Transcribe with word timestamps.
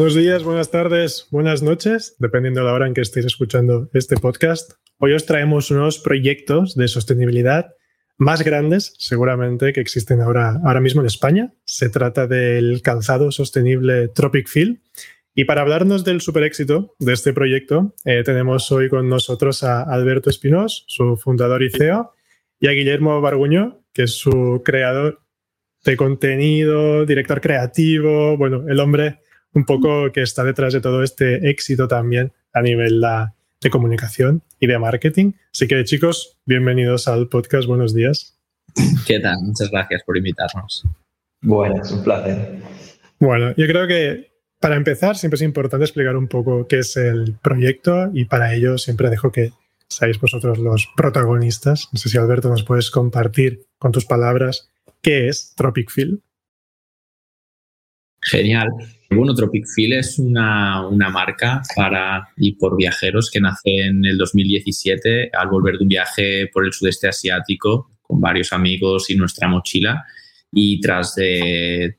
Buenos 0.00 0.14
días, 0.14 0.44
buenas 0.44 0.70
tardes, 0.70 1.26
buenas 1.30 1.62
noches, 1.62 2.16
dependiendo 2.18 2.60
de 2.60 2.66
la 2.66 2.72
hora 2.72 2.86
en 2.86 2.94
que 2.94 3.02
estéis 3.02 3.26
escuchando 3.26 3.90
este 3.92 4.16
podcast. 4.16 4.72
Hoy 4.96 5.12
os 5.12 5.26
traemos 5.26 5.70
unos 5.70 5.98
proyectos 5.98 6.74
de 6.74 6.88
sostenibilidad 6.88 7.74
más 8.16 8.42
grandes, 8.42 8.94
seguramente, 8.96 9.74
que 9.74 9.82
existen 9.82 10.22
ahora, 10.22 10.58
ahora 10.64 10.80
mismo 10.80 11.02
en 11.02 11.06
España. 11.06 11.52
Se 11.66 11.90
trata 11.90 12.26
del 12.26 12.80
calzado 12.80 13.30
sostenible 13.30 14.08
Tropic 14.08 14.48
Field. 14.48 14.80
Y 15.34 15.44
para 15.44 15.60
hablarnos 15.60 16.02
del 16.02 16.22
super 16.22 16.44
éxito 16.44 16.94
de 16.98 17.12
este 17.12 17.34
proyecto, 17.34 17.94
eh, 18.06 18.22
tenemos 18.24 18.72
hoy 18.72 18.88
con 18.88 19.06
nosotros 19.06 19.62
a 19.64 19.82
Alberto 19.82 20.30
Espinós, 20.30 20.84
su 20.86 21.18
fundador 21.18 21.62
y 21.62 21.68
CEO, 21.68 22.14
y 22.58 22.68
a 22.68 22.70
Guillermo 22.70 23.20
Barguño, 23.20 23.84
que 23.92 24.04
es 24.04 24.12
su 24.12 24.62
creador 24.64 25.20
de 25.84 25.98
contenido, 25.98 27.04
director 27.04 27.42
creativo, 27.42 28.38
bueno, 28.38 28.64
el 28.66 28.80
hombre 28.80 29.18
un 29.54 29.64
poco 29.64 30.12
que 30.12 30.22
está 30.22 30.44
detrás 30.44 30.72
de 30.72 30.80
todo 30.80 31.02
este 31.02 31.50
éxito 31.50 31.88
también 31.88 32.32
a 32.52 32.62
nivel 32.62 33.00
de 33.60 33.70
comunicación 33.70 34.42
y 34.58 34.66
de 34.66 34.78
marketing. 34.78 35.32
Así 35.52 35.66
que 35.66 35.84
chicos, 35.84 36.38
bienvenidos 36.46 37.08
al 37.08 37.28
podcast, 37.28 37.66
buenos 37.66 37.94
días. 37.94 38.38
¿Qué 39.06 39.20
tal? 39.20 39.38
Muchas 39.42 39.70
gracias 39.70 40.02
por 40.04 40.16
invitarnos. 40.16 40.84
Bueno, 41.42 41.82
es 41.82 41.90
un 41.90 42.04
placer. 42.04 42.60
Bueno, 43.18 43.54
yo 43.56 43.66
creo 43.66 43.86
que 43.86 44.30
para 44.60 44.76
empezar 44.76 45.16
siempre 45.16 45.36
es 45.36 45.42
importante 45.42 45.84
explicar 45.84 46.16
un 46.16 46.28
poco 46.28 46.66
qué 46.66 46.80
es 46.80 46.96
el 46.96 47.36
proyecto 47.42 48.10
y 48.12 48.26
para 48.26 48.54
ello 48.54 48.78
siempre 48.78 49.10
dejo 49.10 49.32
que 49.32 49.52
seáis 49.88 50.20
vosotros 50.20 50.58
los 50.58 50.88
protagonistas. 50.96 51.88
No 51.92 51.98
sé 51.98 52.08
si 52.08 52.18
Alberto 52.18 52.48
nos 52.48 52.62
puedes 52.62 52.90
compartir 52.90 53.66
con 53.78 53.90
tus 53.90 54.04
palabras 54.04 54.70
qué 55.02 55.28
es 55.28 55.54
Tropic 55.56 55.90
Field. 55.90 56.20
Genial. 58.22 58.68
Bueno, 59.10 59.34
Tropic 59.34 59.64
Feel 59.74 59.94
es 59.94 60.18
una, 60.18 60.88
marca 61.10 61.62
para 61.74 62.28
y 62.36 62.52
por 62.52 62.76
viajeros 62.76 63.30
que 63.30 63.40
nace 63.40 63.86
en 63.86 64.04
el 64.04 64.16
2017 64.16 65.30
al 65.32 65.48
volver 65.48 65.78
de 65.78 65.82
un 65.82 65.88
viaje 65.88 66.46
por 66.52 66.64
el 66.64 66.72
sudeste 66.72 67.08
asiático 67.08 67.90
con 68.02 68.20
varios 68.20 68.52
amigos 68.52 69.10
y 69.10 69.16
nuestra 69.16 69.48
mochila 69.48 70.04
y 70.52 70.80
tras 70.80 71.14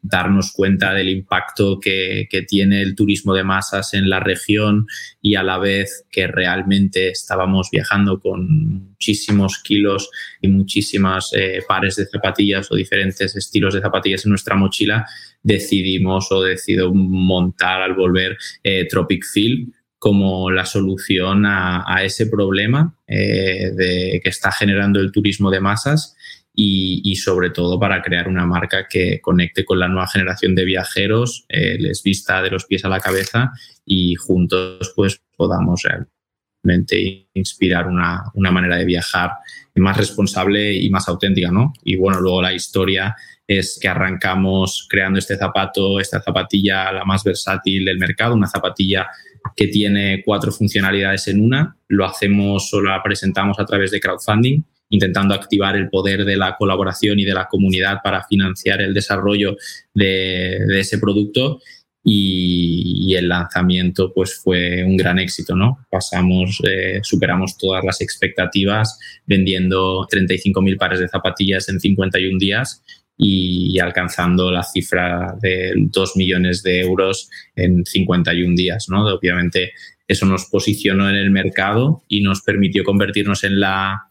darnos 0.02 0.52
cuenta 0.52 0.94
del 0.94 1.10
impacto 1.10 1.80
que, 1.80 2.28
tiene 2.48 2.82
el 2.82 2.96
turismo 2.96 3.34
de 3.34 3.44
masas 3.44 3.94
en 3.94 4.10
la 4.10 4.20
región 4.20 4.88
y 5.22 5.36
a 5.36 5.44
la 5.44 5.58
vez 5.58 6.06
que 6.12 6.28
realmente 6.28 7.10
estábamos 7.10 7.70
viajando 7.72 8.20
con 8.20 8.92
muchísimos 9.02 9.60
kilos 9.64 10.10
y 10.42 10.48
muchísimas 10.48 11.32
eh, 11.34 11.62
pares 11.68 11.96
de 11.96 12.08
zapatillas 12.08 12.72
o 12.72 12.76
diferentes 12.76 13.36
estilos 13.36 13.74
de 13.74 13.82
zapatillas 13.82 14.26
en 14.26 14.30
nuestra 14.30 14.56
mochila, 14.56 15.06
decidimos 15.44 16.32
o 16.32 16.42
decido 16.42 16.94
montar 16.94 17.82
al 17.82 17.94
volver 17.94 18.38
eh, 18.64 18.88
Tropic 18.88 19.26
Feel 19.26 19.74
como 19.98 20.50
la 20.50 20.66
solución 20.66 21.46
a, 21.46 22.04
ese 22.04 22.26
problema 22.26 22.96
eh, 23.08 23.72
de, 23.76 24.20
que 24.24 24.30
está 24.30 24.52
generando 24.52 25.00
el 25.00 25.12
turismo 25.12 25.52
de 25.52 25.60
masas 25.60 26.18
y, 26.54 27.16
sobre 27.16 27.50
todo 27.50 27.80
para 27.80 28.02
crear 28.02 28.28
una 28.28 28.46
marca 28.46 28.88
que 28.90 29.22
conecte 29.22 29.64
con 29.64 29.80
la 29.80 29.88
nueva 29.88 30.08
generación 30.08 30.54
de 30.56 30.66
viajeros, 30.66 31.46
eh, 31.50 31.78
les 31.80 32.04
vista 32.04 32.42
de 32.42 32.50
los 32.50 32.66
pies 32.66 32.84
a 32.86 32.90
la 32.90 33.00
cabeza 33.00 33.52
y 33.86 34.16
juntos 34.16 34.94
pues 34.96 35.22
podamos 35.36 35.84
realmente 35.84 37.30
inspirar 37.34 37.88
una, 37.88 38.24
una 38.34 38.52
manera 38.52 38.78
de 38.78 38.86
viajar 38.86 39.32
más 39.76 39.98
responsable 39.98 40.74
y 40.74 40.90
más 40.90 41.08
auténtica, 41.08 41.52
¿no? 41.52 41.74
Y 41.84 41.96
bueno, 41.96 42.20
luego 42.20 42.42
la 42.42 42.54
historia 42.54 43.16
es 43.48 43.80
que 43.82 43.88
arrancamos 43.88 44.88
creando 44.90 45.20
este 45.20 45.38
zapato, 45.38 46.00
esta 46.00 46.22
zapatilla 46.22 46.92
la 46.92 47.06
más 47.06 47.24
versátil 47.24 47.86
del 47.86 47.98
mercado, 47.98 48.36
una 48.36 48.48
zapatilla 48.48 49.08
que 49.56 49.68
tiene 49.68 50.22
cuatro 50.24 50.52
funcionalidades 50.52 51.28
en 51.28 51.42
una. 51.42 51.76
Lo 51.88 52.06
hacemos 52.06 52.74
o 52.74 52.82
la 52.82 53.02
presentamos 53.02 53.60
a 53.60 53.66
través 53.66 53.92
de 53.92 54.00
crowdfunding, 54.00 54.64
intentando 54.92 55.34
activar 55.34 55.76
el 55.76 55.90
poder 55.90 56.26
de 56.26 56.38
la 56.38 56.56
colaboración 56.58 57.20
y 57.20 57.26
de 57.26 57.34
la 57.34 57.48
comunidad 57.48 58.00
para 58.04 58.24
financiar 58.28 58.82
el 58.82 58.94
desarrollo 58.94 59.58
de, 59.94 60.80
ese 60.80 61.00
producto. 61.00 61.60
Y, 62.04 63.14
el 63.16 63.28
lanzamiento 63.28 64.14
pues 64.14 64.40
fue 64.42 64.84
un 64.84 64.96
gran 64.96 65.20
éxito, 65.20 65.54
¿no? 65.56 65.86
Pasamos, 65.90 66.62
eh, 66.66 67.00
superamos 67.04 67.58
todas 67.58 67.84
las 67.84 68.00
expectativas 68.00 68.98
vendiendo 69.26 70.08
35.000 70.10 70.78
pares 70.78 71.00
de 71.02 71.10
zapatillas 71.10 71.68
en 71.68 71.80
51 71.80 72.40
días 72.40 72.82
y 73.18 73.78
alcanzando 73.80 74.50
la 74.50 74.64
cifra 74.64 75.36
de 75.42 75.74
2 75.76 76.16
millones 76.16 76.64
de 76.64 76.80
euros 76.80 77.30
en 77.56 77.86
51 77.86 78.56
días. 78.56 78.88
¿no? 78.90 79.06
Obviamente 79.06 79.74
eso 80.08 80.26
nos 80.26 80.46
posicionó 80.46 81.10
en 81.10 81.16
el 81.16 81.30
mercado 81.30 82.04
y 82.08 82.22
nos 82.22 82.42
permitió 82.42 82.84
convertirnos 82.84 83.44
en 83.44 83.60
la 83.60 84.11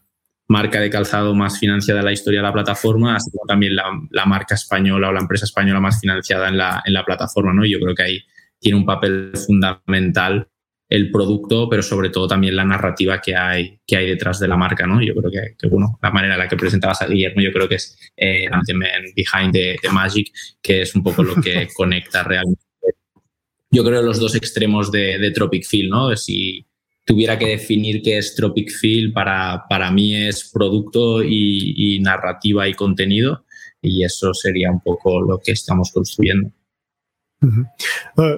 marca 0.51 0.79
de 0.79 0.89
calzado 0.89 1.33
más 1.33 1.59
financiada 1.59 2.01
de 2.01 2.05
la 2.05 2.11
historia 2.11 2.41
de 2.41 2.47
la 2.47 2.53
plataforma, 2.53 3.15
así 3.15 3.31
como 3.31 3.45
también 3.47 3.75
la, 3.75 4.25
marca 4.25 4.55
española 4.55 5.09
o 5.09 5.11
la 5.13 5.21
empresa 5.21 5.45
española 5.45 5.79
más 5.79 5.99
financiada 5.99 6.49
en 6.49 6.57
la, 6.57 6.83
en 6.85 6.93
la 6.93 7.05
plataforma. 7.05 7.53
¿no? 7.53 7.65
Yo 7.65 7.79
creo 7.79 7.95
que 7.95 8.03
ahí 8.03 8.23
tiene 8.59 8.77
un 8.77 8.85
papel 8.85 9.31
fundamental 9.45 10.47
el 10.91 11.09
producto, 11.09 11.69
pero 11.69 11.81
sobre 11.81 12.09
todo 12.09 12.27
también 12.27 12.53
la 12.53 12.65
narrativa 12.65 13.21
que 13.21 13.33
hay, 13.33 13.79
que 13.87 13.95
hay 13.95 14.09
detrás 14.09 14.39
de 14.41 14.49
la 14.49 14.57
marca, 14.57 14.85
¿no? 14.85 15.01
Yo 15.01 15.15
creo 15.15 15.31
que, 15.57 15.67
bueno, 15.69 15.97
la 16.01 16.11
manera 16.11 16.33
en 16.33 16.39
la 16.39 16.49
que 16.49 16.57
presentabas 16.57 17.01
a 17.01 17.07
Guillermo, 17.07 17.41
yo 17.41 17.53
creo 17.53 17.69
que 17.69 17.75
es 17.75 17.97
eh, 18.17 18.49
the 18.65 18.73
man 18.73 19.03
behind 19.15 19.53
the, 19.53 19.77
magic, 19.89 20.33
que 20.61 20.81
es 20.81 20.93
un 20.93 21.01
poco 21.01 21.23
lo 21.23 21.35
que 21.35 21.69
conecta 21.73 22.23
realmente. 22.23 22.61
Yo 23.71 23.85
creo 23.85 24.01
los 24.01 24.19
dos 24.19 24.35
extremos 24.35 24.91
de, 24.91 25.31
Tropic 25.33 25.65
Feel, 25.65 25.89
¿no? 25.89 26.13
Si 26.17 26.65
tuviera 27.05 27.37
que 27.37 27.47
definir 27.47 28.01
qué 28.01 28.17
es 28.17 28.35
Tropic 28.35 28.71
Feel, 28.71 29.13
para, 29.13 29.63
para 29.69 29.91
mí 29.91 30.15
es 30.15 30.49
producto 30.51 31.23
y, 31.23 31.99
narrativa 32.01 32.67
y 32.67 32.73
contenido, 32.73 33.45
y 33.81 34.03
eso 34.03 34.33
sería 34.33 34.71
un 34.71 34.81
poco 34.81 35.21
lo 35.21 35.39
que 35.39 35.51
estamos 35.51 35.91
construyendo. 35.91 36.51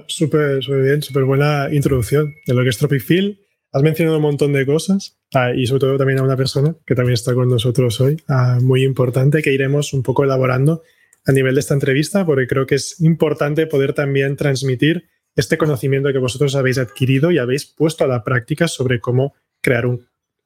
Súper 0.07 0.59
bien, 0.81 1.01
súper 1.01 1.25
buena 1.25 1.67
introducción 1.71 2.33
de 2.45 2.53
lo 2.53 2.63
que 2.63 2.69
es 2.69 2.77
Tropic 2.77 3.01
Field. 3.01 3.37
Has 3.73 3.83
mencionado 3.83 4.17
un 4.17 4.23
montón 4.23 4.53
de 4.53 4.65
cosas 4.65 5.17
ah, 5.33 5.51
y 5.53 5.65
sobre 5.65 5.79
todo 5.79 5.97
también 5.97 6.19
a 6.19 6.23
una 6.23 6.37
persona 6.37 6.75
que 6.85 6.93
también 6.93 7.15
está 7.15 7.33
con 7.33 7.49
nosotros 7.49 7.99
hoy, 7.99 8.17
ah, 8.27 8.59
muy 8.61 8.83
importante, 8.83 9.41
que 9.41 9.51
iremos 9.51 9.93
un 9.93 10.03
poco 10.03 10.23
elaborando 10.23 10.83
a 11.25 11.31
nivel 11.31 11.55
de 11.55 11.61
esta 11.61 11.73
entrevista, 11.73 12.25
porque 12.25 12.47
creo 12.47 12.65
que 12.65 12.75
es 12.75 13.01
importante 13.01 13.65
poder 13.65 13.93
también 13.93 14.35
transmitir 14.35 15.09
este 15.35 15.57
conocimiento 15.57 16.11
que 16.11 16.19
vosotros 16.19 16.55
habéis 16.55 16.77
adquirido 16.77 17.31
y 17.31 17.37
habéis 17.37 17.65
puesto 17.65 18.03
a 18.03 18.07
la 18.07 18.23
práctica 18.23 18.67
sobre 18.67 18.99
cómo 18.99 19.33
crear 19.61 19.85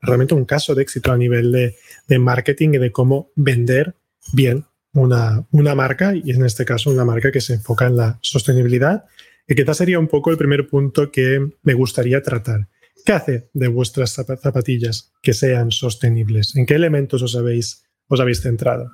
realmente 0.02 0.34
un 0.34 0.46
caso 0.46 0.75
de 0.75 0.84
éxito 0.84 1.12
a 1.12 1.18
nivel 1.18 1.52
de, 1.52 1.75
de 2.08 2.20
marketing 2.20 2.70
y 2.74 2.78
de 2.78 2.92
cómo 2.92 3.31
vender 3.36 3.96
bien 4.34 4.66
una, 4.94 5.46
una, 5.52 5.75
marca 5.75 6.14
y 6.16 6.31
en 6.31 6.46
este 6.46 6.66
caso 6.66 6.90
una 6.90 7.06
marca 7.06 7.31
que 7.31 7.42
se 7.42 7.56
enfoca 7.56 7.88
en 7.88 7.98
la 7.98 8.20
sostenibilidad, 8.22 9.06
que 9.46 9.56
quizás 9.56 9.78
sería 9.78 10.00
un 10.00 10.07
poco 10.07 10.31
el 10.31 10.38
primer 10.38 10.68
punto 10.68 11.12
que 11.12 11.45
me 11.62 11.74
gustaría 11.74 12.22
tratar. 12.22 12.68
¿Qué 13.06 13.13
hace 13.13 13.50
de 13.54 13.68
vuestras 13.68 14.13
zapatillas 14.13 15.13
que 15.22 15.34
sean 15.34 15.72
sostenibles? 15.72 16.56
¿En 16.56 16.66
qué 16.66 16.75
elementos 16.75 17.22
os 17.22 17.36
habéis, 17.36 17.86
os 18.07 18.19
habéis 18.19 18.42
centrado? 18.42 18.92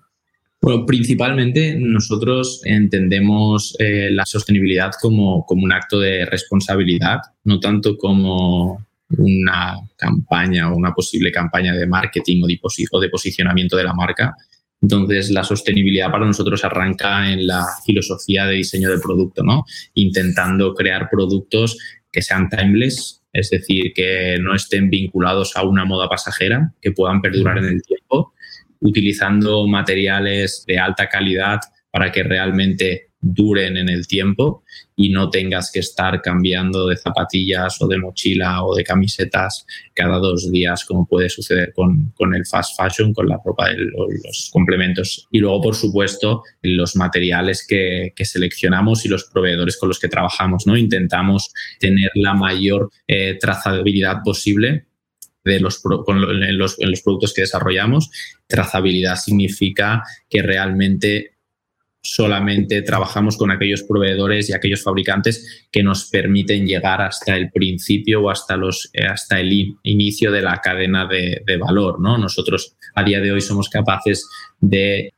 Bueno, 0.64 0.86
principalmente 0.86 1.76
nosotros 1.78 2.62
entendemos 2.64 3.76
eh, 3.80 4.10
la 4.12 4.26
sostenibilidad 4.26 4.92
como, 5.02 5.46
como 5.46 5.64
un 5.64 5.74
acto 5.74 6.00
de 6.00 6.26
responsabilidad, 6.26 7.20
no 7.44 7.60
tanto 7.60 7.98
como 7.98 8.84
una 9.18 9.76
campaña 9.98 10.72
o 10.72 10.78
una 10.78 10.94
posible 10.94 11.34
campaña 11.34 11.74
de 11.74 11.86
marketing 11.86 12.44
o 12.92 13.00
de 13.02 13.10
posicionamiento 13.10 13.76
de 13.76 13.84
la 13.84 13.94
marca, 13.94 14.34
entonces, 14.84 15.32
la 15.32 15.46
sostenibilidad 15.46 16.12
para 16.12 16.26
nosotros 16.26 16.64
arranca 16.66 17.32
en 17.32 17.48
la 17.48 17.66
filosofía 17.86 18.46
de 18.46 18.56
diseño 18.56 18.90
del 18.90 19.00
producto, 19.00 19.42
¿no? 19.42 19.64
Intentando 19.94 20.74
crear 20.74 21.08
productos 21.10 21.78
que 22.12 22.22
sean 22.22 22.50
timeless, 22.50 23.22
es 23.32 23.50
decir, 23.50 23.94
que 23.96 24.38
no 24.42 24.54
estén 24.54 24.90
vinculados 24.90 25.56
a 25.56 25.64
una 25.64 25.86
moda 25.86 26.10
pasajera, 26.10 26.74
que 26.82 26.92
puedan 26.92 27.22
perdurar 27.22 27.60
en 27.60 27.66
el 27.66 27.82
tiempo, 27.82 28.34
utilizando 28.84 29.66
materiales 29.68 30.64
de 30.68 30.78
alta 30.78 31.10
calidad 31.10 31.60
para 31.90 32.12
que 32.12 32.24
realmente 32.24 33.14
duren 33.24 33.78
en 33.78 33.88
el 33.88 34.06
tiempo 34.06 34.64
y 34.96 35.10
no 35.10 35.30
tengas 35.30 35.72
que 35.72 35.80
estar 35.80 36.22
cambiando 36.22 36.88
de 36.88 36.98
zapatillas 36.98 37.82
o 37.82 37.88
de 37.88 37.98
mochila 37.98 38.64
o 38.64 38.76
de 38.76 38.84
camisetas 38.84 39.66
cada 39.96 40.18
dos 40.18 40.52
días, 40.52 40.84
como 40.86 41.08
puede 41.08 41.30
suceder 41.30 41.74
con, 41.74 42.36
el 42.36 42.46
fast 42.46 42.78
fashion, 42.78 43.14
con 43.14 43.28
la 43.28 43.40
ropa 43.44 43.70
de 43.70 43.78
los 43.78 44.50
complementos. 44.52 45.28
Y 45.32 45.40
luego, 45.40 45.62
por 45.62 45.76
supuesto, 45.76 46.44
los 46.62 46.96
materiales 46.96 47.66
que, 47.66 48.12
seleccionamos 48.24 49.06
y 49.06 49.10
los 49.10 49.26
proveedores 49.26 49.78
con 49.78 49.90
los 49.90 50.00
que 50.00 50.10
trabajamos. 50.10 50.68
¿no? 50.68 50.76
Intentamos 50.76 51.52
tener 51.80 52.10
la 52.16 52.34
mayor 52.34 52.90
eh, 53.08 53.38
trazabilidad 53.40 54.18
posible 54.24 54.88
de 55.44 55.60
los, 55.60 55.82
en, 56.08 56.58
los, 56.58 56.80
en 56.80 56.92
los 56.92 57.02
productos 57.02 57.34
que 57.34 57.42
desarrollamos. 57.42 58.10
Trazabilidad 58.48 59.16
significa 59.16 60.04
que 60.30 60.42
realmente 60.42 61.34
solamente 62.04 62.82
trabajamos 62.82 63.38
con 63.38 63.50
aquellos 63.50 63.84
proveedores 63.84 64.50
y 64.50 64.54
aquellos 64.54 64.84
fabricantes 64.84 65.68
que 65.72 65.84
nos 65.84 66.10
permiten 66.10 66.68
llegar 66.68 67.02
hasta 67.02 67.36
el 67.38 67.50
principio 67.50 68.24
o 68.24 68.30
hasta, 68.30 68.58
los, 68.58 68.90
eh, 68.94 69.06
hasta 69.06 69.40
el 69.40 69.78
inicio 69.84 70.32
de 70.32 70.42
la 70.42 70.58
cadena 70.58 71.08
de, 71.08 71.42
de, 71.46 71.58
valor. 71.58 72.02
¿no? 72.02 72.18
Nosotros 72.18 72.76
a 72.94 73.04
día 73.04 73.22
de 73.22 73.32
hoy 73.32 73.40
somos 73.40 73.70
capaces 73.70 74.30
de 74.60 75.14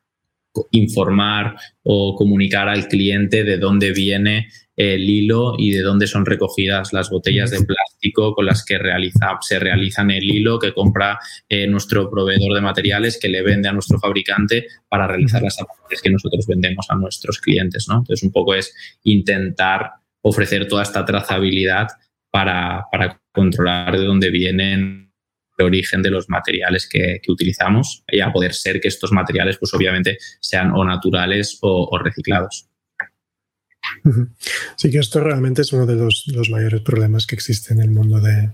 informar 0.72 1.56
o 1.84 2.16
comunicar 2.16 2.70
al 2.70 2.88
cliente 2.88 3.44
de 3.44 3.58
dónde 3.58 3.92
viene 3.92 4.48
el 4.76 5.10
hilo 5.10 5.56
y 5.58 5.72
de 5.72 5.82
dónde 5.82 6.08
son 6.08 6.26
recogidas 6.26 6.92
las 6.92 7.10
botellas 7.10 7.52
de 7.52 7.64
plástico 7.64 8.34
con 8.36 8.46
las 8.46 8.64
que 8.66 8.78
realiza, 8.78 9.38
se 9.42 9.60
realizan 9.60 10.12
el 10.12 10.24
hilo 10.24 10.60
que 10.60 10.74
compra 10.74 11.20
eh, 11.48 11.68
nuestro 11.68 12.10
proveedor 12.10 12.54
de 12.54 12.62
materiales 12.62 13.18
que 13.20 13.30
le 13.30 13.42
vende 13.42 13.70
a 13.70 13.74
nuestro 13.74 14.00
fabricante 14.00 14.68
para 14.90 15.08
realizar 15.08 15.42
las 15.42 15.56
zapatillas 15.56 16.02
que 16.02 16.10
nosotros 16.10 16.46
vendemos 16.48 16.86
a 16.90 16.96
nuestros 16.96 17.40
clientes. 17.40 17.88
¿no? 17.88 18.00
Entonces, 18.00 18.24
un 18.24 18.32
poco 18.32 18.54
es 18.54 18.74
intentar 19.04 19.92
ofrecer 20.22 20.68
toda 20.68 20.84
esta 20.84 21.06
trazabilidad 21.06 21.88
para, 22.32 22.84
para 22.92 23.22
controlar 23.32 23.98
de 23.98 24.06
dónde 24.06 24.30
vienen 24.30 25.14
el 25.58 25.66
origen 25.66 26.02
de 26.02 26.10
los 26.10 26.28
materiales 26.28 26.90
que, 26.90 27.22
utilizamos 27.30 28.04
y 28.10 28.20
a 28.20 28.32
poder 28.34 28.54
ser 28.54 28.82
que 28.82 28.90
estos 28.90 29.14
materiales, 29.14 29.58
pues 29.58 29.74
obviamente, 29.74 30.18
sean 30.42 30.72
o 30.72 30.84
naturales 30.84 31.60
o 31.62 31.98
reciclados. 31.98 32.68
Sí 34.76 34.92
que 34.92 35.00
esto 35.00 35.22
realmente 35.22 35.62
es 35.62 35.74
uno 35.74 35.86
de 35.86 35.96
los, 35.96 36.26
mayores 36.50 36.82
problemas 36.82 37.26
que 37.26 37.36
existe 37.36 37.74
en 37.74 37.82
el 37.82 37.92
mundo 37.92 38.20
de, 38.20 38.52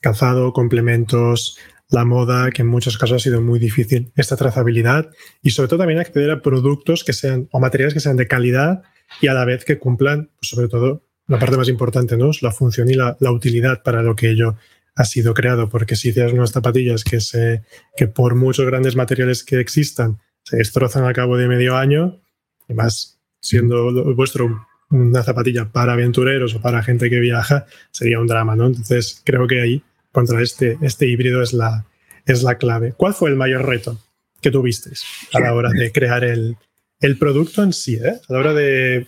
calzado, 0.00 0.52
complementos, 0.52 1.58
la 1.90 2.04
moda, 2.04 2.50
que 2.50 2.62
en 2.62 2.68
muchos 2.68 2.98
casos 2.98 3.16
ha 3.16 3.24
sido 3.24 3.40
muy 3.40 3.58
difícil 3.58 4.12
esta 4.16 4.36
trazabilidad 4.36 5.10
y 5.42 5.50
sobre 5.50 5.68
todo 5.68 5.80
también 5.80 5.98
acceder 5.98 6.30
a 6.30 6.42
productos 6.42 7.04
que 7.04 7.12
sean 7.12 7.48
o 7.50 7.60
materiales 7.60 7.94
que 7.94 8.00
sean 8.00 8.16
de 8.16 8.28
calidad 8.28 8.82
y 9.20 9.26
a 9.26 9.34
la 9.34 9.44
vez 9.44 9.64
que 9.64 9.78
cumplan, 9.78 10.30
pues 10.38 10.50
sobre 10.50 10.68
todo, 10.68 11.04
la 11.26 11.38
parte 11.38 11.56
más 11.56 11.68
importante, 11.68 12.16
¿no? 12.16 12.30
la 12.40 12.50
función 12.50 12.90
y 12.90 12.94
la, 12.94 13.16
utilidad 13.20 13.82
para 13.82 14.02
lo 14.02 14.16
que 14.16 14.30
ello 14.30 14.56
ha 14.96 15.04
sido 15.04 15.32
creado. 15.32 15.68
Porque 15.68 15.94
si 15.94 16.12
tienes 16.12 16.32
unas 16.32 16.50
zapatillas 16.50 17.04
que, 17.04 17.20
se, 17.20 17.62
que 17.96 18.08
por 18.08 18.34
muchos 18.34 18.66
grandes 18.66 18.96
materiales 18.96 19.44
que 19.44 19.60
existan 19.60 20.18
se 20.42 20.56
destrozan 20.56 21.04
al 21.04 21.12
cabo 21.12 21.36
de 21.36 21.46
medio 21.46 21.76
año, 21.76 22.20
y 22.68 22.74
más 22.74 23.19
siendo 23.40 24.14
vuestro 24.14 24.66
una 24.90 25.22
zapatilla 25.22 25.70
para 25.70 25.92
aventureros 25.92 26.54
o 26.54 26.60
para 26.60 26.82
gente 26.82 27.08
que 27.10 27.20
viaja, 27.20 27.66
sería 27.90 28.20
un 28.20 28.26
drama, 28.26 28.56
¿no? 28.56 28.66
Entonces, 28.66 29.22
creo 29.24 29.46
que 29.46 29.60
ahí, 29.60 29.82
contra 30.12 30.42
este, 30.42 30.78
este 30.82 31.06
híbrido 31.06 31.42
es 31.42 31.52
la, 31.52 31.86
es 32.26 32.42
la 32.42 32.56
clave. 32.56 32.92
¿Cuál 32.96 33.14
fue 33.14 33.30
el 33.30 33.36
mayor 33.36 33.66
reto 33.66 33.98
que 34.40 34.50
tuvisteis 34.50 35.04
a 35.32 35.40
la 35.40 35.54
hora 35.54 35.70
de 35.70 35.92
crear 35.92 36.24
el, 36.24 36.56
el 37.00 37.18
producto 37.18 37.62
en 37.62 37.72
sí, 37.72 37.94
¿eh? 37.94 38.20
a 38.28 38.32
la 38.32 38.38
hora 38.38 38.54
de 38.54 39.06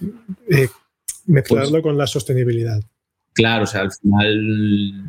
mezclarlo 1.27 1.71
pues 1.71 1.83
con 1.83 1.99
la 1.99 2.07
sostenibilidad? 2.07 2.81
Claro, 3.35 3.65
o 3.65 3.67
sea, 3.67 3.81
al 3.83 3.93
final 3.93 5.05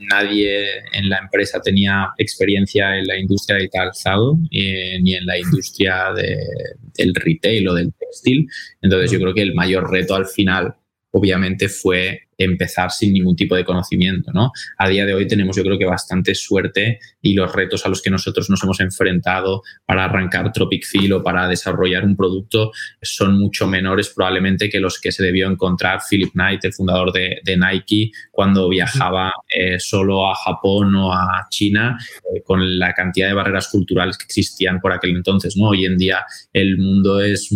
nadie 0.00 0.78
en 0.92 1.08
la 1.08 1.18
empresa 1.18 1.60
tenía 1.60 2.08
experiencia 2.18 2.96
en 2.98 3.06
la 3.06 3.18
industria 3.18 3.58
del 3.58 3.70
calzado 3.70 4.38
eh, 4.50 4.98
ni 5.00 5.14
en 5.14 5.26
la 5.26 5.38
industria 5.38 6.12
del 6.14 7.14
retail 7.14 7.68
o 7.68 7.74
del 7.74 7.92
textil. 7.94 8.48
Entonces 8.82 9.10
yo 9.10 9.20
creo 9.20 9.34
que 9.34 9.42
el 9.42 9.54
mayor 9.54 9.90
reto 9.90 10.14
al 10.14 10.26
final 10.26 10.74
obviamente 11.12 11.68
fue 11.68 12.28
empezar 12.44 12.90
sin 12.90 13.12
ningún 13.12 13.36
tipo 13.36 13.54
de 13.54 13.64
conocimiento, 13.64 14.32
¿no? 14.32 14.52
A 14.78 14.88
día 14.88 15.04
de 15.04 15.14
hoy 15.14 15.26
tenemos 15.26 15.56
yo 15.56 15.62
creo 15.62 15.78
que 15.78 15.84
bastante 15.84 16.34
suerte 16.34 16.98
y 17.20 17.34
los 17.34 17.54
retos 17.54 17.84
a 17.84 17.88
los 17.88 18.00
que 18.00 18.10
nosotros 18.10 18.48
nos 18.48 18.62
hemos 18.64 18.80
enfrentado 18.80 19.62
para 19.84 20.06
arrancar 20.06 20.50
Tropic 20.52 20.86
Feel 20.86 21.12
o 21.12 21.22
para 21.22 21.46
desarrollar 21.48 22.04
un 22.04 22.16
producto 22.16 22.72
son 23.02 23.38
mucho 23.38 23.66
menores 23.66 24.08
probablemente 24.08 24.70
que 24.70 24.80
los 24.80 24.98
que 24.98 25.12
se 25.12 25.22
debió 25.22 25.50
encontrar 25.50 26.00
Philip 26.08 26.32
Knight, 26.32 26.64
el 26.64 26.72
fundador 26.72 27.12
de, 27.12 27.40
Nike, 27.56 28.10
cuando 28.30 28.68
viajaba 28.68 29.32
eh, 29.48 29.78
solo 29.78 30.30
a 30.30 30.34
Japón 30.34 30.94
o 30.94 31.12
a 31.12 31.46
China 31.50 31.98
eh, 32.34 32.42
con 32.42 32.78
la 32.78 32.94
cantidad 32.94 33.28
de 33.28 33.34
barreras 33.34 33.68
culturales 33.68 34.16
que 34.16 34.24
existían 34.24 34.80
por 34.80 34.92
aquel 34.92 35.10
entonces. 35.10 35.54
Hoy 35.60 35.84
en 35.84 35.98
día 35.98 36.24
el 36.52 36.78
mundo 36.78 37.20
es 37.20 37.50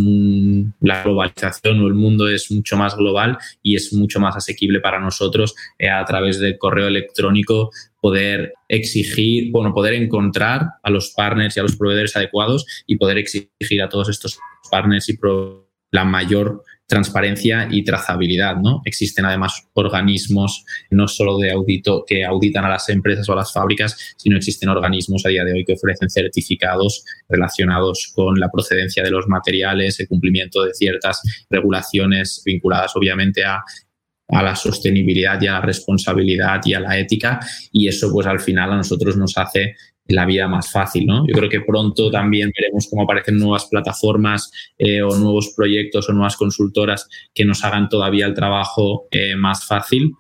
la 0.81 1.03
globalización 1.03 1.81
o 1.81 1.87
el 1.87 1.95
mundo 1.95 2.29
es 2.29 2.51
mucho 2.51 2.77
más 2.77 2.97
global 2.97 3.39
y 3.63 3.77
es 3.77 3.93
mucho 3.93 4.21
más 4.21 4.37
asequible 4.37 4.74
para 4.81 5.01
nosotros 5.01 5.55
eh, 5.79 5.89
a 5.89 6.05
través 6.05 6.39
del 6.41 6.59
correo 6.59 6.89
electrónico 6.89 7.71
poder 8.01 8.55
exigir, 8.69 9.51
bueno, 9.51 9.73
poder 9.73 9.95
encontrar 9.95 10.67
a 10.83 10.91
los 10.91 11.11
partners 11.11 11.57
y 11.57 11.61
a 11.61 11.63
los 11.63 11.77
proveedores 11.77 12.17
adecuados 12.17 12.67
y 12.87 12.97
poder 12.97 13.19
exigir 13.19 13.83
a 13.83 13.89
todos 13.89 14.09
estos 14.09 14.39
partners 14.71 15.09
y 15.09 15.19
la 15.91 16.05
mayor 16.05 16.63
transparencia 16.87 17.69
y 17.71 17.83
trazabilidad, 17.83 18.57
¿no? 18.57 18.83
Existen 18.85 19.25
además 19.25 19.69
organismos 19.73 20.65
no 20.91 21.09
solo 21.09 21.39
de 21.39 21.51
audito 21.51 22.05
que 22.07 22.25
auditan 22.25 22.65
a 22.65 22.69
las 22.69 22.89
empresas 22.89 23.29
o 23.29 23.33
a 23.33 23.37
las 23.37 23.53
fábricas, 23.53 24.15
sino 24.17 24.37
existen 24.37 24.69
organismos 24.69 25.25
a 25.25 25.31
día 25.31 25.45
de 25.45 25.53
hoy 25.53 25.65
que 25.65 25.73
ofrecen 25.73 26.11
certificados 26.11 27.05
relacionados 27.29 28.13
con 28.15 28.39
la 28.39 28.51
procedencia 28.51 29.03
de 29.03 29.11
los 29.11 29.27
materiales, 29.29 29.99
el 29.99 30.09
cumplimiento 30.09 30.63
de 30.63 30.75
ciertas 30.75 31.23
regulaciones 31.49 32.43
vinculadas 32.45 32.95
obviamente 32.97 33.45
a 33.45 33.63
a 34.35 34.43
la 34.43 34.57
sostenibilidad 34.57 35.41
y 35.41 35.47
a 35.47 35.53
la 35.53 35.61
responsabilidad 35.61 36.61
y 36.65 36.75
a 36.75 36.81
la 36.81 36.99
ética 36.99 37.41
y 37.73 37.89
eso 37.89 38.11
pues 38.13 38.27
al 38.27 38.41
final 38.41 38.73
a 38.73 38.77
nosotros 38.77 39.17
nos 39.17 39.37
hace 39.39 39.75
la 40.07 40.27
vida 40.27 40.49
más 40.49 40.71
fácil, 40.71 41.07
¿no? 41.07 41.27
Yo 41.27 41.33
creo 41.33 41.49
que 41.49 41.61
pronto 41.63 42.11
también 42.11 42.51
veremos 42.55 42.89
cómo 42.91 43.05
aparecen 43.05 43.39
nuevas 43.39 43.67
plataformas 43.67 44.51
eh, 44.77 45.01
o 45.03 45.17
nuevos 45.17 45.55
proyectos 45.57 46.09
o 46.09 46.13
nuevas 46.13 46.37
consultoras 46.37 47.09
que 47.33 47.45
nos 47.45 47.65
hagan 47.65 47.89
todavía 47.89 48.27
el 48.27 48.35
trabajo 48.35 49.07
eh, 49.11 49.35
más 49.35 49.67
fácil, 49.67 50.13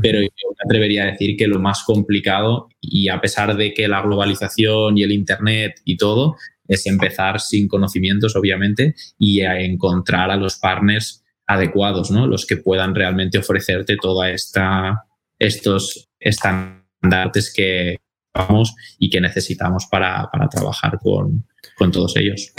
pero 0.00 0.20
yo 0.20 0.28
me 0.28 0.64
atrevería 0.64 1.02
a 1.02 1.06
decir 1.06 1.36
que 1.36 1.48
lo 1.48 1.58
más 1.58 1.82
complicado 1.82 2.68
y 2.80 3.08
a 3.08 3.20
pesar 3.20 3.56
de 3.56 3.74
que 3.74 3.88
la 3.88 4.00
globalización 4.00 4.96
y 4.96 5.02
el 5.02 5.10
Internet 5.10 5.80
y 5.84 5.96
todo 5.96 6.36
es 6.68 6.86
empezar 6.86 7.40
sin 7.40 7.66
conocimientos, 7.66 8.36
obviamente, 8.36 8.94
y 9.18 9.40
a 9.40 9.58
encontrar 9.60 10.30
a 10.30 10.36
los 10.36 10.56
partners 10.58 11.21
adecuados, 11.52 12.10
¿no? 12.10 12.26
Los 12.26 12.46
que 12.46 12.56
puedan 12.56 12.94
realmente 12.94 13.38
ofrecerte 13.38 13.96
toda 13.96 14.30
esta 14.30 15.04
estos 15.42 16.08
estándares 16.20 17.52
que 17.54 17.98
vamos 18.32 18.74
y 18.98 19.10
que 19.10 19.20
necesitamos 19.20 19.86
para, 19.86 20.30
trabajar 20.50 20.98
con, 21.00 21.44
todos 21.92 22.16
ellos. 22.16 22.52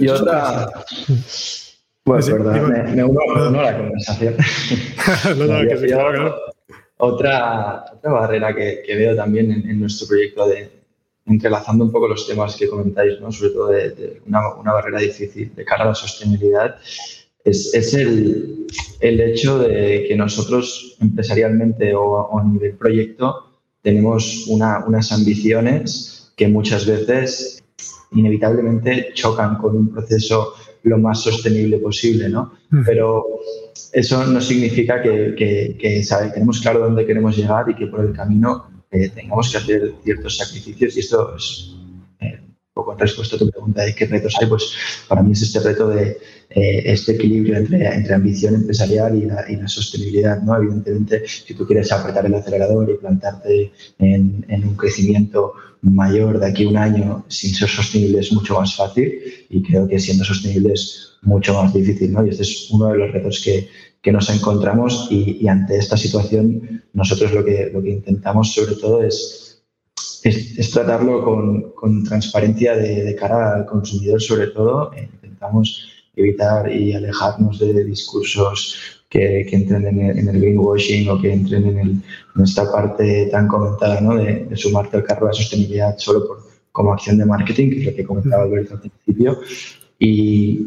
Y 0.00 0.08
otra. 0.08 0.70
Bueno, 2.04 2.26
perdón, 2.26 2.72
me, 2.94 3.04
uno, 3.04 3.60
a 3.60 3.62
la 3.62 3.76
conversación. 3.76 4.36
otra, 6.96 7.84
otra 7.92 8.12
barrera 8.12 8.54
que, 8.54 8.84
veo 8.88 9.16
también 9.16 9.50
en, 9.50 9.80
nuestro 9.80 10.08
proyecto 10.08 10.48
de 10.48 10.80
entrelazando 11.26 11.84
un 11.84 11.92
poco 11.92 12.08
los 12.08 12.26
temas 12.26 12.56
que 12.56 12.68
comentáis, 12.68 13.20
¿no? 13.20 13.30
sobre 13.30 13.50
todo 13.50 13.68
de, 13.68 14.22
una, 14.26 14.54
una, 14.54 14.72
barrera 14.72 15.00
difícil 15.00 15.54
de 15.54 15.64
cara 15.64 15.84
a 15.84 15.88
la 15.88 15.94
sostenibilidad, 15.94 16.78
es, 17.44 17.94
el, 17.94 18.66
hecho 19.00 19.58
de 19.58 20.04
que 20.08 20.16
nosotros 20.16 20.96
empresarialmente 21.00 21.94
o, 21.94 22.38
a 22.38 22.44
nivel 22.44 22.74
proyecto 22.74 23.46
tenemos 23.82 24.46
unas 24.48 25.12
ambiciones 25.12 26.32
que 26.36 26.48
muchas 26.48 26.86
veces 26.86 27.62
inevitablemente 28.12 29.10
chocan 29.14 29.56
con 29.56 29.76
un 29.76 29.88
proceso 29.90 30.54
lo 30.82 30.98
más 30.98 31.22
sostenible 31.22 31.78
posible, 31.78 32.28
¿no? 32.28 32.54
Mm. 32.70 32.84
Pero 32.84 33.26
eso 33.92 34.24
no 34.24 34.40
significa 34.40 35.02
que, 35.02 35.34
tenemos 36.32 36.60
claro 36.60 36.80
dónde 36.80 37.06
queremos 37.06 37.36
llegar 37.36 37.68
y 37.68 37.74
que 37.74 37.86
por 37.86 38.04
el 38.04 38.12
camino 38.12 38.70
eh, 38.90 39.08
tengamos 39.10 39.50
que 39.50 39.58
hacer 39.58 39.94
ciertos 40.02 40.36
sacrificios 40.36 40.96
y 40.96 41.00
esto 41.00 41.36
es 41.36 41.74
eh, 42.20 42.40
un 42.40 42.56
poco 42.72 42.92
en 42.92 42.98
respuesta 42.98 43.36
a 43.36 43.38
tu 43.38 43.50
pregunta 43.50 43.82
de 43.82 43.94
qué 43.94 44.06
retos 44.06 44.34
hay, 44.40 44.48
pues 44.48 44.72
para 45.08 45.22
mí 45.22 45.32
es 45.32 45.42
este 45.42 45.60
reto 45.60 45.88
de, 45.88 46.18
eh, 46.50 46.82
este 46.84 47.12
equilibrio 47.12 47.56
entre, 47.56 47.86
entre 47.86 48.12
ambición 48.12 48.56
empresarial 48.56 49.16
y 49.16 49.26
la, 49.26 49.44
y 49.48 49.54
la, 49.54 49.68
sostenibilidad. 49.68 50.42
¿no? 50.42 50.56
Evidentemente, 50.56 51.22
si 51.26 51.54
tú 51.54 51.64
quieres 51.64 51.92
apretar 51.92 52.26
el 52.26 52.34
acelerador 52.34 52.90
y 52.90 52.96
plantarte 52.96 53.72
en, 53.98 54.44
en, 54.48 54.64
un 54.66 54.74
crecimiento 54.74 55.52
mayor 55.82 56.40
de 56.40 56.46
aquí 56.46 56.64
a 56.64 56.68
un 56.68 56.76
año 56.76 57.24
sin 57.28 57.54
ser 57.54 57.68
sostenible 57.68 58.18
es 58.18 58.32
mucho 58.32 58.58
más 58.58 58.74
fácil 58.74 59.12
y 59.48 59.62
creo 59.62 59.86
que 59.86 60.00
siendo 60.00 60.24
sostenible 60.24 60.72
es 60.72 61.12
mucho 61.22 61.54
más 61.54 61.72
difícil. 61.72 62.12
¿no? 62.12 62.26
Y 62.26 62.30
este 62.30 62.42
es 62.42 62.68
uno 62.72 62.88
de 62.88 62.98
los 62.98 63.12
retos 63.12 63.40
que, 63.44 63.68
que 64.02 64.10
nos 64.10 64.28
encontramos 64.28 65.06
y, 65.08 65.38
y, 65.40 65.46
ante 65.46 65.76
esta 65.76 65.96
situación 65.96 66.82
nosotros 66.92 67.32
lo 67.32 67.44
que, 67.44 67.70
lo 67.72 67.80
que 67.80 67.90
intentamos 67.90 68.52
sobre 68.52 68.74
todo 68.74 69.04
es 69.04 69.50
es, 70.22 70.70
tratarlo 70.70 71.24
con, 71.24 71.70
con 71.72 72.04
transparencia 72.04 72.76
de, 72.76 73.04
de, 73.04 73.16
cara 73.16 73.56
al 73.56 73.66
consumidor, 73.66 74.20
sobre 74.20 74.48
todo. 74.48 74.92
Eh, 74.94 75.08
intentamos 75.14 75.99
evitar 76.20 76.70
y 76.70 76.92
alejarnos 76.92 77.58
de 77.58 77.84
discursos 77.84 79.00
que, 79.08 79.46
que 79.48 79.56
entren 79.56 79.86
en 79.86 80.00
el, 80.00 80.18
en 80.18 80.28
el, 80.28 80.40
greenwashing 80.40 81.08
o 81.08 81.20
que 81.20 81.32
entren 81.32 81.66
en, 81.66 81.78
el, 81.78 81.90
en 82.36 82.42
esta 82.42 82.70
parte 82.70 83.26
tan 83.30 83.48
comentada 83.48 84.00
¿no? 84.00 84.16
de, 84.16 84.46
de, 84.46 84.56
sumarte 84.56 84.96
al 84.96 85.04
carro 85.04 85.26
de 85.26 85.32
la 85.32 85.34
sostenibilidad 85.34 85.98
solo 85.98 86.26
por, 86.26 86.50
como 86.72 86.92
acción 86.92 87.18
de 87.18 87.26
marketing, 87.26 87.70
que 87.70 87.80
es 87.80 87.86
lo 87.86 87.94
que 87.94 88.04
comentaba 88.04 88.44
Alberto 88.44 88.74
al 88.74 88.80
principio. 88.80 89.40
Y, 89.98 90.66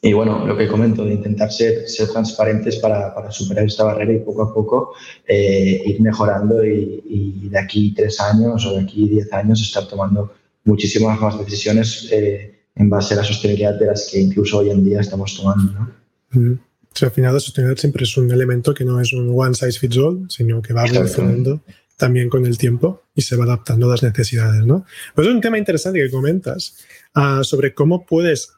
y 0.00 0.12
bueno, 0.12 0.46
lo 0.46 0.56
que 0.56 0.68
comento, 0.68 1.04
de 1.04 1.14
intentar 1.14 1.50
ser, 1.50 1.88
ser 1.88 2.08
transparentes 2.08 2.76
para, 2.76 3.14
para 3.14 3.30
superar 3.30 3.64
esta 3.64 3.84
barrera 3.84 4.12
y 4.12 4.18
poco 4.18 4.42
a 4.42 4.54
poco 4.54 4.92
eh, 5.26 5.82
ir 5.84 6.00
mejorando 6.00 6.64
y, 6.64 7.02
y, 7.06 7.48
de 7.48 7.58
aquí 7.58 7.92
tres 7.94 8.20
años 8.20 8.64
o 8.66 8.74
de 8.74 8.82
aquí 8.82 9.08
diez 9.08 9.32
años 9.32 9.60
estar 9.60 9.86
tomando 9.88 10.32
muchísimas 10.64 11.20
más 11.20 11.38
decisiones 11.38 12.08
eh, 12.12 12.53
en 12.76 12.90
base 12.90 13.14
a 13.14 13.18
la 13.18 13.24
sostenibilidad 13.24 13.78
de 13.78 13.86
las 13.86 14.08
que 14.10 14.20
incluso 14.20 14.58
hoy 14.58 14.70
en 14.70 14.84
día 14.84 15.00
estamos 15.00 15.36
tomando. 15.36 15.72
¿no? 15.72 15.90
Mm. 16.30 16.52
O 16.52 16.96
sea, 16.96 17.08
al 17.08 17.14
final 17.14 17.34
la 17.34 17.40
sostenibilidad 17.40 17.80
siempre 17.80 18.04
es 18.04 18.16
un 18.16 18.30
elemento 18.30 18.72
que 18.72 18.84
no 18.84 19.00
es 19.00 19.12
un 19.12 19.32
one 19.34 19.54
size 19.54 19.78
fits 19.78 19.98
all, 19.98 20.26
sino 20.28 20.62
que 20.62 20.72
va 20.72 20.86
evolucionando 20.86 21.60
también 21.96 22.28
con 22.28 22.44
el 22.46 22.58
tiempo 22.58 23.02
y 23.14 23.22
se 23.22 23.36
va 23.36 23.44
adaptando 23.44 23.86
a 23.86 23.90
las 23.90 24.02
necesidades. 24.02 24.64
¿no? 24.64 24.84
Pues 25.14 25.26
es 25.26 25.34
un 25.34 25.40
tema 25.40 25.58
interesante 25.58 26.00
que 26.00 26.10
comentas 26.10 26.76
uh, 27.16 27.42
sobre 27.42 27.74
cómo 27.74 28.04
puedes 28.06 28.52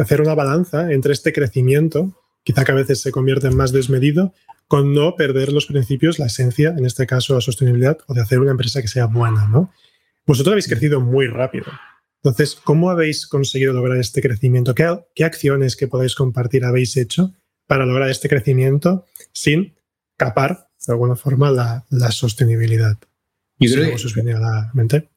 hacer 0.00 0.20
una 0.20 0.34
balanza 0.34 0.92
entre 0.92 1.12
este 1.12 1.32
crecimiento, 1.32 2.22
quizá 2.42 2.64
que 2.64 2.72
a 2.72 2.76
veces 2.76 3.00
se 3.00 3.12
convierte 3.12 3.48
en 3.48 3.56
más 3.56 3.72
desmedido, 3.72 4.34
con 4.68 4.94
no 4.94 5.16
perder 5.16 5.52
los 5.52 5.66
principios, 5.66 6.18
la 6.18 6.26
esencia, 6.26 6.74
en 6.76 6.86
este 6.86 7.06
caso 7.06 7.34
la 7.34 7.40
sostenibilidad, 7.40 7.98
o 8.06 8.14
de 8.14 8.22
hacer 8.22 8.38
una 8.40 8.52
empresa 8.52 8.80
que 8.80 8.88
sea 8.88 9.06
buena, 9.06 9.46
¿no? 9.48 9.70
Vosotros 10.26 10.52
habéis 10.52 10.68
crecido 10.68 11.00
muy 11.00 11.26
rápido. 11.26 11.66
Entonces, 12.24 12.54
¿cómo 12.54 12.90
habéis 12.90 13.26
conseguido 13.26 13.72
lograr 13.72 13.98
este 13.98 14.22
crecimiento? 14.22 14.74
¿Qué, 14.74 14.86
qué 15.14 15.24
acciones 15.24 15.74
que 15.74 15.88
podéis 15.88 16.14
compartir 16.14 16.64
habéis 16.64 16.96
hecho 16.96 17.34
para 17.66 17.84
lograr 17.84 18.10
este 18.10 18.28
crecimiento 18.28 19.06
sin 19.32 19.74
capar, 20.16 20.68
de 20.86 20.92
alguna 20.92 21.16
forma, 21.16 21.50
la, 21.50 21.84
la 21.90 22.12
sostenibilidad? 22.12 22.96
Yo 23.58 23.74
creo 23.74 23.88
que 23.88 23.94
os 23.94 24.14
viene 24.14 24.34
a 24.34 24.38
la 24.38 24.70
mente. 24.72 25.08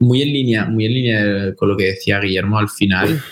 Muy 0.00 0.22
en 0.22 0.32
línea, 0.32 0.64
muy 0.64 0.86
en 0.86 0.94
línea 0.94 1.54
con 1.54 1.68
lo 1.68 1.76
que 1.76 1.84
decía 1.84 2.18
Guillermo, 2.18 2.58
al 2.58 2.68
final 2.68 3.22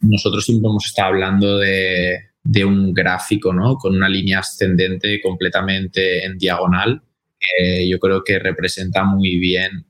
nosotros 0.00 0.44
siempre 0.44 0.68
hemos 0.68 0.84
estado 0.84 1.08
hablando 1.08 1.58
de, 1.58 2.18
de, 2.42 2.64
un 2.64 2.92
gráfico, 2.92 3.54
¿no? 3.54 3.76
Con 3.76 3.96
una 3.96 4.08
línea 4.08 4.40
ascendente 4.40 5.20
completamente 5.22 6.24
en 6.24 6.36
diagonal. 6.36 7.02
Eh, 7.58 7.88
yo 7.88 7.98
creo 7.98 8.22
que 8.24 8.38
representa 8.38 9.04
muy 9.04 9.36
bien 9.36 9.86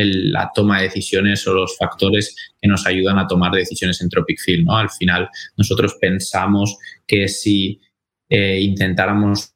el, 0.00 0.32
la 0.32 0.50
toma 0.54 0.78
de 0.78 0.84
decisiones 0.84 1.46
o 1.46 1.54
los 1.54 1.76
factores 1.76 2.34
que 2.60 2.68
nos 2.68 2.86
ayudan 2.86 3.18
a 3.18 3.26
tomar 3.26 3.52
decisiones 3.52 4.00
en 4.00 4.08
Tropic 4.08 4.40
Field, 4.40 4.66
¿no? 4.66 4.76
Al 4.76 4.90
final, 4.90 5.28
nosotros 5.56 5.96
pensamos 6.00 6.76
que 7.06 7.28
si 7.28 7.80
eh, 8.28 8.60
intentáramos 8.60 9.54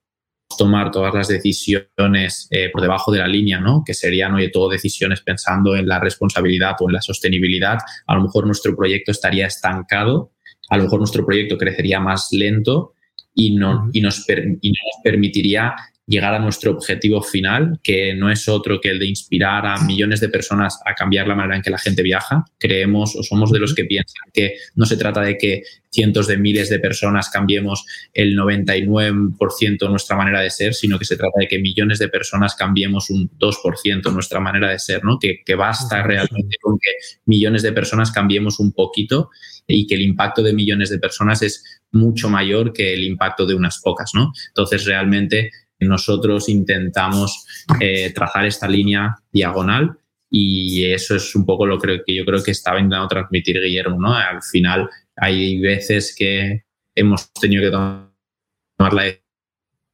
tomar 0.56 0.90
todas 0.90 1.14
las 1.14 1.28
decisiones 1.28 2.46
eh, 2.50 2.70
por 2.72 2.82
debajo 2.82 3.12
de 3.12 3.18
la 3.18 3.26
línea, 3.26 3.60
¿no? 3.60 3.82
que 3.84 3.94
serían, 3.94 4.34
oye, 4.34 4.50
todo 4.50 4.68
decisiones 4.68 5.20
pensando 5.20 5.74
en 5.76 5.88
la 5.88 5.98
responsabilidad 5.98 6.76
o 6.80 6.88
en 6.88 6.94
la 6.94 7.02
sostenibilidad, 7.02 7.78
a 8.06 8.14
lo 8.14 8.22
mejor 8.22 8.46
nuestro 8.46 8.76
proyecto 8.76 9.10
estaría 9.10 9.46
estancado, 9.46 10.32
a 10.68 10.76
lo 10.76 10.84
mejor 10.84 10.98
nuestro 11.00 11.24
proyecto 11.24 11.58
crecería 11.58 12.00
más 12.00 12.28
lento 12.32 12.94
y, 13.34 13.56
no, 13.56 13.90
y, 13.92 14.00
nos, 14.00 14.24
per, 14.24 14.44
y 14.60 14.68
nos 14.68 15.02
permitiría 15.02 15.74
llegar 16.06 16.34
a 16.34 16.38
nuestro 16.38 16.72
objetivo 16.72 17.22
final, 17.22 17.80
que 17.82 18.14
no 18.14 18.30
es 18.30 18.48
otro 18.48 18.80
que 18.80 18.90
el 18.90 18.98
de 18.98 19.06
inspirar 19.06 19.66
a 19.66 19.78
millones 19.84 20.20
de 20.20 20.28
personas 20.28 20.78
a 20.84 20.94
cambiar 20.94 21.26
la 21.26 21.34
manera 21.34 21.56
en 21.56 21.62
que 21.62 21.70
la 21.70 21.78
gente 21.78 22.02
viaja. 22.02 22.44
Creemos 22.58 23.16
o 23.16 23.22
somos 23.22 23.50
de 23.50 23.58
los 23.58 23.74
que 23.74 23.84
piensan 23.84 24.30
que 24.32 24.56
no 24.74 24.84
se 24.84 24.96
trata 24.96 25.22
de 25.22 25.38
que 25.38 25.62
cientos 25.90 26.26
de 26.26 26.36
miles 26.36 26.68
de 26.68 26.78
personas 26.78 27.30
cambiemos 27.30 27.86
el 28.12 28.36
99% 28.36 29.88
nuestra 29.88 30.16
manera 30.16 30.40
de 30.40 30.50
ser, 30.50 30.74
sino 30.74 30.98
que 30.98 31.04
se 31.04 31.16
trata 31.16 31.38
de 31.38 31.48
que 31.48 31.58
millones 31.58 31.98
de 31.98 32.08
personas 32.08 32.54
cambiemos 32.54 33.10
un 33.10 33.30
2% 33.38 34.12
nuestra 34.12 34.40
manera 34.40 34.68
de 34.68 34.78
ser, 34.78 35.04
¿no? 35.04 35.18
Que, 35.18 35.42
que 35.44 35.54
basta 35.54 36.02
realmente 36.02 36.56
con 36.60 36.78
que 36.78 36.90
millones 37.24 37.62
de 37.62 37.72
personas 37.72 38.10
cambiemos 38.10 38.58
un 38.58 38.72
poquito 38.72 39.30
y 39.66 39.86
que 39.86 39.94
el 39.94 40.02
impacto 40.02 40.42
de 40.42 40.52
millones 40.52 40.90
de 40.90 40.98
personas 40.98 41.40
es 41.42 41.64
mucho 41.92 42.28
mayor 42.28 42.72
que 42.72 42.92
el 42.92 43.04
impacto 43.04 43.46
de 43.46 43.54
unas 43.54 43.80
pocas, 43.80 44.10
¿no? 44.14 44.32
Entonces, 44.48 44.84
realmente 44.84 45.50
nosotros 45.84 46.48
intentamos 46.48 47.46
eh, 47.80 48.12
trazar 48.14 48.46
esta 48.46 48.68
línea 48.68 49.16
diagonal 49.32 49.98
y 50.30 50.84
eso 50.86 51.14
es 51.16 51.34
un 51.36 51.46
poco 51.46 51.66
lo 51.66 51.78
que 51.78 52.02
yo 52.06 52.24
creo 52.24 52.42
que 52.42 52.50
estaba 52.50 52.78
intentando 52.78 53.08
transmitir 53.08 53.60
Guillermo, 53.60 54.00
¿no? 54.00 54.14
Al 54.14 54.42
final 54.42 54.88
hay 55.16 55.60
veces 55.60 56.14
que 56.16 56.64
hemos 56.94 57.32
tenido 57.32 57.62
que 57.62 57.70
tomar 57.70 58.92
la 58.92 59.14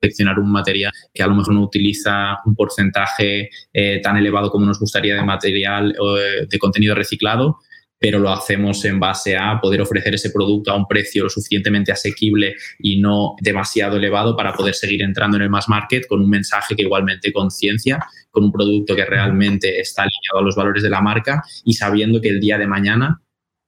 seleccionar 0.00 0.38
un 0.38 0.50
material 0.50 0.92
que 1.12 1.22
a 1.22 1.26
lo 1.26 1.34
mejor 1.34 1.54
no 1.54 1.62
utiliza 1.62 2.38
un 2.46 2.54
porcentaje 2.54 3.50
eh, 3.72 4.00
tan 4.02 4.16
elevado 4.16 4.50
como 4.50 4.66
nos 4.66 4.80
gustaría 4.80 5.14
de 5.14 5.22
material 5.22 5.94
o 6.00 6.16
eh, 6.18 6.46
de 6.48 6.58
contenido 6.58 6.94
reciclado, 6.94 7.58
pero 8.00 8.18
lo 8.18 8.30
hacemos 8.30 8.82
en 8.86 8.98
base 8.98 9.36
a 9.36 9.60
poder 9.60 9.82
ofrecer 9.82 10.14
ese 10.14 10.30
producto 10.30 10.72
a 10.72 10.76
un 10.76 10.86
precio 10.86 11.24
lo 11.24 11.28
suficientemente 11.28 11.92
asequible 11.92 12.56
y 12.78 12.98
no 12.98 13.36
demasiado 13.42 13.98
elevado 13.98 14.34
para 14.34 14.54
poder 14.54 14.74
seguir 14.74 15.02
entrando 15.02 15.36
en 15.36 15.42
el 15.42 15.50
mass 15.50 15.68
market 15.68 16.06
con 16.06 16.22
un 16.22 16.30
mensaje 16.30 16.74
que 16.74 16.82
igualmente 16.82 17.30
conciencia, 17.30 18.02
con 18.30 18.44
un 18.44 18.52
producto 18.52 18.96
que 18.96 19.04
realmente 19.04 19.78
está 19.80 20.02
alineado 20.02 20.38
a 20.38 20.42
los 20.42 20.56
valores 20.56 20.82
de 20.82 20.88
la 20.88 21.02
marca 21.02 21.42
y 21.62 21.74
sabiendo 21.74 22.22
que 22.22 22.30
el 22.30 22.40
día 22.40 22.56
de 22.56 22.66
mañana 22.66 23.20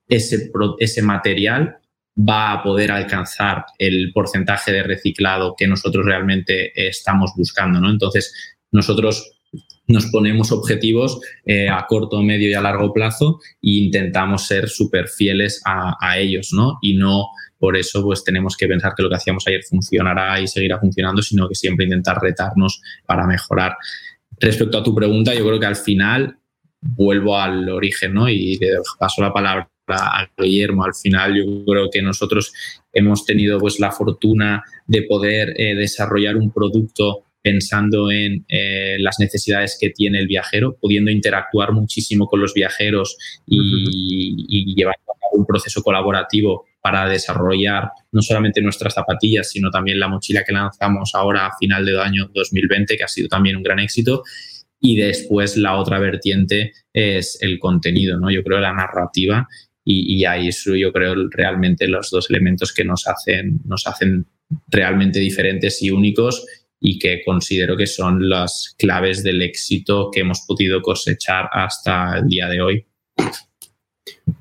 ese, 0.09 0.51
ese 0.79 1.03
material 1.03 1.77
va 2.19 2.53
a 2.53 2.62
poder 2.62 2.91
alcanzar 2.91 3.67
el 3.79 4.12
porcentaje 4.15 4.73
de 4.73 4.83
reciclado 4.83 5.55
que 5.57 5.67
nosotros 5.67 6.07
realmente 6.07 6.73
estamos 6.75 7.33
buscando. 7.37 7.81
¿no? 7.81 7.91
Entonces, 7.91 8.57
nosotros 8.71 9.42
nos 9.87 10.06
ponemos 10.06 10.52
objetivos 10.52 11.21
eh, 11.44 11.68
a 11.68 11.87
corto, 11.87 12.23
medio 12.23 12.49
y 12.49 12.54
a 12.54 12.61
largo 12.61 12.92
plazo 12.92 13.40
e 13.62 13.71
intentamos 13.85 14.47
ser 14.47 14.68
súper 14.68 15.09
fieles 15.09 15.61
a, 15.64 16.18
ellos, 16.18 16.50
¿no? 16.52 16.78
Y 16.82 16.94
no 16.94 17.26
por 17.59 17.76
eso 17.76 18.02
pues 18.02 18.25
tenemos 18.25 18.56
que 18.56 18.66
pensar 18.66 18.94
que 18.97 19.02
lo 19.02 19.09
que 19.09 19.16
hacíamos 19.16 19.47
ayer 19.47 19.62
funcionará 19.62 20.40
y 20.40 20.49
seguirá 20.49 20.78
funcionando, 20.78 21.23
sino 21.23 21.49
que 21.49 21.54
siempre 21.54 21.85
intentar 21.85 22.21
retarnos 22.21 22.80
para 23.06 23.26
mejorar. 23.26 23.76
Respecto 24.38 24.78
a 24.78 24.82
tu 24.82 24.94
pregunta, 24.94 25.35
yo 25.35 25.44
creo 25.47 25.61
que 25.61 25.66
al 25.66 25.76
final 25.76 26.37
vuelvo 26.80 27.38
al 27.38 27.68
origen, 27.68 28.14
¿no? 28.14 28.28
Y 28.28 28.56
le 28.56 28.78
paso 28.99 29.23
la 29.23 29.32
palabra 29.32 29.68
a 29.88 30.28
Guillermo. 30.37 30.85
Al 30.85 30.94
final 30.94 31.35
yo 31.35 31.64
creo 31.64 31.90
que 31.90 32.02
nosotros 32.02 32.52
hemos 32.92 33.25
tenido 33.25 33.59
pues 33.59 33.78
la 33.78 33.92
fortuna 33.92 34.64
de 34.87 35.02
poder 35.02 35.54
eh, 35.56 35.75
desarrollar 35.75 36.37
un 36.37 36.50
producto 36.50 37.25
pensando 37.43 38.11
en 38.11 38.45
eh, 38.49 38.97
las 39.01 39.19
necesidades 39.19 39.77
que 39.81 39.91
tiene 39.91 40.21
el 40.21 40.29
viajero, 40.29 40.77
pudiendo 40.81 41.11
interactuar 41.11 41.73
muchísimo 41.73 42.27
con 42.27 42.41
los 42.41 42.55
viajeros 42.55 43.17
y, 43.47 43.59
uh 43.59 43.63
-huh. 43.63 44.45
y 44.49 44.75
llevar 44.75 44.95
a 44.95 45.13
cabo 45.21 45.41
un 45.41 45.47
proceso 45.47 45.83
colaborativo 45.83 46.65
para 46.83 47.09
desarrollar 47.09 47.91
no 48.11 48.23
solamente 48.23 48.61
nuestras 48.61 48.95
zapatillas, 48.95 49.51
sino 49.51 49.71
también 49.71 50.01
la 50.01 50.09
mochila 50.09 50.43
que 50.45 50.53
lanzamos 50.53 51.13
ahora 51.15 51.47
a 51.47 51.57
final 51.57 51.87
del 51.87 52.01
año 52.01 52.29
2020, 52.35 52.97
que 52.97 53.05
ha 53.05 53.09
sido 53.09 53.29
también 53.29 53.57
un 53.57 53.63
gran 53.63 53.79
éxito. 53.79 54.25
Y 54.81 54.97
después 54.97 55.57
la 55.57 55.77
otra 55.77 56.01
vertiente 56.01 56.73
es 56.93 57.39
el 57.41 57.61
contenido, 57.61 58.19
¿no? 58.19 58.31
Yo 58.33 58.43
creo 58.43 58.59
la 58.59 58.73
narrativa 58.73 59.47
y, 59.85 60.17
y 60.17 60.25
ahí 60.25 60.49
eso 60.49 60.75
yo 60.75 60.93
creo 60.93 61.15
realmente 61.31 61.87
los 61.87 62.11
dos 62.11 62.29
elementos 62.31 62.73
que 62.73 62.85
nos 62.85 63.07
hacen, 63.07 63.61
nos 63.65 63.87
hacen 63.87 64.27
realmente 64.69 65.21
diferentes 65.21 65.81
y 65.83 65.91
únicos 65.91 66.45
y 66.83 66.99
que 66.99 67.23
considero 67.25 67.77
que 67.77 67.87
son 67.87 68.29
las 68.29 68.75
claves 68.77 69.23
del 69.23 69.41
éxito 69.41 70.11
que 70.12 70.21
hemos 70.21 70.41
podido 70.41 70.83
cosechar 70.83 71.49
hasta 71.53 72.19
el 72.19 72.29
día 72.29 72.49
de 72.49 72.61
hoy. 72.61 72.87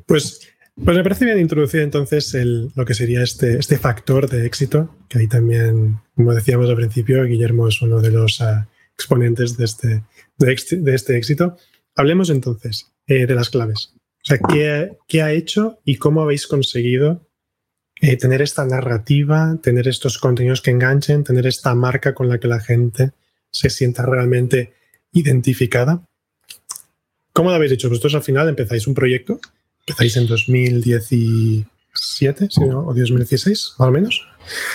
Pues, 0.07 0.41
pues 0.83 0.97
me 0.97 1.03
parece 1.03 1.25
bien 1.25 1.39
introducir 1.39 1.81
entonces 1.81 2.35
lo 2.75 2.83
que 2.83 2.95
sería 2.95 3.21
este, 3.21 3.59
este 3.59 3.77
factor 3.77 4.27
de 4.27 4.47
éxito, 4.47 4.97
que 5.07 5.19
ahí 5.19 5.27
también, 5.27 5.99
como 6.15 6.33
decíamos 6.33 6.67
al 6.67 6.75
principio, 6.75 7.23
Guillermo 7.25 7.67
es 7.67 7.79
uno 7.81 8.01
de 8.01 8.09
los 8.09 8.41
uh, 8.41 8.65
exponentes 8.95 9.55
de 9.57 9.65
este, 9.65 10.03
de, 10.37 10.95
este 10.95 11.17
éxito. 11.17 11.57
Hablemos 11.95 12.31
entonces 12.31 12.91
eh, 13.05 13.27
de 13.27 13.35
las 13.35 13.51
claves. 13.51 13.93
O 13.95 14.25
sea, 14.25 14.39
¿qué, 14.49 14.97
¿qué 15.07 15.21
ha 15.21 15.31
hecho 15.31 15.79
y 15.85 15.95
cómo 15.95 16.23
habéis 16.23 16.47
conseguido 16.47 17.27
eh, 18.01 18.17
tener 18.17 18.41
esta 18.41 18.65
narrativa, 18.65 19.57
tener 19.61 19.87
estos 19.87 20.17
contenidos 20.17 20.61
que 20.61 20.71
enganchen, 20.71 21.23
tener 21.23 21.45
esta 21.45 21.75
marca 21.75 22.15
con 22.15 22.27
la 22.27 22.39
que 22.39 22.47
la 22.47 22.59
gente 22.59 23.11
se 23.51 23.69
sienta 23.69 24.03
realmente 24.03 24.73
identificada. 25.11 26.03
¿Cómo 27.31 27.51
lo 27.51 27.55
habéis 27.55 27.73
hecho? 27.73 27.89
Vosotros 27.89 28.15
al 28.15 28.23
final 28.23 28.49
empezáis 28.49 28.87
un 28.87 28.95
proyecto, 28.95 29.39
empezáis 29.81 30.17
en 30.17 30.25
2017 30.25 32.49
o 32.65 32.93
2016, 32.93 33.73
más 33.77 33.87
o 33.87 33.91
menos. 33.91 34.27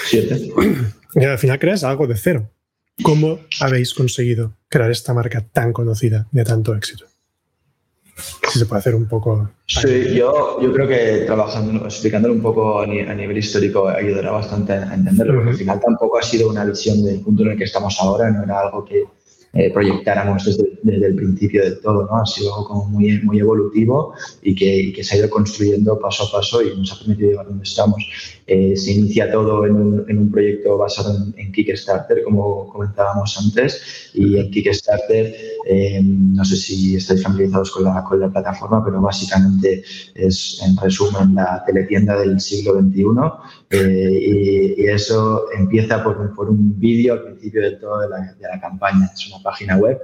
Siete. 0.06 0.52
Y 1.14 1.24
al 1.24 1.38
final 1.38 1.58
creas 1.58 1.82
algo 1.82 2.06
de 2.06 2.16
cero. 2.16 2.48
¿Cómo 3.02 3.40
habéis 3.60 3.92
conseguido 3.92 4.56
crear 4.68 4.90
esta 4.90 5.12
marca 5.12 5.40
tan 5.40 5.72
conocida 5.72 6.28
de 6.30 6.44
tanto 6.44 6.76
éxito? 6.76 7.06
Si 8.56 8.60
se 8.60 8.66
puede 8.66 8.78
hacer 8.78 8.94
un 8.94 9.06
poco. 9.06 9.50
Sí, 9.66 10.14
yo, 10.14 10.58
yo 10.62 10.72
creo 10.72 10.88
que 10.88 11.24
trabajando, 11.26 11.84
explicándolo 11.84 12.32
un 12.32 12.40
poco 12.40 12.80
a, 12.80 12.86
nivel 12.86 13.36
histórico 13.36 13.86
ayudará 13.86 14.30
bastante 14.30 14.72
a 14.72 14.94
entenderlo, 14.94 15.34
porque 15.34 15.50
al 15.50 15.56
final 15.56 15.80
tampoco 15.80 16.18
ha 16.18 16.22
sido 16.22 16.48
una 16.48 16.64
visión 16.64 17.04
del 17.04 17.20
punto 17.20 17.42
en 17.42 17.50
el 17.50 17.58
que 17.58 17.64
estamos 17.64 17.96
ahora, 18.00 18.30
no 18.30 18.44
era 18.44 18.60
algo 18.60 18.82
que, 18.82 19.04
eh, 19.52 19.70
proyectáramos 19.72 20.44
desde, 20.44 20.78
desde, 20.82 21.06
el 21.06 21.14
principio 21.16 21.64
del 21.64 21.80
todo, 21.80 22.06
¿no? 22.06 22.16
Ha 22.16 22.26
sido 22.26 22.54
algo 22.54 22.66
como 22.66 22.84
muy, 22.86 23.20
muy 23.22 23.40
evolutivo 23.40 24.14
y 24.42 24.54
que, 24.54 24.92
que, 24.94 25.04
se 25.04 25.16
ha 25.16 25.18
ido 25.18 25.30
construyendo 25.30 25.98
paso 25.98 26.24
a 26.24 26.30
paso 26.30 26.62
y 26.62 26.76
nos 26.76 26.92
ha 26.92 26.98
permitido 26.98 27.30
llegar 27.30 27.46
donde 27.46 27.64
estamos. 27.64 28.02
Eh, 28.48 28.76
se 28.76 28.92
inicia 28.92 29.30
todo 29.32 29.66
en 29.66 29.72
un, 29.74 30.04
en 30.08 30.18
un 30.18 30.30
proyecto 30.30 30.78
basado 30.78 31.16
en, 31.16 31.34
en, 31.36 31.52
Kickstarter, 31.52 32.22
como 32.22 32.68
comentábamos 32.68 33.36
antes, 33.38 34.10
y 34.14 34.38
en 34.38 34.50
Kickstarter, 34.52 35.34
eh, 35.66 36.00
no 36.02 36.44
sé 36.44 36.56
si 36.56 36.94
estáis 36.94 37.24
familiarizados 37.24 37.72
con 37.72 37.82
la, 37.84 38.04
con 38.04 38.20
la 38.20 38.30
plataforma, 38.30 38.84
pero 38.84 39.00
básicamente 39.00 39.82
es, 40.14 40.62
en 40.64 40.76
resumen, 40.76 41.34
la 41.34 41.64
teletienda 41.66 42.16
del 42.20 42.38
siglo 42.38 42.80
XXI 42.80 43.04
eh, 43.70 44.74
y, 44.78 44.82
y, 44.82 44.86
eso 44.86 45.46
empieza 45.58 46.04
por, 46.04 46.32
por 46.36 46.48
un 46.48 46.78
vídeo 46.78 47.14
al 47.14 47.22
principio 47.24 47.62
de 47.62 47.72
todo 47.72 48.00
de 48.00 48.08
la, 48.10 48.18
de 48.18 48.48
la 48.48 48.60
campaña. 48.60 49.10
Es 49.12 49.26
una 49.28 49.42
página 49.42 49.76
web 49.76 49.98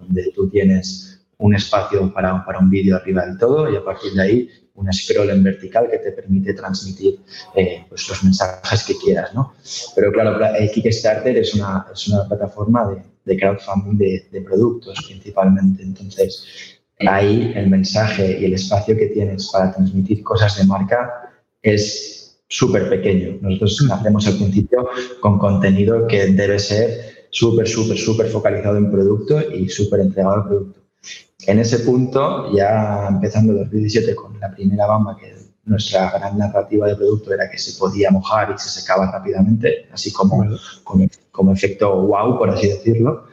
donde 0.00 0.32
tú 0.34 0.48
tienes 0.48 1.20
un 1.38 1.54
espacio 1.54 2.12
para, 2.12 2.44
para 2.44 2.58
un 2.58 2.70
vídeo 2.70 2.96
arriba 2.96 3.24
del 3.26 3.38
todo 3.38 3.72
y 3.72 3.76
a 3.76 3.84
partir 3.84 4.12
de 4.14 4.22
ahí 4.22 4.48
un 4.74 4.92
scroll 4.92 5.30
en 5.30 5.42
vertical 5.42 5.88
que 5.90 5.98
te 5.98 6.12
permite 6.12 6.54
transmitir 6.54 7.20
eh, 7.54 7.84
pues 7.88 8.08
los 8.08 8.24
mensajes 8.24 8.84
que 8.84 8.94
quieras. 8.96 9.34
¿no? 9.34 9.54
Pero 9.94 10.12
claro, 10.12 10.38
Kickstarter 10.72 11.36
es 11.36 11.54
una, 11.54 11.86
es 11.92 12.08
una 12.08 12.26
plataforma 12.28 12.88
de, 12.88 13.02
de 13.24 13.38
crowdfunding 13.38 13.98
de, 13.98 14.28
de, 14.32 14.40
productos 14.40 14.98
principalmente. 15.06 15.82
Entonces, 15.82 16.44
ahí 17.00 17.52
el 17.54 17.68
mensaje 17.68 18.38
y 18.40 18.44
el 18.46 18.54
espacio 18.54 18.96
que 18.96 19.06
tienes 19.06 19.50
para 19.52 19.72
transmitir 19.72 20.22
cosas 20.22 20.58
de 20.58 20.64
marca 20.64 21.30
es 21.62 22.36
súper 22.48 22.88
pequeño. 22.88 23.38
Nosotros 23.40 23.88
hacemos 23.90 24.26
al 24.26 24.36
principio 24.36 24.88
con 25.20 25.38
contenido 25.38 26.06
que 26.06 26.26
debe 26.26 26.58
ser 26.58 27.26
súper, 27.30 27.66
súper, 27.66 27.98
súper 27.98 28.28
focalizado 28.28 28.76
en 28.76 28.90
producto 28.90 29.40
y 29.52 29.68
súper 29.68 30.00
entregado 30.00 30.34
al 30.34 30.48
producto. 30.48 30.83
En 31.46 31.58
ese 31.58 31.80
punto, 31.80 32.54
ya 32.54 33.08
empezando 33.08 33.52
en 33.52 33.58
2017 33.58 34.14
con 34.14 34.38
la 34.40 34.50
primera 34.50 34.86
bamba, 34.86 35.16
que 35.16 35.34
nuestra 35.66 36.10
gran 36.10 36.38
narrativa 36.38 36.86
de 36.86 36.96
producto 36.96 37.32
era 37.32 37.50
que 37.50 37.58
se 37.58 37.78
podía 37.78 38.10
mojar 38.10 38.54
y 38.54 38.58
se 38.58 38.68
secaba 38.68 39.10
rápidamente, 39.10 39.88
así 39.92 40.12
como, 40.12 40.44
como, 40.82 41.06
como 41.30 41.52
efecto 41.52 42.02
wow, 42.02 42.38
por 42.38 42.50
así 42.50 42.68
decirlo, 42.68 43.26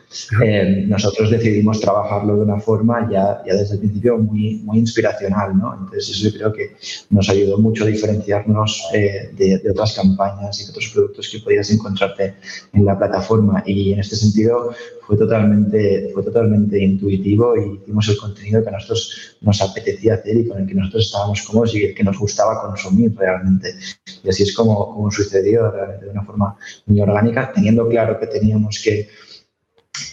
eh, 0.44 0.84
nosotros 0.88 1.32
decidimos 1.32 1.80
trabajarlo 1.80 2.36
de 2.36 2.42
una 2.42 2.60
forma 2.60 3.10
ya, 3.10 3.42
ya 3.46 3.56
desde 3.56 3.76
el 3.76 3.80
principio 3.80 4.18
muy, 4.18 4.56
muy 4.64 4.80
inspiracional. 4.80 5.58
¿no? 5.58 5.74
Entonces 5.74 6.10
eso 6.10 6.30
yo 6.30 6.38
creo 6.38 6.54
que 6.54 6.76
nos 7.10 7.30
ayudó 7.30 7.58
mucho 7.58 7.84
a 7.84 7.88
diferenciarnos 7.88 8.84
eh, 8.94 9.30
de, 9.34 9.60
de, 9.60 9.72
otras 9.72 9.96
campañas 9.96 10.60
y 10.60 10.66
de 10.66 10.72
otros 10.72 10.90
productos 10.94 11.30
que 11.30 11.40
podías 11.40 11.70
encontrarte 11.72 12.36
en 12.74 12.86
la 12.86 12.98
plataforma. 12.98 13.64
Y 13.66 13.94
en 13.94 14.00
este 14.00 14.16
sentido 14.16 14.74
fue 15.08 15.18
totalmente, 15.18 16.10
fue 16.14 16.24
totalmente 16.24 16.82
intuitivo 16.82 17.56
y 17.58 17.82
hicimos 17.82 18.08
el 18.10 18.18
contenido 18.18 18.64
que 18.64 18.70
a 18.70 18.74
nosotros 18.74 19.38
nos 19.42 19.62
apetecía 19.62 20.16
hacer 20.16 20.38
y 20.38 20.48
con 20.48 20.62
el 20.62 20.68
que 20.68 20.74
nosotros 20.74 21.06
estábamos 21.06 21.42
cómodos 21.44 21.74
y 21.76 21.86
el 21.86 21.96
que 21.96 22.04
nos 22.04 22.18
gustaba 22.18 22.62
consumir 22.62 23.16
realmente. 23.18 23.76
Y 24.24 24.30
así 24.30 24.44
es 24.44 24.54
como, 24.56 24.94
como 24.94 25.10
sucedió 25.12 25.72
realmente 25.72 26.06
de 26.06 26.12
una 26.12 26.24
forma 26.24 26.58
muy 26.86 27.00
orgánica, 27.02 27.52
teniendo 27.54 27.88
claro 27.88 28.20
que 28.20 28.28
teníamos 28.28 28.82
que 28.84 29.08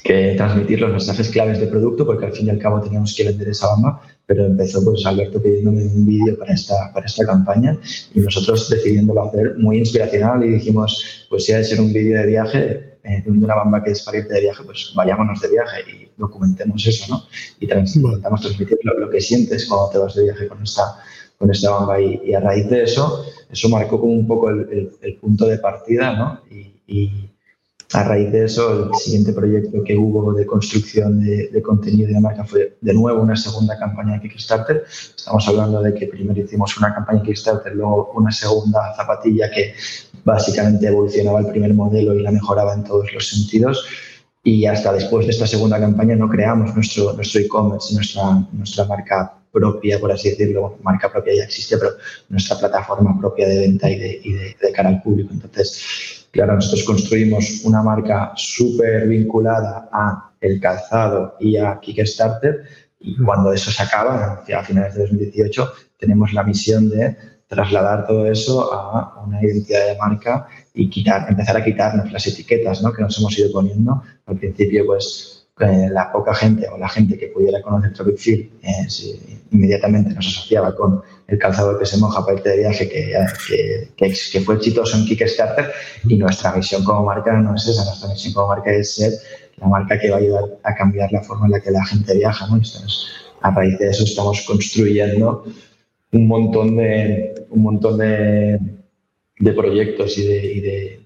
que 0.03 0.35
transmitir 0.37 0.81
los 0.81 0.91
mensajes 0.91 1.29
claves 1.31 1.61
de 1.61 1.67
producto, 1.67 2.07
porque 2.07 2.27
al 2.27 2.33
fin 2.33 2.47
y 2.47 2.51
al 2.51 2.59
cabo 2.59 2.81
teníamos 2.81 3.15
que 3.15 3.25
vender 3.25 3.49
esa 3.49 3.69
bamba, 3.69 4.01
pero 4.27 4.47
empezó 4.47 4.85
pues 4.85 5.05
Alberto 5.07 5.43
pidiéndome 5.43 5.85
un 5.85 6.07
vídeo 6.07 6.39
para 6.39 6.53
esta, 6.53 6.93
para 6.93 7.07
esta 7.07 7.25
campaña 7.25 7.79
y 8.15 8.21
nosotros 8.21 8.69
decidiéndolo 8.69 9.25
hacer 9.25 9.57
muy 9.59 9.79
inspiracional 9.79 10.45
y 10.45 10.51
dijimos, 10.51 11.27
pues 11.31 11.45
si 11.45 11.53
ha 11.53 11.59
de 11.59 11.65
ser 11.65 11.81
un 11.81 11.93
vídeo 11.93 12.21
de 12.21 12.27
viaje, 12.27 12.99
eh, 13.05 13.23
de 13.25 13.31
una 13.31 13.55
bamba 13.55 13.83
que 13.83 13.93
es 13.93 14.03
para 14.03 14.19
irte 14.19 14.35
de 14.35 14.41
viaje, 14.41 14.63
pues 14.65 14.93
vayámonos 14.95 15.41
de 15.41 15.49
viaje 15.49 15.81
y 15.91 16.11
documentemos 16.17 16.87
eso, 16.87 17.07
¿no? 17.09 17.25
Y 17.59 17.67
trans 17.67 17.97
intentamos 17.97 18.43
transmitir 18.43 18.79
lo, 18.83 18.99
lo, 18.99 19.09
que 19.09 19.21
sientes 19.21 19.67
cuando 19.67 19.89
te 19.91 19.99
vas 19.99 20.15
de 20.15 20.25
viaje 20.25 20.49
con 20.49 20.63
esta, 20.63 20.99
con 21.39 21.51
esta 21.51 21.71
bamba 21.71 22.01
y, 22.01 22.21
y 22.25 22.35
a 22.35 22.41
raíz 22.41 22.69
de 22.69 22.83
eso, 22.83 23.25
eso 23.51 23.69
marcó 23.69 23.99
como 23.99 24.13
un 24.13 24.27
poco 24.27 24.51
el, 24.51 24.69
el, 24.71 24.91
el 25.01 25.17
punto 25.17 25.47
de 25.47 25.59
partida, 25.59 26.15
¿no? 26.17 26.41
Y, 26.51 26.75
y 26.87 27.31
a 27.95 28.03
raíz 28.03 28.31
de 28.33 28.45
eso, 28.45 28.91
el 28.91 28.95
siguiente 28.95 29.33
proyecto 29.33 29.83
que 29.83 29.97
hubo 29.97 30.35
de 30.35 30.45
construcción 30.45 31.25
de, 31.25 31.49
de, 31.49 31.63
contenido 31.63 32.09
de 32.09 32.15
la 32.15 32.21
marca 32.21 32.45
fue 32.45 32.77
de 32.81 32.93
nuevo 32.93 33.23
una 33.23 33.35
segunda 33.35 33.79
campaña 33.79 34.19
de 34.19 34.29
Kickstarter. 34.29 34.85
Estamos 35.17 35.49
hablando 35.49 35.81
de 35.81 35.95
que 35.95 36.07
primero 36.07 36.39
hicimos 36.39 36.77
una 36.77 36.95
campaña 36.95 37.21
de 37.21 37.27
Kickstarter, 37.27 37.75
luego 37.75 38.13
una 38.15 38.31
segunda 38.31 38.95
zapatilla 38.95 39.51
que 39.51 39.75
básicamente 40.23 40.87
evolucionaba 40.87 41.41
el 41.41 41.47
primer 41.47 41.73
modelo 41.73 42.15
y 42.15 42.23
la 42.23 42.31
mejoraba 42.31 42.75
en 42.75 42.85
todos 42.85 43.11
los 43.13 43.27
sentidos. 43.27 43.87
Y 44.45 44.67
hasta 44.67 44.93
después 44.93 45.27
de 45.27 45.33
esta 45.33 45.47
segunda 45.47 45.81
campaña 45.81 46.15
no 46.15 46.29
creamos 46.29 46.75
nuestro 46.75 47.15
nuestro 47.15 47.41
e-commerce, 47.41 47.95
nuestra, 47.95 48.45
nuestra 48.53 48.85
marca 48.85 49.35
propia, 49.51 49.99
por 49.99 50.13
así 50.13 50.29
decirlo, 50.31 50.77
marca 50.83 51.11
propia 51.11 51.35
ya 51.37 51.45
existe, 51.45 51.79
pero 51.79 51.93
nuestra 52.29 52.59
plataforma 52.59 53.19
propia 53.19 53.49
de 53.49 53.61
venta 53.61 53.91
y 53.91 53.99
de, 53.99 54.21
y 54.23 54.33
de, 54.35 54.57
de 54.61 54.73
cara 54.73 54.91
al 54.91 55.03
público. 55.03 55.31
Entonces, 55.33 56.18
Claro, 56.31 56.55
nosotros 56.55 56.85
construimos 56.85 57.63
una 57.65 57.83
marca 57.83 58.33
súper 58.37 59.09
vinculada 59.09 59.89
a 59.93 60.31
el 60.41 60.61
calzado 60.61 61.37
y 61.41 61.57
a 61.57 61.79
Kickstarter 61.81 62.65
y 63.01 63.17
cuando 63.17 63.53
eso 63.53 63.71
se 63.71 63.83
acaba, 63.83 64.45
a 64.55 64.63
finales 64.65 64.95
de 64.95 65.03
2018, 65.03 65.73
tenemos 65.99 66.33
la 66.33 66.43
misión 66.43 66.91
de 66.91 67.17
trasladar 67.47 68.07
todo 68.07 68.27
eso 68.27 68.73
a 68.73 69.25
una 69.25 69.43
identidad 69.43 69.87
de 69.87 69.97
marca 69.97 70.47
y 70.75 70.91
quitar, 70.91 71.27
empezar 71.29 71.57
a 71.57 71.65
quitarnos 71.65 72.13
las 72.13 72.27
etiquetas 72.27 72.83
¿no? 72.83 72.93
que 72.93 73.03
nos 73.03 73.19
hemos 73.19 73.39
ido 73.39 73.51
poniendo. 73.53 74.03
Al 74.27 74.37
principio, 74.37 74.85
pues 74.87 75.38
eh, 75.61 75.89
la 75.91 76.13
poca 76.13 76.35
gente 76.35 76.69
o 76.69 76.79
la 76.79 76.89
gente 76.89 77.19
que 77.19 77.29
pudiera 77.29 77.61
conocer 77.63 77.93
Tropic 77.93 78.19
Field 78.19 78.51
eh, 78.63 78.87
inmediatamente 79.51 80.15
nos 80.15 80.27
asociaba 80.27 80.75
con 80.75 81.03
el 81.27 81.39
calzado 81.39 81.79
que 81.79 81.87
se 81.87 81.99
moja 81.99 82.25
para 82.25 82.37
irte 82.37 82.51
de 82.51 82.59
viaje, 82.59 82.89
que, 82.89 83.13
que, 83.47 83.89
que, 83.97 84.15
que, 84.33 84.41
fue 84.41 84.55
exitoso 84.55 84.97
en 84.97 85.05
Kickstarter. 85.05 85.71
Y 86.05 86.17
nuestra 86.17 86.55
misión 86.55 86.85
como 86.85 87.05
marca 87.05 87.33
no 87.33 87.55
es 87.55 87.67
esa, 87.67 87.85
nuestra 87.85 88.09
misión 88.09 88.35
como 88.35 88.49
marca 88.49 88.71
es 88.71 88.95
ser 88.95 89.13
la 89.57 89.69
marca 89.69 89.99
que 89.99 90.11
va 90.11 90.17
a 90.17 90.21
ayudar 90.21 90.45
a 90.63 90.75
cambiar 90.75 91.13
la 91.13 91.23
forma 91.23 91.47
en 91.47 91.53
la 91.53 91.61
que 91.61 91.71
la 91.71 91.85
gente 91.85 92.15
viaja. 92.17 92.47
¿no? 92.47 92.61
A 93.43 93.51
raíz 93.51 93.79
de 93.79 93.91
eso 93.91 94.05
estamos 94.05 94.43
construyendo 94.47 95.45
un 96.13 96.27
montón 96.27 96.77
de, 96.77 97.47
un 97.51 97.63
montón 97.63 97.99
de, 97.99 98.59
de 99.39 99.53
proyectos 99.53 100.17
y 100.19 100.61
de, 100.61 100.98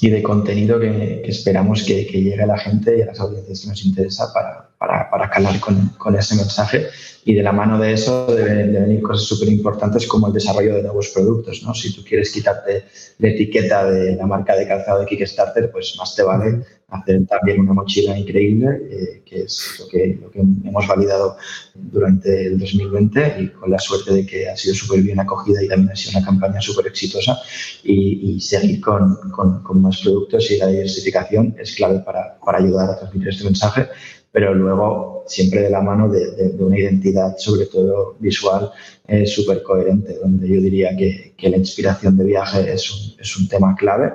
y 0.00 0.10
de 0.10 0.22
contenido 0.22 0.80
que, 0.80 1.22
que 1.24 1.30
esperamos 1.30 1.84
que, 1.84 2.06
que, 2.06 2.22
llegue 2.22 2.42
a 2.42 2.46
la 2.46 2.58
gente 2.58 2.98
y 2.98 3.02
a 3.02 3.06
las 3.06 3.20
audiencias 3.20 3.60
que 3.60 3.68
nos 3.68 3.84
interesa 3.84 4.32
para, 4.32 4.69
para, 4.80 5.10
para 5.10 5.28
calar 5.28 5.60
con, 5.60 5.90
con, 5.98 6.16
ese 6.16 6.34
mensaje 6.36 6.86
y 7.26 7.34
de 7.34 7.42
la 7.42 7.52
mano 7.52 7.78
de 7.78 7.92
eso 7.92 8.34
deben 8.34 8.72
de 8.72 8.80
venir 8.80 9.02
cosas 9.02 9.26
súper 9.26 9.50
importantes 9.50 10.06
como 10.06 10.28
el 10.28 10.32
desarrollo 10.32 10.76
de 10.76 10.82
nuevos 10.82 11.10
productos. 11.10 11.62
¿no? 11.62 11.74
Si 11.74 11.94
tú 11.94 12.02
quieres 12.02 12.32
quitarte 12.32 12.84
la 13.18 13.28
etiqueta 13.28 13.84
de 13.84 14.16
la 14.16 14.26
marca 14.26 14.56
de 14.56 14.66
calzado 14.66 15.00
de 15.00 15.06
Kickstarter, 15.06 15.70
pues 15.70 15.94
más 15.98 16.16
te 16.16 16.22
vale 16.22 16.64
hacer 16.88 17.26
también 17.26 17.60
una 17.60 17.74
mochila 17.74 18.18
increíble, 18.18 18.80
eh, 18.90 19.22
que 19.26 19.42
es 19.42 19.76
lo 19.80 19.88
que, 19.88 20.18
lo 20.18 20.30
que, 20.30 20.40
hemos 20.40 20.86
validado 20.88 21.36
durante 21.74 22.46
el 22.46 22.58
2020 22.58 23.36
y 23.38 23.48
con 23.48 23.70
la 23.70 23.78
suerte 23.78 24.14
de 24.14 24.24
que 24.24 24.48
ha 24.48 24.56
sido 24.56 24.74
súper 24.74 25.02
bien 25.02 25.20
acogida 25.20 25.62
y 25.62 25.68
también 25.68 25.92
ha 25.92 25.96
sido 25.96 26.18
una 26.18 26.26
campaña 26.26 26.60
súper 26.62 26.86
exitosa 26.86 27.38
y, 27.84 28.32
y, 28.32 28.40
seguir 28.40 28.80
con, 28.80 29.30
con, 29.30 29.62
con, 29.62 29.82
más 29.82 30.00
productos 30.00 30.50
y 30.50 30.56
la 30.56 30.68
diversificación 30.68 31.54
es 31.58 31.74
clave 31.74 31.98
para, 32.00 32.38
para 32.40 32.58
ayudar 32.58 32.90
a 32.90 32.98
transmitir 32.98 33.28
este 33.28 33.44
mensaje 33.44 33.86
pero 34.32 34.54
luego 34.54 35.24
siempre 35.26 35.62
de 35.62 35.70
la 35.70 35.80
mano 35.80 36.08
de, 36.08 36.30
de, 36.32 36.48
de 36.50 36.64
una 36.64 36.78
identidad, 36.78 37.36
sobre 37.38 37.66
todo 37.66 38.16
visual, 38.18 38.70
eh, 39.06 39.26
súper 39.26 39.62
coherente, 39.62 40.18
donde 40.22 40.48
yo 40.48 40.60
diría 40.60 40.96
que, 40.96 41.34
que, 41.36 41.48
la 41.48 41.56
inspiración 41.56 42.16
de 42.16 42.24
viaje 42.24 42.72
es 42.72 42.90
un, 42.90 43.20
es 43.20 43.36
un 43.36 43.48
tema 43.48 43.74
clave 43.76 44.12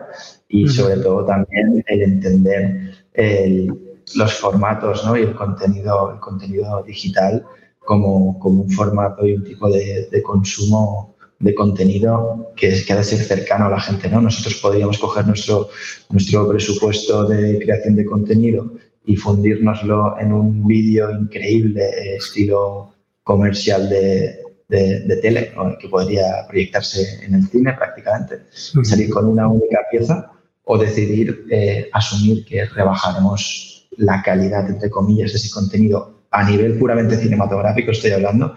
y 0.47 0.67
sobre 0.67 0.97
todo 0.97 1.25
también 1.25 1.84
el 1.88 2.01
entender 2.01 2.93
el, 3.13 3.73
los 4.15 4.34
formatos 4.34 5.06
¿no? 5.06 5.17
y 5.17 5.23
el 5.23 5.36
contenido, 5.36 6.12
el 6.13 6.19
contenido 6.19 6.84
digital 6.84 7.43
como, 7.80 8.39
como 8.39 8.63
un 8.63 8.71
formato 8.71 9.25
y 9.25 9.34
un 9.34 9.43
tipo 9.43 9.69
de, 9.69 10.08
de 10.12 10.23
consumo 10.23 11.15
de 11.39 11.54
contenido 11.54 12.54
que, 12.56 12.84
que 12.86 12.93
ha 12.93 12.95
de 12.95 13.04
ser 13.04 13.19
cercano 13.19 13.65
a 13.65 13.69
la 13.69 13.80
gente. 13.80 14.10
¿no? 14.10 14.21
Nosotros 14.21 14.56
podríamos 14.56 14.97
coger 14.97 15.28
nuestro, 15.28 15.69
nuestro 16.10 16.47
presupuesto 16.47 17.25
de 17.25 17.60
creación 17.60 17.95
de 17.95 18.06
contenido 18.06 18.71
y 19.06 19.15
fundírnoslo 19.15 20.20
en 20.20 20.34
un 20.34 20.65
vídeo 20.65 21.12
increíble, 21.12 22.15
estilo 22.18 22.94
comercial 23.24 23.89
de, 23.89 24.39
de, 24.68 25.18
tele, 25.22 25.54
que 25.80 25.88
podría 25.89 26.46
proyectarse 26.48 27.26
en 27.26 27.36
el 27.36 27.48
cine 27.48 27.74
prácticamente, 27.74 28.41
y 28.82 28.86
salir 28.86 29.10
con 29.10 29.26
una 29.26 29.48
única 29.48 29.80
pieza, 29.89 30.32
o 30.63 30.78
decidir 30.78 31.46
eh, 31.52 31.89
asumir 31.94 32.44
que 32.46 32.65
rebajaremos 32.65 33.88
la 33.98 34.22
calidad, 34.24 34.68
entre 34.70 34.89
comillas, 34.89 35.32
de 35.32 35.38
ese 35.38 35.52
contenido 35.52 36.24
a 36.32 36.50
nivel 36.50 36.78
puramente 36.78 37.18
cinematográfico, 37.18 37.91
estoy 37.91 38.12
hablando, 38.12 38.56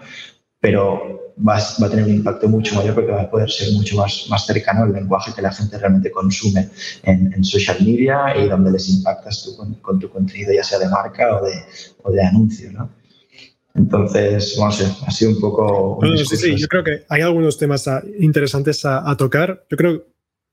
pero 0.59 1.28
va, 1.45 1.57
va, 1.81 1.87
a 1.87 1.89
tener 1.89 2.05
un 2.05 2.13
impacto 2.13 2.47
mucho 2.47 2.75
mayor 2.75 2.95
porque 2.95 3.11
va 3.11 3.21
a 3.21 3.29
poder 3.29 3.49
ser 3.49 3.73
mucho 3.73 3.95
más, 3.95 4.27
más 4.29 4.45
cercano 4.45 4.83
al 4.83 4.93
lenguaje 4.93 5.31
que 5.33 5.41
la 5.41 5.51
gente 5.51 5.77
realmente 5.77 6.11
consume 6.11 6.69
en, 7.03 7.33
en 7.33 7.43
social 7.43 7.77
media 7.81 8.35
y 8.37 8.47
donde 8.47 8.71
les 8.71 8.89
impactas 8.89 9.43
tú 9.43 9.55
con, 9.55 9.73
con, 9.75 9.99
tu 9.99 10.09
contenido, 10.09 10.53
ya 10.53 10.63
sea 10.63 10.79
de 10.79 10.89
marca 10.89 11.37
o 11.37 11.45
de, 11.45 11.53
o 12.03 12.11
de 12.11 12.23
anuncio, 12.23 12.71
¿no? 12.71 12.89
Entonces, 13.75 14.57
no 14.59 14.71
sé, 14.71 14.91
ha 15.05 15.11
sido 15.11 15.31
un 15.31 15.39
poco... 15.39 15.99
sí, 16.17 16.35
sí, 16.35 16.55
yo 16.57 16.67
creo 16.67 16.83
que 16.83 17.05
hay 17.07 17.21
algunos 17.21 17.57
temas 17.57 17.87
interesantes 18.19 18.83
a, 18.83 19.15
tocar. 19.15 19.65
Yo 19.69 19.77
creo, 19.77 20.05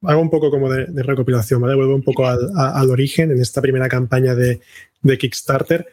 hago 0.02 0.20
un 0.20 0.30
poco 0.30 0.50
como 0.50 0.70
de, 0.70 0.86
recopilación, 1.02 1.60
¿vale? 1.60 1.74
Vuelvo 1.74 1.94
un 1.94 2.02
poco 2.02 2.26
al, 2.26 2.50
al, 2.54 2.90
origen 2.90 3.32
en 3.32 3.40
esta 3.40 3.60
primera 3.60 3.88
campaña 3.88 4.34
de, 4.34 4.60
de 5.02 5.18
Kickstarter. 5.18 5.86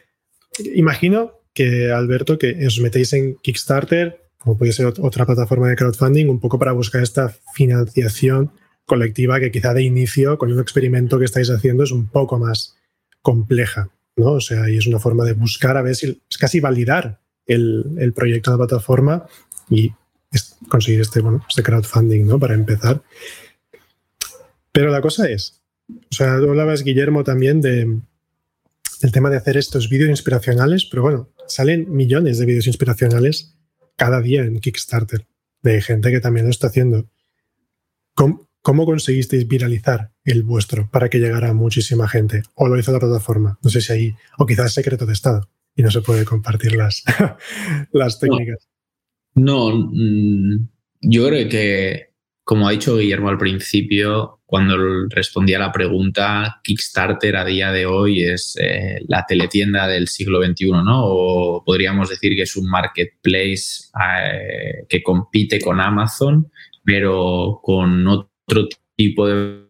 Imagino 0.74 1.40
que, 1.54 1.90
Alberto, 1.90 2.38
que 2.38 2.66
os 2.66 2.78
metéis 2.80 3.12
en 3.14 3.36
Kickstarter, 3.36 4.23
como 4.44 4.58
puede 4.58 4.72
ser 4.72 4.86
otra 4.86 5.24
plataforma 5.24 5.70
de 5.70 5.76
crowdfunding, 5.76 6.28
un 6.28 6.38
poco 6.38 6.58
para 6.58 6.72
buscar 6.72 7.02
esta 7.02 7.30
financiación 7.54 8.52
colectiva 8.84 9.40
que 9.40 9.50
quizá 9.50 9.72
de 9.72 9.82
inicio, 9.82 10.36
con 10.36 10.52
un 10.52 10.60
experimento 10.60 11.18
que 11.18 11.24
estáis 11.24 11.48
haciendo, 11.48 11.82
es 11.82 11.92
un 11.92 12.08
poco 12.08 12.38
más 12.38 12.76
compleja. 13.22 13.88
¿no? 14.16 14.32
O 14.32 14.40
sea, 14.42 14.68
y 14.68 14.76
es 14.76 14.86
una 14.86 14.98
forma 14.98 15.24
de 15.24 15.32
buscar 15.32 15.78
a 15.78 15.82
ver 15.82 15.96
si 15.96 16.20
es 16.28 16.36
casi 16.36 16.60
validar 16.60 17.22
el, 17.46 17.96
el 17.98 18.12
proyecto 18.12 18.50
de 18.50 18.58
la 18.58 18.66
plataforma 18.66 19.26
y 19.70 19.92
conseguir 20.68 21.00
este, 21.00 21.22
este 21.48 21.62
crowdfunding, 21.62 22.26
¿no? 22.26 22.38
Para 22.38 22.52
empezar. 22.52 23.02
Pero 24.72 24.90
la 24.90 25.00
cosa 25.00 25.30
es, 25.30 25.62
o 25.88 26.14
sea, 26.14 26.38
tú 26.38 26.50
hablabas, 26.50 26.82
Guillermo, 26.82 27.24
también 27.24 27.62
de, 27.62 27.98
del 29.00 29.12
tema 29.12 29.30
de 29.30 29.38
hacer 29.38 29.56
estos 29.56 29.88
vídeos 29.88 30.10
inspiracionales, 30.10 30.84
pero 30.84 31.02
bueno, 31.02 31.30
salen 31.46 31.90
millones 31.94 32.38
de 32.38 32.44
vídeos 32.44 32.66
inspiracionales 32.66 33.54
cada 33.96 34.20
día 34.20 34.42
en 34.42 34.60
Kickstarter 34.60 35.26
de 35.62 35.80
gente 35.80 36.10
que 36.10 36.20
también 36.20 36.46
lo 36.46 36.50
está 36.50 36.68
haciendo. 36.68 37.08
¿Cómo, 38.14 38.48
¿Cómo 38.62 38.86
conseguisteis 38.86 39.46
viralizar 39.46 40.12
el 40.24 40.42
vuestro 40.42 40.88
para 40.90 41.08
que 41.08 41.18
llegara 41.18 41.50
a 41.50 41.54
muchísima 41.54 42.08
gente? 42.08 42.42
¿O 42.54 42.68
lo 42.68 42.78
hizo 42.78 42.92
la 42.92 42.98
plataforma? 42.98 43.58
No 43.62 43.70
sé 43.70 43.80
si 43.80 43.92
ahí, 43.92 44.14
o 44.38 44.46
quizás 44.46 44.72
secreto 44.72 45.04
de 45.04 45.12
Estado 45.12 45.48
y 45.76 45.82
no 45.82 45.90
se 45.90 46.00
puede 46.00 46.24
compartir 46.24 46.74
las, 46.74 47.02
las 47.92 48.18
técnicas. 48.18 48.68
No, 49.34 49.70
mm, 49.70 50.68
yo 51.02 51.28
creo 51.28 51.48
que, 51.48 52.10
como 52.44 52.68
ha 52.68 52.72
dicho 52.72 52.96
Guillermo 52.96 53.28
al 53.28 53.38
principio, 53.38 54.40
cuando 54.54 55.08
respondía 55.08 55.56
a 55.56 55.62
la 55.62 55.72
pregunta, 55.72 56.60
Kickstarter 56.62 57.36
a 57.36 57.44
día 57.44 57.72
de 57.72 57.86
hoy 57.86 58.22
es 58.22 58.56
eh, 58.62 59.00
la 59.08 59.26
teletienda 59.26 59.88
del 59.88 60.06
siglo 60.06 60.40
XXI, 60.40 60.70
¿no? 60.70 61.06
O 61.06 61.64
podríamos 61.64 62.08
decir 62.08 62.36
que 62.36 62.42
es 62.42 62.56
un 62.56 62.70
marketplace 62.70 63.90
eh, 64.00 64.86
que 64.88 65.02
compite 65.02 65.60
con 65.60 65.80
Amazon, 65.80 66.52
pero 66.84 67.58
con 67.64 68.06
otro 68.06 68.68
tipo 68.94 69.26
de 69.26 69.63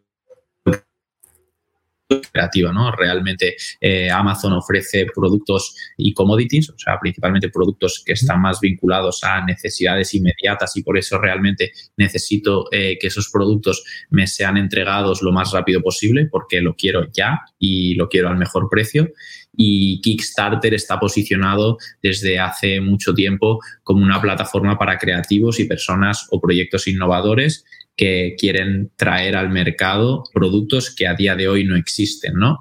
creativa, 2.07 2.73
¿no? 2.73 2.90
Realmente 2.93 3.57
eh, 3.81 4.11
Amazon 4.11 4.53
ofrece 4.53 5.07
productos 5.14 5.75
y 5.97 6.12
commodities, 6.12 6.71
o 6.71 6.79
sea, 6.79 6.99
principalmente 7.01 7.49
productos 7.49 8.03
que 8.05 8.12
están 8.12 8.40
más 8.40 8.61
vinculados 8.61 9.25
a 9.25 9.45
necesidades 9.45 10.14
inmediatas 10.14 10.77
y 10.77 10.83
por 10.83 10.99
eso 10.99 11.19
realmente 11.19 11.73
necesito 11.97 12.67
eh, 12.73 12.99
que 13.01 13.07
esos 13.07 13.31
productos 13.31 13.85
me 14.11 14.27
sean 14.27 14.57
entregados 14.57 15.23
lo 15.23 15.33
más 15.33 15.53
rápido 15.53 15.81
posible 15.81 16.27
porque 16.31 16.61
lo 16.61 16.75
quiero 16.75 17.09
ya 17.12 17.40
y 17.59 17.95
lo 17.95 18.09
quiero 18.09 18.29
al 18.29 18.37
mejor 18.37 18.69
precio. 18.71 19.11
Y 19.57 20.01
Kickstarter 20.01 20.75
está 20.75 20.99
posicionado 20.99 21.79
desde 22.03 22.40
hace 22.40 22.81
mucho 22.81 23.14
tiempo 23.14 23.61
como 23.85 24.03
una 24.03 24.21
plataforma 24.21 24.77
para 24.77 24.99
creativos 24.99 25.61
y 25.61 25.67
personas 25.67 26.27
o 26.31 26.40
proyectos 26.40 26.88
innovadores 26.88 27.64
que 27.96 28.35
quieren 28.38 28.90
traer 28.96 29.37
al 29.37 29.50
mercado 29.50 30.24
productos 30.33 30.94
que 30.94 31.07
a 31.07 31.14
día 31.14 31.37
de 31.37 31.48
hoy 31.48 31.64
no 31.64 31.76
existen, 31.76 32.35
¿no? 32.35 32.59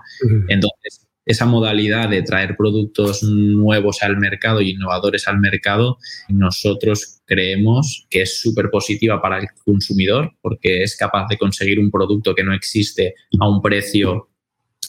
Entonces, 0.47 1.07
esa 1.25 1.45
modalidad 1.45 2.09
de 2.09 2.21
traer 2.21 2.55
productos 2.57 3.23
nuevos 3.23 4.03
al 4.03 4.17
mercado 4.17 4.61
y 4.61 4.71
innovadores 4.71 5.27
al 5.27 5.39
mercado, 5.39 5.97
nosotros 6.27 7.21
creemos 7.25 8.05
que 8.09 8.23
es 8.23 8.39
súper 8.39 8.69
positiva 8.69 9.21
para 9.21 9.39
el 9.39 9.47
consumidor 9.63 10.33
porque 10.41 10.83
es 10.83 10.97
capaz 10.97 11.27
de 11.29 11.37
conseguir 11.37 11.79
un 11.79 11.89
producto 11.89 12.35
que 12.35 12.43
no 12.43 12.53
existe 12.53 13.15
a 13.39 13.47
un 13.47 13.61
precio 13.61 14.29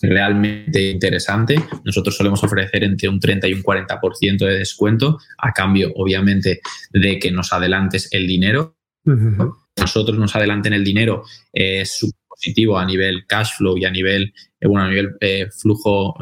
realmente 0.03 0.91
interesante. 0.91 1.57
Nosotros 1.85 2.17
solemos 2.17 2.43
ofrecer 2.43 2.83
entre 2.83 3.09
un 3.09 3.21
30 3.21 3.49
y 3.49 3.55
un 3.55 3.63
40% 3.63 4.39
de 4.39 4.59
descuento 4.59 5.19
a 5.39 5.53
cambio, 5.53 5.93
obviamente, 5.95 6.61
de 6.91 7.19
que 7.19 7.31
nos 7.31 7.53
adelantes 7.53 8.09
el 8.13 8.27
dinero 8.27 8.77
nosotros 9.77 10.19
nos 10.19 10.35
adelanten 10.37 10.73
el 10.73 10.85
dinero 10.85 11.25
eh, 11.53 11.81
es 11.83 12.07
positivo 12.29 12.79
a 12.79 12.85
nivel 12.85 13.27
cash 13.27 13.57
flow 13.57 13.77
y 13.79 13.85
a 13.85 13.91
nivel, 13.91 14.33
eh, 14.61 14.67
bueno, 14.67 14.87
a 14.87 14.89
nivel 14.89 15.15
eh, 15.21 15.47
flujo 15.51 16.15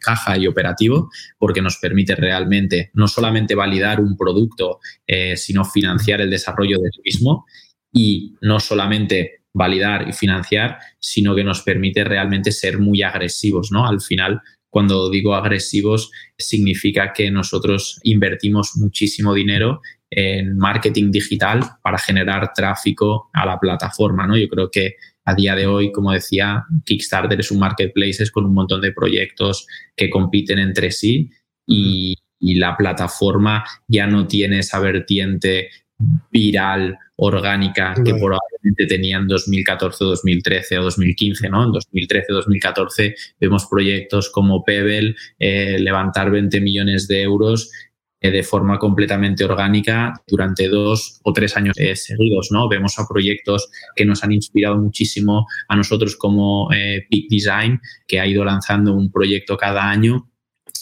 caja 0.00 0.38
y 0.38 0.46
operativo, 0.46 1.10
porque 1.38 1.60
nos 1.60 1.76
permite 1.78 2.14
realmente 2.14 2.90
no 2.94 3.08
solamente 3.08 3.54
validar 3.54 4.00
un 4.00 4.16
producto, 4.16 4.78
sino 5.34 5.64
financiar 5.64 6.20
el 6.20 6.30
desarrollo 6.30 6.78
del 6.78 6.92
mismo 7.04 7.46
y 7.92 8.36
no 8.42 8.60
solamente 8.60 9.40
validar 9.52 10.08
y 10.08 10.12
financiar, 10.12 10.78
sino 11.00 11.34
que 11.34 11.42
nos 11.42 11.62
permite 11.62 12.04
realmente 12.04 12.52
ser 12.52 12.78
muy 12.78 13.02
agresivos, 13.02 13.72
¿no? 13.72 13.86
Al 13.86 14.00
final, 14.00 14.40
cuando 14.70 15.10
digo 15.10 15.34
agresivos, 15.34 16.12
significa 16.38 17.12
que 17.12 17.30
nosotros 17.32 17.98
invertimos 18.04 18.76
muchísimo 18.76 19.34
dinero 19.34 19.80
en 20.10 20.56
marketing 20.58 21.10
digital 21.12 21.60
para 21.82 21.98
generar 21.98 22.52
tráfico 22.52 23.30
a 23.32 23.46
la 23.46 23.58
plataforma. 23.58 24.26
¿no? 24.26 24.36
Yo 24.36 24.48
creo 24.48 24.70
que 24.70 24.96
a 25.24 25.34
día 25.34 25.54
de 25.54 25.66
hoy, 25.66 25.92
como 25.92 26.12
decía, 26.12 26.64
Kickstarter 26.84 27.38
es 27.38 27.50
un 27.50 27.60
marketplace 27.60 28.28
con 28.30 28.46
un 28.46 28.54
montón 28.54 28.80
de 28.80 28.92
proyectos 28.92 29.66
que 29.96 30.10
compiten 30.10 30.58
entre 30.58 30.90
sí 30.90 31.30
y, 31.66 32.16
la 32.42 32.74
plataforma 32.74 33.62
ya 33.86 34.06
no 34.06 34.26
tiene 34.26 34.60
esa 34.60 34.80
vertiente 34.80 35.68
viral, 36.30 36.96
orgánica, 37.16 37.92
que 37.94 38.14
probablemente 38.14 38.86
tenía 38.88 39.18
en 39.18 39.28
2014, 39.28 40.02
2013 40.06 40.78
o 40.78 40.84
2015, 40.84 41.50
¿no? 41.50 41.64
En 41.64 41.72
2013, 41.72 42.32
2014 42.32 43.14
vemos 43.38 43.66
proyectos 43.66 44.30
como 44.30 44.64
Pebble, 44.64 45.14
eh, 45.38 45.76
levantar 45.80 46.30
20 46.30 46.62
millones 46.62 47.06
de 47.08 47.20
euros 47.20 47.70
de 48.28 48.42
forma 48.42 48.78
completamente 48.78 49.44
orgánica 49.44 50.12
durante 50.26 50.68
dos 50.68 51.20
o 51.22 51.32
tres 51.32 51.56
años 51.56 51.74
eh, 51.78 51.96
seguidos. 51.96 52.48
¿no? 52.50 52.68
Vemos 52.68 52.98
a 52.98 53.08
proyectos 53.08 53.70
que 53.96 54.04
nos 54.04 54.22
han 54.22 54.32
inspirado 54.32 54.76
muchísimo 54.76 55.46
a 55.68 55.76
nosotros 55.76 56.16
como 56.16 56.70
eh, 56.72 57.06
Peak 57.10 57.26
Design, 57.30 57.80
que 58.06 58.20
ha 58.20 58.26
ido 58.26 58.44
lanzando 58.44 58.94
un 58.94 59.10
proyecto 59.10 59.56
cada 59.56 59.88
año 59.88 60.28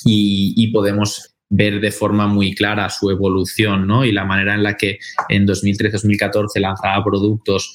y, 0.04 0.68
podemos 0.72 1.34
ver 1.50 1.80
de 1.80 1.90
forma 1.90 2.26
muy 2.26 2.54
clara 2.54 2.90
su 2.90 3.10
evolución 3.10 3.86
¿no? 3.86 4.04
y 4.04 4.12
la 4.12 4.26
manera 4.26 4.54
en 4.54 4.62
la 4.62 4.76
que 4.76 4.98
en 5.30 5.46
2013-2014 5.46 6.60
lanzaba 6.60 7.02
productos 7.02 7.72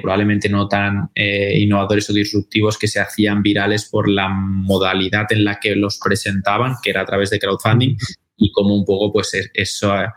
probablemente 0.00 0.48
no 0.48 0.66
tan 0.68 1.10
innovadores 1.14 2.08
o 2.08 2.14
disruptivos 2.14 2.78
que 2.78 2.88
se 2.88 2.98
hacían 2.98 3.42
virales 3.42 3.90
por 3.90 4.08
la 4.08 4.30
modalidad 4.30 5.26
en 5.30 5.44
la 5.44 5.60
que 5.60 5.76
los 5.76 6.00
presentaban, 6.02 6.76
que 6.82 6.90
era 6.90 7.02
a 7.02 7.04
través 7.04 7.28
de 7.28 7.38
crowdfunding, 7.38 7.96
y 8.40 8.50
cómo 8.50 8.74
un 8.74 8.84
poco 8.84 9.12
pues 9.12 9.32
esa 9.54 10.14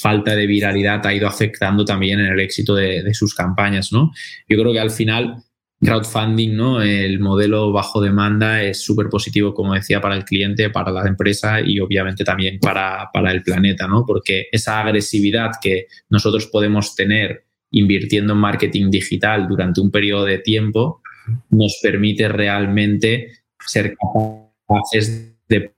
falta 0.00 0.34
de 0.34 0.46
viralidad 0.46 1.06
ha 1.06 1.14
ido 1.14 1.28
afectando 1.28 1.84
también 1.84 2.18
en 2.18 2.26
el 2.26 2.40
éxito 2.40 2.74
de, 2.74 3.14
sus 3.14 3.34
campañas, 3.34 3.92
¿no? 3.92 4.10
Yo 4.48 4.58
creo 4.58 4.72
que 4.72 4.80
al 4.80 4.90
final 4.90 5.36
crowdfunding, 5.80 6.56
¿no? 6.56 6.82
El 6.82 7.20
modelo 7.20 7.70
bajo 7.70 8.00
demanda 8.00 8.62
es 8.62 8.82
súper 8.82 9.08
positivo, 9.08 9.54
como 9.54 9.74
decía, 9.74 10.00
para 10.00 10.16
el 10.16 10.24
cliente, 10.24 10.70
para 10.70 10.90
la 10.90 11.06
empresa 11.06 11.60
y 11.60 11.78
obviamente 11.78 12.24
también 12.24 12.58
para, 12.58 13.08
para 13.12 13.30
el 13.30 13.42
planeta, 13.42 13.86
¿no? 13.86 14.04
Porque 14.04 14.48
esa 14.50 14.80
agresividad 14.80 15.52
que 15.62 15.86
nosotros 16.08 16.46
podemos 16.46 16.96
tener 16.96 17.44
invirtiendo 17.70 18.32
en 18.32 18.40
marketing 18.40 18.90
digital 18.90 19.46
durante 19.46 19.80
un 19.80 19.90
periodo 19.90 20.24
de 20.24 20.38
tiempo 20.38 21.02
nos 21.50 21.78
permite 21.82 22.28
realmente 22.28 23.32
ser 23.60 23.94
capaces 23.96 25.36
de 25.48 25.74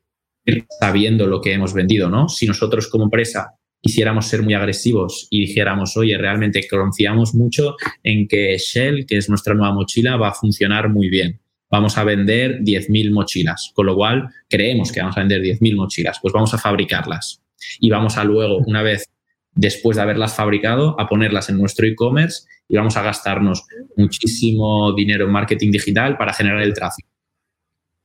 sabiendo 0.78 1.26
lo 1.26 1.40
que 1.40 1.52
hemos 1.52 1.74
vendido, 1.74 2.08
¿no? 2.08 2.28
Si 2.28 2.46
nosotros 2.46 2.88
como 2.88 3.04
empresa 3.04 3.54
quisiéramos 3.80 4.26
ser 4.26 4.42
muy 4.42 4.54
agresivos 4.54 5.26
y 5.30 5.40
dijéramos, 5.40 5.96
oye, 5.96 6.16
realmente 6.18 6.66
confiamos 6.68 7.34
mucho 7.34 7.76
en 8.02 8.28
que 8.28 8.56
Shell, 8.58 9.06
que 9.06 9.16
es 9.16 9.28
nuestra 9.28 9.54
nueva 9.54 9.72
mochila, 9.72 10.16
va 10.16 10.28
a 10.28 10.34
funcionar 10.34 10.88
muy 10.88 11.08
bien. 11.08 11.40
Vamos 11.70 11.96
a 11.98 12.04
vender 12.04 12.60
10.000 12.60 13.12
mochilas, 13.12 13.70
con 13.74 13.86
lo 13.86 13.94
cual 13.94 14.28
creemos 14.48 14.90
que 14.90 15.00
vamos 15.00 15.16
a 15.16 15.20
vender 15.20 15.40
10.000 15.40 15.76
mochilas, 15.76 16.18
pues 16.20 16.32
vamos 16.32 16.52
a 16.52 16.58
fabricarlas 16.58 17.42
y 17.78 17.90
vamos 17.90 18.16
a 18.16 18.24
luego, 18.24 18.58
una 18.66 18.82
vez 18.82 19.08
después 19.52 19.96
de 19.96 20.02
haberlas 20.02 20.34
fabricado, 20.34 20.98
a 20.98 21.08
ponerlas 21.08 21.48
en 21.48 21.58
nuestro 21.58 21.86
e-commerce 21.86 22.48
y 22.68 22.76
vamos 22.76 22.96
a 22.96 23.02
gastarnos 23.02 23.64
muchísimo 23.96 24.92
dinero 24.94 25.26
en 25.26 25.32
marketing 25.32 25.70
digital 25.70 26.16
para 26.16 26.32
generar 26.32 26.62
el 26.62 26.74
tráfico 26.74 27.08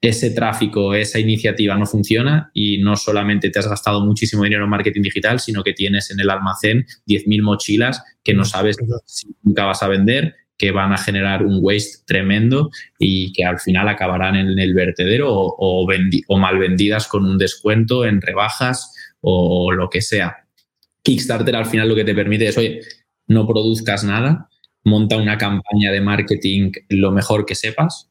ese 0.01 0.31
tráfico, 0.31 0.93
esa 0.93 1.19
iniciativa 1.19 1.75
no 1.75 1.86
funciona 1.86 2.51
y 2.53 2.77
no 2.77 2.95
solamente 2.95 3.49
te 3.49 3.60
has 3.60 3.67
gastado 3.67 4.01
muchísimo 4.05 4.43
dinero 4.43 4.65
en 4.65 4.69
marketing 4.69 5.01
digital, 5.01 5.39
sino 5.39 5.63
que 5.63 5.73
tienes 5.73 6.12
en 6.12 6.19
el 6.19 6.29
almacén 6.29 6.86
10.000 7.08 7.41
mochilas 7.41 8.03
que 8.23 8.34
no 8.34 8.45
sabes 8.45 8.77
si 9.05 9.36
nunca 9.41 9.65
vas 9.65 9.81
a 9.81 9.88
vender, 9.88 10.36
que 10.58 10.71
van 10.71 10.93
a 10.93 10.97
generar 10.97 11.43
un 11.43 11.60
waste 11.62 12.03
tremendo 12.05 12.69
y 12.99 13.34
que 13.34 13.45
al 13.45 13.60
final 13.60 13.89
acabarán 13.89 14.36
en 14.36 14.58
el 14.58 14.73
vertedero 14.73 15.34
o, 15.34 15.88
o, 15.88 16.38
mal 16.38 16.58
vendidas 16.58 17.08
con 17.08 17.25
un 17.25 17.38
descuento 17.38 18.05
en 18.05 18.21
rebajas 18.21 18.93
o 19.21 19.71
lo 19.71 19.89
que 19.89 20.01
sea. 20.01 20.47
Kickstarter 21.01 21.55
al 21.55 21.65
final 21.65 21.89
lo 21.89 21.95
que 21.95 22.05
te 22.05 22.15
permite 22.15 22.47
es, 22.47 22.58
oye, 22.58 22.81
no 23.27 23.47
produzcas 23.47 24.03
nada, 24.03 24.49
monta 24.84 25.17
una 25.17 25.38
campaña 25.38 25.91
de 25.91 26.01
marketing 26.01 26.71
lo 26.89 27.12
mejor 27.12 27.45
que 27.45 27.55
sepas, 27.55 28.10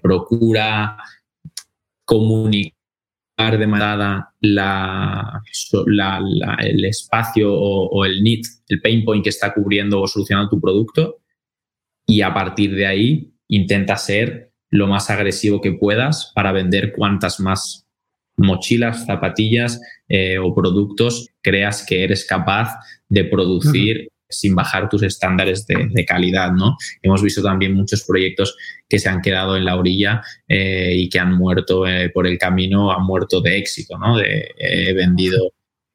procura 0.00 0.96
comunicar 2.12 3.58
de 3.58 3.66
manera 3.66 4.28
la, 4.42 5.42
el 6.58 6.84
espacio 6.84 7.50
o, 7.50 8.04
el 8.04 8.22
need, 8.22 8.42
el 8.68 8.82
pain 8.82 9.02
point 9.02 9.24
que 9.24 9.30
está 9.30 9.54
cubriendo 9.54 10.02
o 10.02 10.06
solucionando 10.06 10.50
tu 10.50 10.60
producto 10.60 11.20
y 12.06 12.20
a 12.20 12.34
partir 12.34 12.74
de 12.74 12.86
ahí 12.86 13.32
intenta 13.48 13.96
ser 13.96 14.52
lo 14.68 14.86
más 14.88 15.08
agresivo 15.08 15.62
que 15.62 15.72
puedas 15.72 16.32
para 16.34 16.52
vender 16.52 16.92
cuantas 16.92 17.40
más 17.40 17.86
mochilas, 18.36 19.06
zapatillas 19.06 19.80
eh, 20.06 20.36
o 20.36 20.54
productos 20.54 21.28
creas 21.40 21.82
que 21.86 22.04
eres 22.04 22.26
capaz 22.26 22.74
de 23.08 23.24
producir 23.24 24.11
sin 24.32 24.54
bajar 24.54 24.88
tus 24.88 25.02
estándares 25.02 25.66
de, 25.66 26.04
calidad, 26.04 26.52
¿no? 26.52 26.76
Hemos 27.00 27.22
visto 27.22 27.42
también 27.42 27.74
muchos 27.74 28.04
proyectos 28.04 28.56
que 28.88 28.98
se 28.98 29.08
han 29.08 29.20
quedado 29.20 29.56
en 29.56 29.64
la 29.64 29.76
orilla 29.76 30.22
eh, 30.48 30.94
y 30.96 31.08
que 31.08 31.18
han 31.18 31.34
muerto 31.34 31.86
eh, 31.86 32.10
por 32.10 32.26
el 32.26 32.38
camino, 32.38 32.92
han 32.92 33.04
muerto 33.04 33.40
de 33.40 33.58
éxito, 33.58 33.98
¿no? 33.98 34.16
De, 34.16 34.50
he 34.58 34.92
vendido 34.92 35.52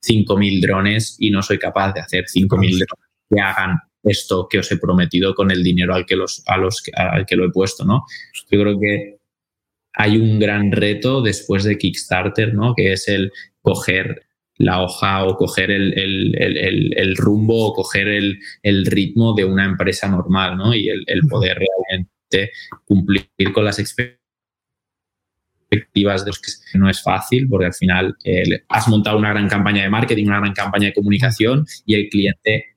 5.000 0.08 0.62
drones 0.62 1.18
y 1.20 1.32
no 1.32 1.42
soy 1.42 1.60
capaz 1.60 1.94
de 1.94 2.02
hacer 2.02 2.26
5.000 2.26 2.48
drones 2.48 2.88
que 3.30 3.42
hagan 3.42 3.78
esto 4.04 4.48
que 4.50 4.60
os 4.60 4.72
he 4.72 4.78
prometido 4.78 5.36
con 5.36 5.52
el 5.52 5.64
dinero 5.64 5.94
al 5.94 6.06
que, 6.06 6.16
los, 6.16 6.44
a 6.48 6.58
los, 6.58 6.84
al 6.96 7.26
que 7.26 7.36
lo 7.36 7.46
he 7.46 7.52
puesto, 7.52 7.84
¿no? 7.84 8.06
Yo 8.50 8.62
creo 8.62 8.80
que 8.80 9.18
hay 9.94 10.18
un 10.18 10.40
gran 10.40 10.72
reto 10.72 11.22
después 11.22 11.64
de 11.64 11.78
Kickstarter, 11.78 12.54
¿no? 12.54 12.74
Que 12.76 12.94
es 12.94 13.08
el 13.08 13.32
coger 13.62 14.27
la 14.58 14.82
hoja 14.82 15.26
o 15.26 15.36
coger 15.36 15.72
el, 15.72 17.16
rumbo 17.18 17.68
o 17.68 17.74
coger 17.74 18.08
el, 18.08 18.86
ritmo 18.86 19.34
de 19.34 19.46
una 19.46 19.66
empresa 19.66 20.08
normal, 20.08 20.58
¿no? 20.58 20.74
Y 20.74 20.90
el, 20.90 21.22
poder 21.30 21.60
realmente 21.60 22.52
cumplir 22.86 23.28
con 23.54 23.66
las 23.66 23.80
expectativas 23.80 26.26
de 26.26 26.32
los 26.32 26.40
que 26.40 26.52
no 26.78 26.90
es 26.90 27.02
fácil, 27.02 27.48
porque 27.50 27.68
al 27.68 27.74
final 27.74 28.16
has 28.70 28.88
montado 28.88 29.18
una 29.18 29.30
gran 29.30 29.48
campaña 29.48 29.84
de 29.84 29.90
marketing, 29.90 30.28
una 30.28 30.40
gran 30.40 30.54
campaña 30.54 30.88
de 30.88 30.94
comunicación 30.94 31.66
y 31.86 31.96
el 31.96 32.10
cliente 32.10 32.77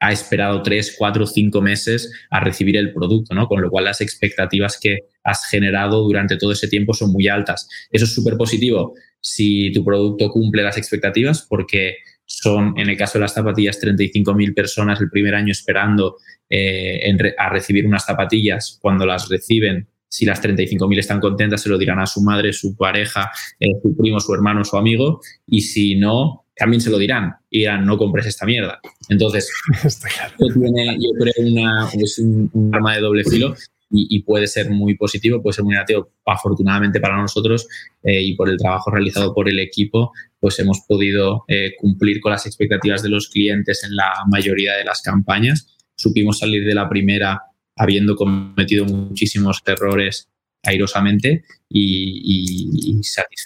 ha 0.00 0.12
esperado 0.12 0.62
tres, 0.62 0.94
cuatro, 0.96 1.26
cinco 1.26 1.60
meses 1.60 2.12
a 2.30 2.40
recibir 2.40 2.76
el 2.76 2.92
producto, 2.92 3.34
¿no? 3.34 3.48
Con 3.48 3.62
lo 3.62 3.70
cual 3.70 3.84
las 3.84 4.00
expectativas 4.00 4.78
que 4.80 4.98
has 5.24 5.46
generado 5.46 6.02
durante 6.02 6.36
todo 6.36 6.52
ese 6.52 6.68
tiempo 6.68 6.94
son 6.94 7.12
muy 7.12 7.28
altas. 7.28 7.68
Eso 7.90 8.04
es 8.04 8.14
súper 8.14 8.36
positivo 8.36 8.94
si 9.20 9.72
tu 9.72 9.84
producto 9.84 10.30
cumple 10.30 10.62
las 10.62 10.78
expectativas, 10.78 11.46
porque 11.48 11.96
son, 12.24 12.78
en 12.78 12.88
el 12.88 12.96
caso 12.96 13.18
de 13.18 13.22
las 13.22 13.34
zapatillas, 13.34 13.80
35.000 13.82 14.54
personas 14.54 15.00
el 15.00 15.10
primer 15.10 15.34
año 15.34 15.50
esperando 15.50 16.16
eh, 16.48 17.00
a 17.38 17.48
recibir 17.48 17.86
unas 17.86 18.04
zapatillas. 18.04 18.78
Cuando 18.80 19.06
las 19.06 19.28
reciben, 19.28 19.88
si 20.08 20.24
las 20.24 20.42
35.000 20.42 20.98
están 20.98 21.20
contentas, 21.20 21.62
se 21.62 21.68
lo 21.68 21.78
dirán 21.78 21.98
a 21.98 22.06
su 22.06 22.22
madre, 22.22 22.52
su 22.52 22.76
pareja, 22.76 23.30
eh, 23.58 23.72
su 23.82 23.96
primo, 23.96 24.20
su 24.20 24.34
hermano, 24.34 24.64
su 24.64 24.76
amigo. 24.76 25.20
Y 25.46 25.62
si 25.62 25.96
no, 25.96 26.44
también 26.58 26.80
se 26.80 26.90
lo 26.90 26.98
dirán 26.98 27.36
y 27.48 27.60
dirán, 27.60 27.86
no 27.86 27.96
compres 27.96 28.26
esta 28.26 28.44
mierda. 28.44 28.80
Entonces, 29.08 29.50
tiene, 30.38 30.98
yo 31.00 31.10
creo, 31.18 31.32
una, 31.46 31.88
es 31.92 32.18
un, 32.18 32.70
arma 32.74 32.96
de 32.96 33.00
doble 33.00 33.24
filo 33.24 33.54
y, 33.90 34.20
puede 34.22 34.46
ser 34.46 34.68
muy 34.68 34.96
positivo, 34.96 35.40
puede 35.40 35.54
ser 35.54 35.64
muy 35.64 35.72
negativo. 35.72 36.10
Afortunadamente 36.26 37.00
para 37.00 37.16
nosotros 37.16 37.66
eh, 38.02 38.22
y 38.22 38.34
por 38.34 38.50
el 38.50 38.58
trabajo 38.58 38.90
realizado 38.90 39.32
por 39.32 39.48
el 39.48 39.60
equipo, 39.60 40.12
pues 40.40 40.58
hemos 40.58 40.80
podido 40.86 41.44
eh, 41.48 41.72
cumplir 41.78 42.20
con 42.20 42.32
las 42.32 42.44
expectativas 42.44 43.02
de 43.02 43.08
los 43.08 43.28
clientes 43.28 43.84
en 43.84 43.96
la 43.96 44.12
mayoría 44.28 44.74
de 44.74 44.84
las 44.84 45.00
campañas. 45.00 45.78
Supimos 45.96 46.40
salir 46.40 46.66
de 46.66 46.74
la 46.74 46.88
primera 46.88 47.40
habiendo 47.76 48.16
cometido 48.16 48.84
muchísimos 48.84 49.62
errores 49.64 50.28
airosamente 50.62 51.44
y, 51.68 53.00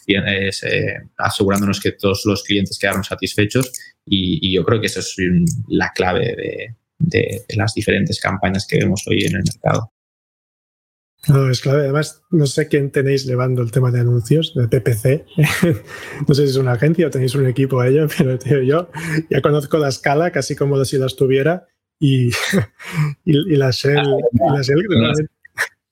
eh, 0.09 0.51
asegurándonos 1.19 1.81
que 1.81 1.93
todos 1.93 2.23
los 2.25 2.43
clientes 2.43 2.79
quedaron 2.79 3.05
satisfechos 3.05 3.73
y, 4.07 4.55
yo 4.55 4.65
creo 4.65 4.81
que 4.81 4.87
eso 4.87 5.01
es 5.01 5.17
la 5.69 5.91
clave 5.95 6.37
de, 6.37 6.77
de, 6.99 7.45
las 7.57 7.75
diferentes 7.75 8.21
campañas 8.21 8.67
que 8.67 8.79
vemos 8.79 9.03
hoy 9.07 9.25
en 9.25 9.37
el 9.37 9.45
mercado. 9.45 9.93
No, 11.29 11.49
es 11.49 11.61
clave. 11.61 11.83
Además, 11.83 12.23
no 12.31 12.47
sé 12.47 12.67
quién 12.67 12.91
tenéis 12.91 13.25
llevando 13.25 13.63
el 13.63 13.71
tema 13.71 13.93
de 13.93 14.01
anuncios, 14.01 14.55
de 14.55 14.67
PPC. 14.67 15.25
no 16.29 16.35
sé 16.35 16.45
si 16.45 16.51
es 16.51 16.57
una 16.57 16.73
agencia 16.73 17.07
o 17.07 17.11
tenéis 17.11 17.37
un 17.37 17.47
equipo 17.47 17.81
a 17.81 17.89
ello, 17.89 18.09
pero 18.19 18.63
yo 18.63 18.91
ya 19.31 19.41
conozco 19.41 19.79
la 19.79 19.89
escala 19.89 20.33
casi 20.33 20.57
como 20.57 20.85
si 20.85 20.99
las 20.99 21.15
tuviera 21.15 21.69
y, 22.01 22.31
y, 23.25 23.57
la 23.57 23.71
Shell, 23.71 24.17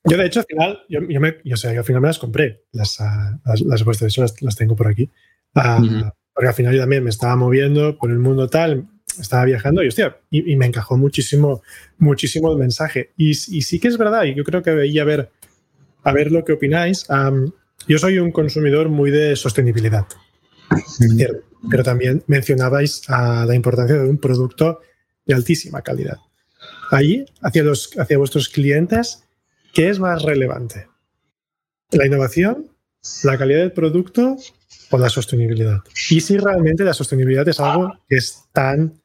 yo, 0.05 0.17
de 0.17 0.27
hecho, 0.27 0.41
al 0.41 0.47
final, 0.47 0.79
yo, 0.89 1.01
me, 1.03 1.37
yo, 1.45 1.57
sé, 1.57 1.77
al 1.77 1.85
final 1.85 2.03
me 2.03 2.09
las 2.09 2.19
compré, 2.19 2.65
las, 2.73 2.99
uh, 3.01 3.39
las, 3.45 3.61
las, 3.63 3.99
de 3.99 4.07
hecho 4.07 4.23
las, 4.23 4.57
tengo 4.57 4.75
por 4.77 4.89
aquí. 4.89 5.11
Uh, 5.55 6.09
Porque 6.33 6.49
al 6.49 6.55
final 6.55 6.75
yo 6.75 6.81
también 6.81 7.05
me 7.05 7.11
estaba 7.11 7.37
moviendo 7.37 7.99
por 7.99 8.11
el 8.11 8.19
mundo 8.19 8.49
tal, 8.49 8.89
estaba 9.21 9.45
viajando 9.45 9.83
y, 9.83 9.89
hostia, 9.89 10.17
y, 10.31 10.57
me 10.57 10.67
encajó 10.67 10.97
muchísimo, 10.97 11.63
muchísimo 11.99 12.51
el 12.53 12.59
mensaje. 12.59 13.13
Y, 13.17 13.31
y, 13.31 13.63
sí 13.63 13.79
que 13.79 13.89
es 13.89 13.99
verdad, 13.99 14.25
y 14.25 14.35
yo 14.35 14.45
creo 14.45 14.63
que 14.63 14.71
veía 14.71 15.03
a 15.03 15.05
ver, 15.05 15.31
a 16.03 16.13
ver 16.13 16.33
lo 16.33 16.45
que 16.45 16.53
opináis. 16.53 17.07
yo 17.87 17.99
soy 17.99 18.19
un 18.19 18.33
consumidor 18.33 18.89
muy 18.89 19.11
de 19.11 19.37
sostenibilidad, 19.37 20.07
pero 21.71 21.83
también 21.83 22.23
mencionabais 22.27 23.03
a 23.09 23.45
la 23.45 23.55
importancia 23.55 23.97
de 23.97 24.09
un 24.09 24.19
producto 24.19 24.81
de 25.27 25.35
altísima 25.35 25.83
calidad. 25.83 26.17
Ahí, 26.91 27.25
hacia, 27.43 27.63
los, 27.63 27.91
hacia 27.99 28.19
vuestros 28.19 28.49
clientes, 28.49 29.25
¿qué 29.73 29.89
es 29.89 29.99
más 29.99 30.23
relevante? 30.23 30.87
¿La 31.93 32.07
innovación, 32.07 32.69
la 33.25 33.39
calidad 33.39 33.61
del 33.61 33.73
producto 33.73 34.37
o 34.91 34.99
la 34.99 35.09
sostenibilidad? 35.09 35.81
Y 36.11 36.21
si 36.21 36.39
realmente 36.39 36.85
la 36.85 36.95
sostenibilidad 36.95 37.49
es 37.49 37.61
algo 37.61 37.93
que 38.09 38.17
es 38.17 38.45
tan 38.53 39.01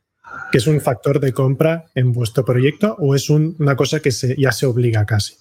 que 0.51 0.57
es 0.57 0.67
un 0.67 0.81
factor 0.81 1.19
de 1.19 1.31
compra 1.31 1.85
en 1.95 2.11
vuestro 2.11 2.43
proyecto 2.43 2.95
o 2.99 3.15
es 3.15 3.29
una 3.29 3.75
cosa 3.75 3.99
que 3.99 4.11
se, 4.11 4.35
ya 4.37 4.51
se 4.51 4.65
obliga 4.65 5.05
casi? 5.05 5.35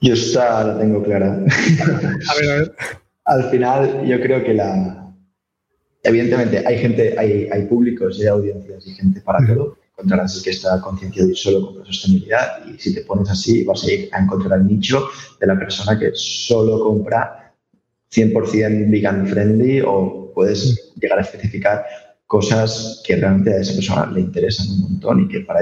Yo 0.00 0.14
esta 0.14 0.64
la 0.64 0.78
tengo 0.78 1.02
clara. 1.02 1.32
A 1.32 2.40
ver, 2.40 2.50
a 2.50 2.54
ver. 2.54 2.74
Al 3.24 3.50
final, 3.50 4.06
yo 4.06 4.20
creo 4.20 4.44
que 4.44 4.54
la. 4.54 5.12
Evidentemente, 6.04 6.64
hay 6.64 6.78
gente, 6.78 7.18
hay, 7.18 7.48
hay 7.50 7.64
públicos, 7.64 8.18
hay 8.20 8.28
audiencias 8.28 8.86
y 8.86 8.94
gente 8.94 9.20
para 9.20 9.44
todo 9.44 9.77
encontrarás 9.98 10.36
el 10.36 10.42
que 10.44 10.50
está 10.50 10.80
concienciado 10.80 11.28
y 11.28 11.34
solo 11.34 11.66
con 11.66 11.78
la 11.78 11.84
sostenibilidad 11.84 12.64
y 12.66 12.78
si 12.78 12.94
te 12.94 13.00
pones 13.02 13.28
así 13.30 13.64
vas 13.64 13.82
a 13.84 13.92
ir 13.92 14.08
a 14.12 14.22
encontrar 14.22 14.60
el 14.60 14.66
nicho 14.66 15.08
de 15.40 15.46
la 15.46 15.58
persona 15.58 15.98
que 15.98 16.12
solo 16.14 16.80
compra 16.84 17.52
100% 18.14 18.90
vegan 18.90 19.26
friendly 19.26 19.82
o 19.84 20.30
puedes 20.34 20.92
llegar 21.00 21.18
a 21.18 21.22
especificar 21.22 21.84
cosas 22.26 23.02
que 23.04 23.16
realmente 23.16 23.52
a 23.52 23.60
esa 23.60 23.74
persona 23.74 24.10
le 24.12 24.20
interesan 24.20 24.68
un 24.68 24.82
montón 24.82 25.22
y 25.22 25.28
que 25.28 25.40
para 25.40 25.60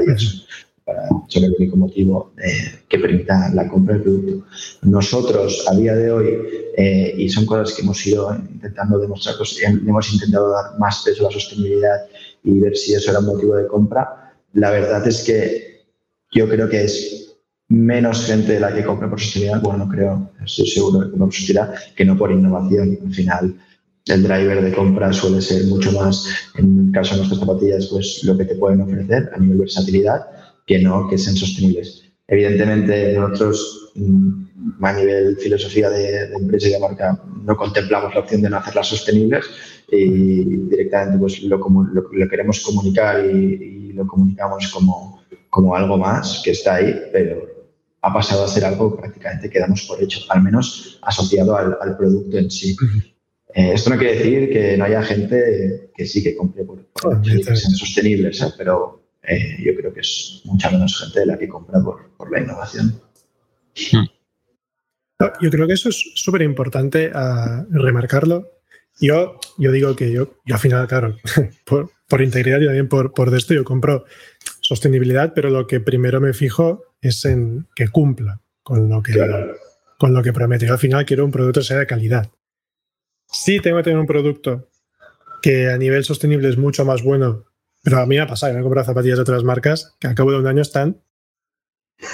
para, 0.84 1.08
son 1.26 1.42
el 1.42 1.54
único 1.58 1.76
motivo 1.76 2.32
eh, 2.38 2.78
que 2.88 2.98
permita 2.98 3.50
la 3.52 3.66
compra 3.66 3.94
del 3.94 4.04
producto. 4.04 4.46
Nosotros, 4.82 5.66
a 5.68 5.74
día 5.74 5.96
de 5.96 6.12
hoy, 6.12 6.38
eh, 6.76 7.12
y 7.18 7.28
son 7.28 7.44
cosas 7.44 7.74
que 7.74 7.82
hemos 7.82 8.06
ido 8.06 8.32
intentando 8.36 9.00
demostrar, 9.00 9.34
pues, 9.36 9.60
hemos 9.60 10.12
intentado 10.12 10.52
dar 10.52 10.78
más 10.78 11.02
peso 11.04 11.22
a 11.22 11.24
la 11.24 11.32
sostenibilidad 11.32 12.06
y 12.44 12.60
ver 12.60 12.76
si 12.76 12.94
eso 12.94 13.10
era 13.10 13.18
un 13.18 13.26
motivo 13.26 13.56
de 13.56 13.66
compra, 13.66 14.25
la 14.52 14.70
verdad 14.70 15.06
es 15.06 15.22
que 15.22 15.86
yo 16.32 16.48
creo 16.48 16.68
que 16.68 16.84
es 16.84 17.36
menos 17.68 18.26
gente 18.26 18.60
la 18.60 18.74
que 18.74 18.84
compra 18.84 19.10
por 19.10 19.20
sostenibilidad, 19.20 19.62
bueno, 19.62 19.86
no 19.86 19.90
creo, 19.90 20.30
estoy 20.44 20.66
seguro 20.66 21.00
de 21.00 21.10
que 21.10 21.16
por 21.16 21.32
sostenibilidad, 21.32 21.74
que 21.96 22.04
no 22.04 22.16
por 22.16 22.32
innovación. 22.32 22.98
Al 23.04 23.14
final, 23.14 23.56
el 24.06 24.22
driver 24.22 24.62
de 24.62 24.72
compra 24.72 25.12
suele 25.12 25.40
ser 25.40 25.64
mucho 25.64 25.92
más, 25.92 26.26
en 26.54 26.86
el 26.86 26.92
caso 26.92 27.14
de 27.14 27.18
nuestras 27.18 27.40
zapatillas, 27.40 27.88
pues 27.88 28.22
lo 28.24 28.36
que 28.36 28.44
te 28.44 28.54
pueden 28.54 28.80
ofrecer 28.80 29.30
a 29.34 29.38
nivel 29.38 29.58
versatilidad, 29.58 30.26
que 30.66 30.78
no 30.78 31.08
que 31.08 31.18
sean 31.18 31.36
sostenibles. 31.36 32.04
Evidentemente, 32.28 33.14
nosotros 33.14 33.92
mm, 33.94 34.45
a 34.82 34.92
nivel 34.92 35.36
filosofía 35.36 35.90
de, 35.90 36.34
empresa 36.34 36.68
y 36.68 36.72
de 36.72 36.80
marca 36.80 37.22
no 37.42 37.56
contemplamos 37.56 38.14
la 38.14 38.20
opción 38.20 38.42
de 38.42 38.50
no 38.50 38.56
hacerlas 38.56 38.88
sostenibles 38.88 39.44
y 39.90 40.44
directamente 40.68 41.18
pues 41.18 41.42
lo, 41.42 41.58
lo, 41.58 42.28
queremos 42.28 42.60
comunicar 42.60 43.24
y, 43.24 43.92
lo 43.92 44.06
comunicamos 44.06 44.68
como, 44.74 45.24
como 45.48 45.74
algo 45.74 45.96
más 45.96 46.42
que 46.44 46.50
está 46.50 46.74
ahí, 46.74 46.94
pero 47.14 47.48
ha 48.02 48.12
pasado 48.12 48.44
a 48.44 48.48
ser 48.48 48.66
algo 48.66 48.94
que 48.94 49.00
prácticamente 49.00 49.48
quedamos 49.48 49.84
por 49.84 50.02
hecho, 50.02 50.20
al 50.28 50.42
menos 50.42 50.98
asociado 51.00 51.56
al, 51.56 51.78
al 51.80 51.96
producto 51.96 52.36
en 52.36 52.50
sí. 52.50 52.76
Eh, 53.54 53.72
esto 53.72 53.88
no 53.88 53.96
quiere 53.96 54.18
decir 54.18 54.50
que 54.50 54.76
no 54.76 54.84
haya 54.84 55.02
gente 55.02 55.90
que 55.96 56.04
sí 56.04 56.22
que 56.22 56.36
compre 56.36 56.64
por, 56.64 56.84
por 56.88 57.22
que 57.22 57.42
sean 57.42 57.72
sostenibles, 57.72 58.42
¿eh? 58.42 58.52
pero 58.58 59.02
eh, 59.22 59.56
yo 59.64 59.74
creo 59.74 59.94
que 59.94 60.00
es 60.00 60.42
mucha 60.44 60.70
menos 60.70 61.00
gente 61.00 61.20
de 61.20 61.26
la 61.26 61.38
que 61.38 61.48
compra 61.48 61.80
por, 61.82 62.10
por 62.18 62.30
la 62.30 62.40
innovación. 62.40 63.00
Hmm. 63.92 64.04
Yo 65.40 65.50
creo 65.50 65.66
que 65.66 65.72
eso 65.72 65.88
es 65.88 66.12
súper 66.14 66.42
importante 66.42 67.10
a 67.14 67.64
remarcarlo. 67.70 68.50
Yo, 69.00 69.38
yo 69.58 69.72
digo 69.72 69.94
que 69.96 70.12
yo, 70.12 70.36
yo 70.44 70.54
al 70.54 70.60
final, 70.60 70.86
claro, 70.86 71.16
por, 71.64 71.90
por 72.08 72.22
integridad 72.22 72.60
y 72.60 72.66
también 72.66 72.88
por, 72.88 73.12
por 73.12 73.34
esto, 73.34 73.54
yo 73.54 73.64
compro 73.64 74.04
sostenibilidad, 74.60 75.32
pero 75.34 75.50
lo 75.50 75.66
que 75.66 75.80
primero 75.80 76.20
me 76.20 76.32
fijo 76.32 76.84
es 77.00 77.24
en 77.24 77.66
que 77.74 77.88
cumpla 77.88 78.40
con 78.62 78.88
lo 78.88 79.02
que, 79.02 79.14
con 79.98 80.12
lo 80.12 80.22
que 80.22 80.32
promete. 80.32 80.66
Yo 80.66 80.72
al 80.72 80.78
final 80.78 81.04
quiero 81.04 81.24
un 81.24 81.30
producto 81.30 81.60
que 81.60 81.66
sea 81.66 81.78
de 81.78 81.86
calidad. 81.86 82.30
Sí, 83.30 83.60
tengo 83.60 83.78
que 83.78 83.84
tener 83.84 83.98
un 83.98 84.06
producto 84.06 84.68
que 85.42 85.68
a 85.68 85.78
nivel 85.78 86.04
sostenible 86.04 86.48
es 86.48 86.56
mucho 86.56 86.84
más 86.84 87.02
bueno, 87.02 87.44
pero 87.82 87.98
a 87.98 88.06
mí 88.06 88.16
me 88.16 88.22
ha 88.22 88.26
pasado, 88.26 88.52
me 88.54 88.60
he 88.60 88.62
comprado 88.62 88.86
zapatillas 88.86 89.18
de 89.18 89.22
otras 89.22 89.44
marcas 89.44 89.94
que 90.00 90.08
al 90.08 90.14
cabo 90.14 90.32
de 90.32 90.38
un 90.38 90.46
año 90.46 90.62
están 90.62 91.02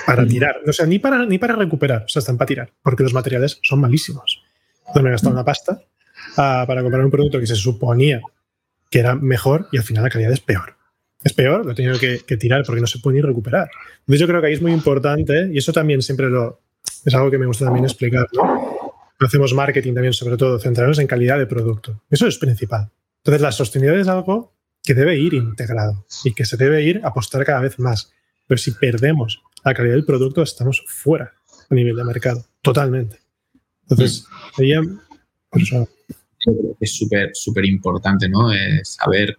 para 0.06 0.26
tirar, 0.26 0.60
o 0.66 0.72
sea, 0.72 0.86
ni 0.86 0.98
para, 0.98 1.24
ni 1.26 1.38
para 1.38 1.56
recuperar, 1.56 2.04
o 2.04 2.08
sea, 2.08 2.20
están 2.20 2.36
para 2.36 2.46
tirar, 2.46 2.72
porque 2.82 3.02
los 3.02 3.12
materiales 3.12 3.58
son 3.62 3.80
malísimos. 3.80 4.42
Entonces 4.80 5.02
me 5.02 5.08
he 5.08 5.12
gastado 5.12 5.32
una 5.34 5.44
pasta 5.44 5.82
ah, 6.36 6.64
para 6.66 6.82
comprar 6.82 7.04
un 7.04 7.10
producto 7.10 7.40
que 7.40 7.46
se 7.46 7.56
suponía 7.56 8.20
que 8.90 8.98
era 8.98 9.14
mejor 9.14 9.68
y 9.72 9.78
al 9.78 9.84
final 9.84 10.04
la 10.04 10.10
calidad 10.10 10.32
es 10.32 10.40
peor. 10.40 10.76
Es 11.24 11.32
peor, 11.32 11.64
lo 11.64 11.72
he 11.72 11.74
tenido 11.74 11.98
que, 11.98 12.18
tirar 12.36 12.64
porque 12.64 12.80
no 12.80 12.86
se 12.86 12.98
puede 12.98 13.16
ni 13.16 13.22
recuperar. 13.22 13.70
Entonces 14.00 14.20
yo 14.20 14.26
creo 14.26 14.40
que 14.40 14.48
ahí 14.48 14.54
es 14.54 14.62
muy 14.62 14.72
importante 14.72 15.48
y 15.52 15.58
eso 15.58 15.72
también 15.72 16.02
siempre 16.02 16.28
lo, 16.28 16.60
es 17.04 17.14
algo 17.14 17.30
que 17.30 17.38
me 17.38 17.46
gusta 17.46 17.64
también 17.64 17.84
explicar, 17.84 18.26
¿no? 18.34 18.82
hacemos 19.24 19.54
marketing 19.54 19.94
también, 19.94 20.12
sobre 20.12 20.36
todo, 20.36 20.58
centrarnos 20.58 20.98
en 20.98 21.06
calidad 21.06 21.38
de 21.38 21.46
producto. 21.46 22.02
Eso 22.10 22.26
es 22.26 22.38
principal. 22.38 22.90
Entonces, 23.18 23.40
la 23.40 23.52
sostenibilidad 23.52 24.00
es 24.00 24.08
algo 24.08 24.52
que 24.82 24.94
debe 24.94 25.16
ir 25.16 25.34
integrado 25.34 26.04
y 26.24 26.34
que 26.34 26.44
se 26.44 26.56
debe 26.56 26.82
ir 26.82 27.00
a 27.04 27.08
apostar 27.08 27.44
cada 27.44 27.60
vez 27.60 27.78
más. 27.78 28.12
Pero 28.48 28.58
si 28.58 28.72
perdemos 28.72 29.40
la 29.64 29.74
calidad 29.74 29.94
del 29.94 30.04
producto, 30.04 30.42
estamos 30.42 30.82
fuera 30.86 31.32
a 31.70 31.74
nivel 31.74 31.96
de 31.96 32.04
mercado, 32.04 32.44
totalmente. 32.60 33.18
Entonces, 33.82 34.24
sería, 34.56 34.80
es 36.80 36.96
súper, 36.96 37.30
súper 37.34 37.64
importante, 37.66 38.28
¿no? 38.28 38.50
saber 38.82 39.36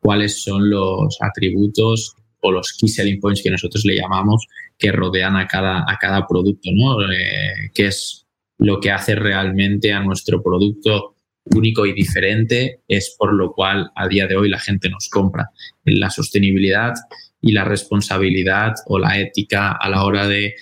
cuáles 0.00 0.42
son 0.42 0.70
los 0.70 1.18
atributos 1.20 2.14
o 2.40 2.52
los 2.52 2.72
key 2.72 2.88
selling 2.88 3.20
points 3.20 3.42
que 3.42 3.50
nosotros 3.50 3.84
le 3.84 3.96
llamamos 3.96 4.46
que 4.78 4.92
rodean 4.92 5.36
a 5.36 5.46
cada, 5.46 5.84
a 5.88 5.98
cada 5.98 6.26
producto, 6.26 6.70
¿no? 6.72 7.02
Eh, 7.10 7.70
que 7.74 7.86
es 7.86 8.26
lo 8.58 8.80
que 8.80 8.90
hace 8.90 9.14
realmente 9.14 9.92
a 9.92 10.00
nuestro 10.00 10.42
producto 10.42 11.14
único 11.46 11.86
y 11.86 11.92
diferente, 11.92 12.80
es 12.88 13.14
por 13.18 13.32
lo 13.32 13.52
cual 13.52 13.90
a 13.94 14.08
día 14.08 14.26
de 14.26 14.36
hoy 14.36 14.48
la 14.48 14.58
gente 14.58 14.90
nos 14.90 15.08
compra. 15.08 15.50
La 15.84 16.10
sostenibilidad 16.10 16.94
y 17.46 17.52
la 17.52 17.64
responsabilidad 17.64 18.74
o 18.86 18.98
la 18.98 19.18
ética 19.18 19.72
a 19.72 19.88
la 19.88 20.04
hora 20.04 20.26
de 20.26 20.54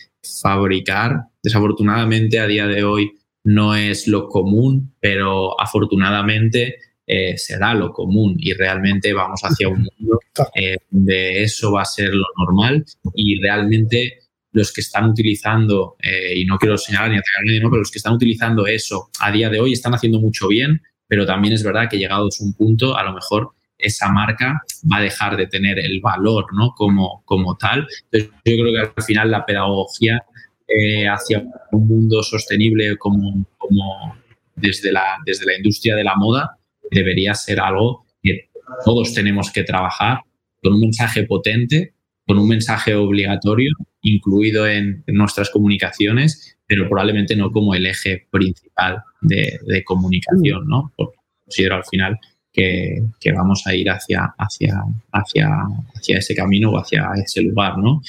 fabricar, 0.42 1.25
desafortunadamente 1.42 2.38
a 2.38 2.47
día 2.47 2.66
de 2.66 2.85
hoy 2.85 3.12
no 3.44 3.75
es 3.75 4.07
lo 4.09 4.29
común, 4.29 4.94
pero 5.01 5.61
afortunadamente 5.61 6.77
eh, 7.07 7.37
será 7.37 7.75
lo 7.75 7.92
común 7.92 8.37
y 8.38 8.55
realmente 8.55 9.12
vamos 9.12 9.40
hacia 9.42 9.68
un 9.68 9.87
mundo 9.99 10.20
eh, 10.55 10.79
donde 10.90 11.42
eso 11.42 11.73
va 11.73 11.83
a 11.83 11.87
ser 11.87 12.14
lo 12.14 12.25
normal 12.38 12.85
y 13.14 13.40
realmente 13.40 14.20
los 14.53 14.73
que 14.73 14.81
están 14.81 15.11
utilizando, 15.11 15.97
eh, 16.01 16.38
y 16.38 16.44
no 16.44 16.59
quiero 16.59 16.79
señalar 16.79 17.11
ni 17.11 17.16
atacar 17.16 17.40
a 17.40 17.44
nadie, 17.44 17.61
¿no? 17.61 17.70
pero 17.70 17.81
los 17.81 17.90
que 17.90 17.99
están 17.99 18.14
utilizando 18.14 18.66
eso 18.66 19.11
a 19.20 19.33
día 19.33 19.51
de 19.51 19.59
hoy 19.59 19.73
están 19.73 19.94
haciendo 19.94 20.20
mucho 20.20 20.49
bien, 20.49 20.81
pero 21.09 21.27
también 21.27 21.55
es 21.55 21.62
verdad 21.62 21.88
que 21.90 21.99
llegados 21.99 22.40
a 22.40 22.44
un 22.44 22.55
punto, 22.55 22.97
a 22.97 23.03
lo 23.03 23.12
mejor 23.12 23.51
esa 23.78 24.10
marca 24.10 24.62
va 24.90 24.98
a 24.98 25.02
dejar 25.02 25.37
de 25.37 25.46
tener 25.46 25.78
el 25.78 26.00
valor 26.00 26.46
¿no? 26.54 26.72
como, 26.76 27.22
como 27.24 27.56
tal. 27.56 27.87
Yo 28.12 28.28
creo 28.42 28.72
que 28.72 28.92
al 28.96 29.04
final 29.04 29.30
la 29.30 29.44
pedagogía 29.44 30.22
eh, 30.66 31.06
hacia 31.06 31.44
un 31.72 31.88
mundo 31.88 32.22
sostenible 32.22 32.96
como, 32.96 33.46
como 33.58 34.16
desde, 34.56 34.92
la, 34.92 35.18
desde 35.26 35.46
la 35.46 35.56
industria 35.56 35.96
de 35.96 36.04
la 36.04 36.14
moda 36.16 36.58
debería 36.90 37.34
ser 37.34 37.60
algo 37.60 38.06
que 38.22 38.48
todos 38.84 39.12
tenemos 39.12 39.50
que 39.52 39.64
trabajar 39.64 40.20
con 40.62 40.74
un 40.74 40.80
mensaje 40.80 41.24
potente, 41.24 41.94
con 42.26 42.38
un 42.38 42.48
mensaje 42.48 42.94
obligatorio 42.94 43.70
incluido 44.00 44.66
en, 44.66 45.02
nuestras 45.06 45.50
comunicaciones, 45.50 46.56
pero 46.66 46.88
probablemente 46.88 47.37
no 47.37 47.50
como 47.50 47.74
el 47.74 47.87
eje 47.87 48.26
principal 48.30 49.02
de, 49.20 49.82
comunicación, 49.84 50.66
¿no? 50.66 50.92
Porque 50.96 51.16
considero 51.44 51.76
al 51.76 51.84
final 51.84 52.18
que, 52.55 53.33
vamos 53.35 53.67
a 53.67 53.75
ir 53.75 53.90
hacia, 53.90 54.33
hacia, 54.38 54.83
hacia, 55.12 55.51
hacia 55.95 56.19
ese 56.19 56.35
camino 56.35 56.71
o 56.71 56.79
hacia 56.79 57.11
ese 57.17 57.43
lugar, 57.43 57.77
¿no? 57.79 58.01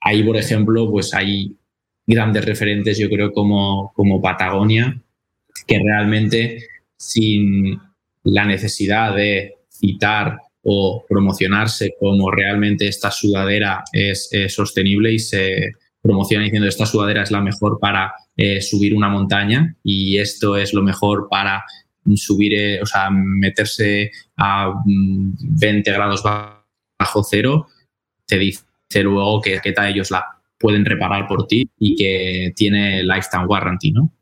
Ahí, 0.00 0.22
por 0.22 0.36
ejemplo, 0.36 0.90
pues 0.90 1.12
hay 1.12 1.54
grandes 2.06 2.44
referentes, 2.44 2.98
yo 2.98 3.08
creo, 3.10 3.32
como, 3.32 3.92
como 3.94 4.22
Patagonia, 4.22 5.00
que 5.66 5.78
realmente 5.78 6.66
sin 6.96 7.78
la 8.24 8.46
necesidad 8.46 9.14
de 9.14 9.56
citar 9.68 10.38
o 10.62 11.04
promocionarse 11.08 11.94
como 11.98 12.30
realmente 12.30 12.88
esta 12.88 13.10
sudadera 13.10 13.84
es 13.92 14.30
sostenible 14.48 15.12
y 15.12 15.18
se 15.18 15.72
promociona 16.02 16.44
diciendo 16.44 16.68
esta 16.68 16.86
sudadera 16.86 17.22
es 17.22 17.30
la 17.30 17.40
mejor 17.40 17.78
para 17.78 18.12
eh, 18.36 18.60
subir 18.60 18.94
una 18.94 19.08
montaña 19.08 19.76
y 19.82 20.18
esto 20.18 20.56
es 20.56 20.72
lo 20.74 20.82
mejor 20.82 21.28
para 21.30 21.64
subir, 22.14 22.54
eh, 22.54 22.82
o 22.82 22.86
sea, 22.86 23.10
meterse 23.10 24.10
a 24.36 24.72
20 24.84 25.90
mm, 25.90 25.94
grados 25.94 26.22
bajo 26.22 27.24
cero, 27.24 27.66
te 28.26 28.38
dice 28.38 28.64
luego 29.02 29.40
que, 29.40 29.60
que 29.60 29.74
ellos 29.88 30.10
la 30.10 30.40
pueden 30.58 30.84
reparar 30.84 31.26
por 31.26 31.46
ti 31.46 31.70
y 31.78 31.96
que 31.96 32.52
tiene 32.54 33.02
lifetime 33.02 33.46
warranty, 33.46 33.92
¿no? 33.92 34.12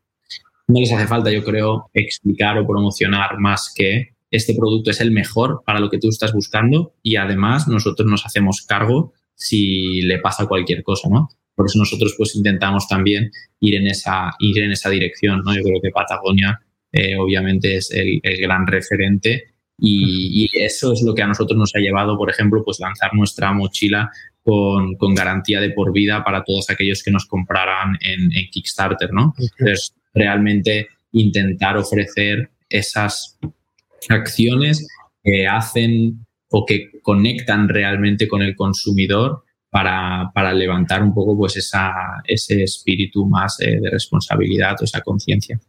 No 0.67 0.79
les 0.79 0.91
hace 0.91 1.07
falta, 1.07 1.31
yo 1.31 1.43
creo, 1.43 1.89
explicar 1.93 2.57
o 2.57 2.67
promocionar 2.67 3.39
más 3.39 3.73
que 3.75 4.13
este 4.31 4.53
producto 4.53 4.91
es 4.91 5.01
el 5.01 5.11
mejor 5.11 5.63
para 5.65 5.79
lo 5.79 5.89
que 5.89 5.97
tú 5.97 6.09
estás 6.09 6.33
buscando 6.33 6.93
y 7.01 7.15
además 7.15 7.67
nosotros 7.67 8.07
nos 8.07 8.25
hacemos 8.25 8.61
cargo 8.61 9.13
si 9.33 10.01
le 10.03 10.19
pasa 10.19 10.45
cualquier 10.45 10.83
cosa, 10.83 11.09
¿no? 11.09 11.29
Por 11.55 11.65
eso 11.65 11.79
nosotros 11.79 12.13
pues 12.17 12.35
intentamos 12.35 12.87
también 12.87 13.31
ir 13.59 13.75
en 13.75 13.87
esa, 13.87 14.31
ir 14.39 14.59
en 14.59 14.71
esa 14.71 14.89
dirección, 14.89 15.41
¿no? 15.43 15.55
Yo 15.55 15.63
creo 15.63 15.81
que 15.81 15.89
Patagonia 15.89 16.61
eh, 16.91 17.15
obviamente 17.17 17.75
es 17.75 17.91
el, 17.91 18.21
gran 18.41 18.65
referente 18.65 19.53
y, 19.77 20.47
eso 20.53 20.91
es 20.93 21.01
lo 21.03 21.13
que 21.13 21.21
a 21.21 21.27
nosotros 21.27 21.57
nos 21.57 21.75
ha 21.75 21.79
llevado, 21.79 22.17
por 22.17 22.29
ejemplo, 22.29 22.63
pues 22.65 22.79
lanzar 22.79 23.13
nuestra 23.13 23.53
mochila 23.53 24.09
con, 24.43 24.95
garantía 25.15 25.61
de 25.61 25.71
por 25.71 25.93
vida 25.93 26.23
para 26.23 26.43
todos 26.43 26.69
aquellos 26.69 27.03
que 27.03 27.11
nos 27.11 27.25
compraran 27.25 27.97
en, 28.01 28.29
Kickstarter, 28.51 29.13
¿no? 29.13 29.33
Entonces, 29.37 29.93
realmente 30.13 30.87
intentar 31.11 31.77
ofrecer 31.77 32.49
esas 32.69 33.37
acciones 34.09 34.87
que 35.23 35.47
hacen 35.47 36.25
o 36.49 36.65
que 36.65 36.89
conectan 37.01 37.69
realmente 37.69 38.27
con 38.27 38.41
el 38.41 38.55
consumidor 38.55 39.43
para, 39.69 40.53
levantar 40.53 41.03
un 41.03 41.13
poco 41.13 41.37
pues 41.37 41.57
esa, 41.57 41.93
ese 42.25 42.63
espíritu 42.63 43.25
más 43.25 43.59
eh, 43.59 43.79
de 43.79 43.89
responsabilidad 43.89 44.75
o 44.81 44.83
esa 44.83 45.01
conciencia. 45.01 45.59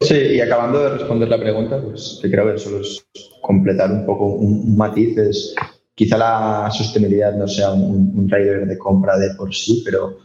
Sí, 0.00 0.16
y 0.16 0.40
acabando 0.40 0.82
de 0.82 0.96
responder 0.96 1.28
la 1.28 1.38
pregunta, 1.38 1.80
pues 1.80 2.18
que 2.22 2.30
creo 2.30 2.50
que 2.50 2.58
solo 2.58 2.80
es 2.80 3.04
completar 3.42 3.90
un 3.92 4.06
poco 4.06 4.26
un, 4.26 4.76
matiz, 4.76 5.16
es 5.18 5.54
quizá 5.94 6.16
la 6.16 6.70
sostenibilidad 6.72 7.34
no 7.34 7.46
sea 7.46 7.72
un, 7.72 8.12
un 8.16 8.26
driver 8.26 8.66
de 8.66 8.78
compra 8.78 9.18
de 9.18 9.34
por 9.34 9.54
sí, 9.54 9.82
pero 9.84 10.16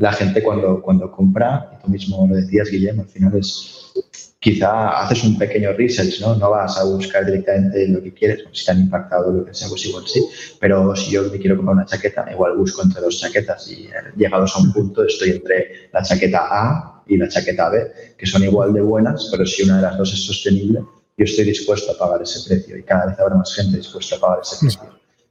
la 0.00 0.12
gente 0.12 0.42
cuando, 0.42 0.80
cuando 0.80 1.10
compra, 1.12 1.78
tú 1.84 1.90
mismo 1.90 2.26
lo 2.26 2.34
decías, 2.34 2.70
Guillermo, 2.70 3.02
al 3.02 3.08
final 3.08 3.36
es 3.36 3.92
quizá 4.38 4.98
haces 5.02 5.22
un 5.24 5.36
pequeño 5.36 5.74
research, 5.74 6.22
¿no? 6.22 6.34
No 6.36 6.50
vas 6.50 6.78
a 6.78 6.84
buscar 6.84 7.26
directamente 7.26 7.86
lo 7.86 8.02
que 8.02 8.14
quieres, 8.14 8.44
si 8.52 8.64
te 8.64 8.70
han 8.70 8.80
impactado 8.80 9.30
lo 9.30 9.44
que 9.44 9.52
sea, 9.52 9.68
pues 9.68 9.84
igual 9.84 10.04
sí. 10.06 10.24
Pero 10.58 10.96
si 10.96 11.10
yo 11.10 11.24
me 11.24 11.38
quiero 11.38 11.56
comprar 11.56 11.76
una 11.76 11.84
chaqueta, 11.84 12.26
igual 12.32 12.56
busco 12.56 12.82
entre 12.82 13.02
dos 13.02 13.20
chaquetas 13.20 13.70
y 13.70 13.90
llegados 14.16 14.56
a 14.56 14.60
un 14.60 14.72
punto 14.72 15.04
estoy 15.04 15.32
entre 15.32 15.90
la 15.92 16.02
chaqueta 16.02 16.48
A 16.50 16.99
y 17.10 17.16
la 17.16 17.28
chaqueta 17.28 17.68
B, 17.68 17.92
que 18.16 18.24
son 18.24 18.44
igual 18.44 18.72
de 18.72 18.80
buenas, 18.80 19.28
pero 19.32 19.44
si 19.44 19.64
una 19.64 19.76
de 19.76 19.82
las 19.82 19.98
dos 19.98 20.12
es 20.14 20.24
sostenible, 20.24 20.80
yo 21.18 21.24
estoy 21.24 21.44
dispuesto 21.44 21.90
a 21.90 21.98
pagar 21.98 22.22
ese 22.22 22.48
precio 22.48 22.78
y 22.78 22.84
cada 22.84 23.06
vez 23.06 23.18
habrá 23.18 23.34
más 23.34 23.52
gente 23.52 23.76
dispuesta 23.78 24.16
a 24.16 24.20
pagar 24.20 24.38
ese 24.42 24.56
precio. 24.60 24.82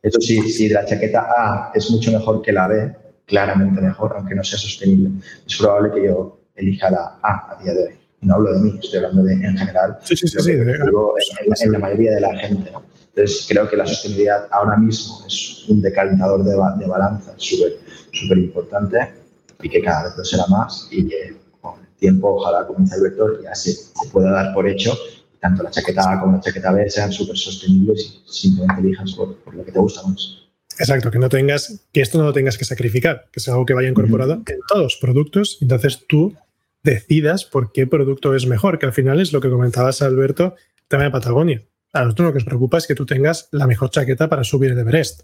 Eso 0.02 0.20
sí, 0.20 0.42
si 0.52 0.68
la 0.70 0.86
chaqueta 0.86 1.22
A 1.22 1.72
es 1.74 1.90
mucho 1.90 2.12
mejor 2.12 2.42
que 2.42 2.52
la 2.52 2.68
B, 2.68 2.96
claramente 3.26 3.80
mejor, 3.80 4.14
aunque 4.18 4.36
no 4.36 4.44
sea 4.44 4.60
sostenible, 4.60 5.10
es 5.48 5.58
probable 5.58 5.92
que 5.94 6.08
yo 6.08 6.40
elija 6.56 6.92
la 6.92 7.18
A 7.24 7.56
a 7.56 7.64
día 7.64 7.74
de 7.74 7.84
hoy. 7.86 7.94
No 8.22 8.36
hablo 8.36 8.54
de 8.54 8.60
mí, 8.60 8.80
estoy 8.84 8.98
hablando 8.98 9.24
de 9.24 9.34
en 9.34 9.58
general. 9.58 9.98
Sí, 10.04 10.18
sí, 10.18 10.28
sí. 10.28 10.52
en, 10.52 11.72
la 11.72 11.80
mayoría 11.80 12.16
de 12.16 12.20
la 12.20 12.36
gente. 12.36 12.72
Entonces, 13.16 13.46
creo 13.48 13.70
que 13.70 13.78
la 13.78 13.86
sostenibilidad 13.88 14.48
ahora 14.52 14.76
mismo 14.76 15.26
es 15.26 15.64
un 15.70 15.82
decalentador 15.82 16.44
de, 16.44 16.52
de 16.52 16.88
balanza 16.88 17.34
súper 17.38 18.38
importante 18.38 19.14
y 19.62 19.70
que 19.70 19.82
cada 19.82 20.10
vez 20.10 20.18
lo 20.18 20.26
será 20.26 20.46
más 20.48 20.90
y 20.92 21.08
que 21.08 21.49
tiempo, 22.00 22.36
ojalá, 22.36 22.66
como 22.66 22.80
dice 22.80 22.96
Alberto, 22.96 23.42
ya 23.42 23.54
se, 23.56 23.76
pueda 24.12 24.32
dar 24.32 24.54
por 24.54 24.68
hecho 24.68 24.98
tanto 25.40 25.64
la 25.64 25.72
chaqueta 25.72 26.12
A 26.12 26.20
como 26.20 26.34
la 26.34 26.42
chaqueta 26.42 26.72
B 26.72 26.90
sean 26.90 27.12
súper 27.12 27.38
sostenibles 27.38 28.22
y 28.28 28.32
simplemente 28.32 28.82
elijas 28.82 29.14
por, 29.14 29.36
por, 29.38 29.56
lo 29.56 29.64
que 29.64 29.72
te 29.72 29.80
gusta 29.80 30.04
más. 30.04 30.40
Exacto, 30.78 31.12
que 31.12 31.20
no 31.20 31.30
tengas, 31.30 31.82
que 31.92 32.02
esto 32.02 32.18
no 32.18 32.26
lo 32.26 32.34
tengas 32.34 32.58
que 32.58 32.66
sacrificar, 32.66 33.28
que 33.32 33.40
sea 33.40 33.54
algo 33.54 33.66
que 33.66 33.74
vaya 33.74 33.90
incorporado 33.90 34.34
en 34.34 34.60
todos 34.68 34.84
los 34.84 34.96
productos. 34.98 35.58
Entonces 35.62 36.06
tú 36.08 36.36
decidas 36.84 37.46
por 37.46 37.72
qué 37.72 37.88
producto 37.88 38.36
es 38.36 38.48
mejor, 38.48 38.80
que 38.80 38.86
al 38.86 38.94
final 38.94 39.20
es 39.20 39.34
lo 39.34 39.42
que 39.42 39.50
comentabas, 39.50 40.02
Alberto, 40.02 40.56
tema 40.88 41.04
de 41.04 41.12
Patagonia. 41.12 41.62
A 41.94 42.04
nosotros 42.04 42.28
lo 42.28 42.34
que 42.34 42.40
nos 42.40 42.46
preocupa 42.46 42.78
es 42.78 42.88
que 42.88 42.96
tú 42.96 43.06
tengas 43.06 43.50
la 43.52 43.68
mejor 43.68 43.90
chaqueta 43.90 44.30
para 44.30 44.44
subir 44.44 44.72
el 44.72 44.80
Everest. 44.80 45.22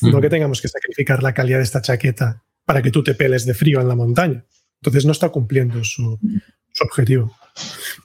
No 0.00 0.20
que 0.20 0.30
tengamos 0.30 0.60
que 0.60 0.68
sacrificar 0.68 1.22
la 1.22 1.34
calidad 1.34 1.58
de 1.58 1.64
esta 1.64 1.82
chaqueta 1.82 2.42
para 2.64 2.82
que 2.82 2.90
tú 2.90 3.04
te 3.04 3.14
peles 3.14 3.46
de 3.46 3.54
frío 3.54 3.80
en 3.80 3.88
la 3.88 3.94
montaña. 3.94 4.44
Entonces 4.82 5.06
no 5.06 5.12
está 5.12 5.28
cumpliendo 5.28 5.84
su, 5.84 6.18
su 6.72 6.84
objetivo. 6.84 7.32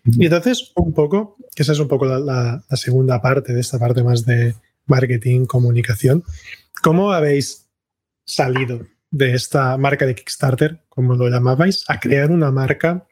Y 0.06 0.26
entonces, 0.26 0.72
un 0.76 0.94
poco, 0.94 1.38
que 1.56 1.64
esa 1.64 1.72
es 1.72 1.80
un 1.80 1.88
poco 1.88 2.06
la, 2.06 2.20
la, 2.20 2.64
la, 2.70 2.78
segunda 2.78 3.20
parte 3.20 3.54
de 3.54 3.62
esta 3.62 3.80
parte 3.80 4.04
más 4.04 4.26
de 4.26 4.54
marketing, 4.86 5.46
comunicación. 5.46 6.24
¿Cómo 6.84 7.12
habéis 7.12 7.68
salido 8.26 8.86
de 9.10 9.34
esta 9.34 9.76
marca 9.78 10.06
de 10.06 10.14
Kickstarter, 10.14 10.82
como 10.90 11.16
lo 11.16 11.30
llamabais, 11.30 11.84
a 11.88 12.00
crear 12.00 12.30
una 12.30 12.52
marca 12.52 13.08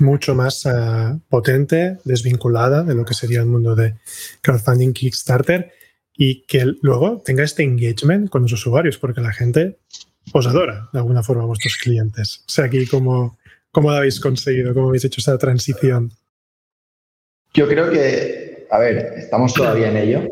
mucho 0.00 0.34
más 0.34 0.64
uh, 0.64 1.20
potente, 1.28 1.98
desvinculada 2.04 2.82
de 2.82 2.94
lo 2.94 3.04
que 3.04 3.14
sería 3.14 3.40
el 3.40 3.46
mundo 3.46 3.74
de 3.76 3.96
crowdfunding 4.40 4.92
Kickstarter 4.92 5.72
y 6.14 6.44
que 6.46 6.64
luego 6.82 7.22
tenga 7.24 7.44
este 7.44 7.62
engagement 7.62 8.30
con 8.30 8.42
los 8.42 8.52
usuarios, 8.52 8.98
porque 8.98 9.20
la 9.20 9.32
gente 9.32 9.78
os 10.32 10.46
adora 10.46 10.88
de 10.92 10.98
alguna 10.98 11.22
forma 11.22 11.44
vuestros 11.44 11.76
clientes. 11.76 12.44
O 12.46 12.50
sea, 12.50 12.66
aquí 12.66 12.86
cómo, 12.86 13.38
cómo 13.70 13.90
lo 13.90 13.96
habéis 13.96 14.20
conseguido, 14.20 14.74
cómo 14.74 14.88
habéis 14.88 15.04
hecho 15.04 15.20
esta 15.20 15.36
transición. 15.38 16.12
Yo 17.54 17.68
creo 17.68 17.90
que, 17.90 18.66
a 18.70 18.78
ver, 18.78 18.96
estamos 19.18 19.52
todavía 19.52 19.90
en 19.90 19.96
ello. 19.96 20.28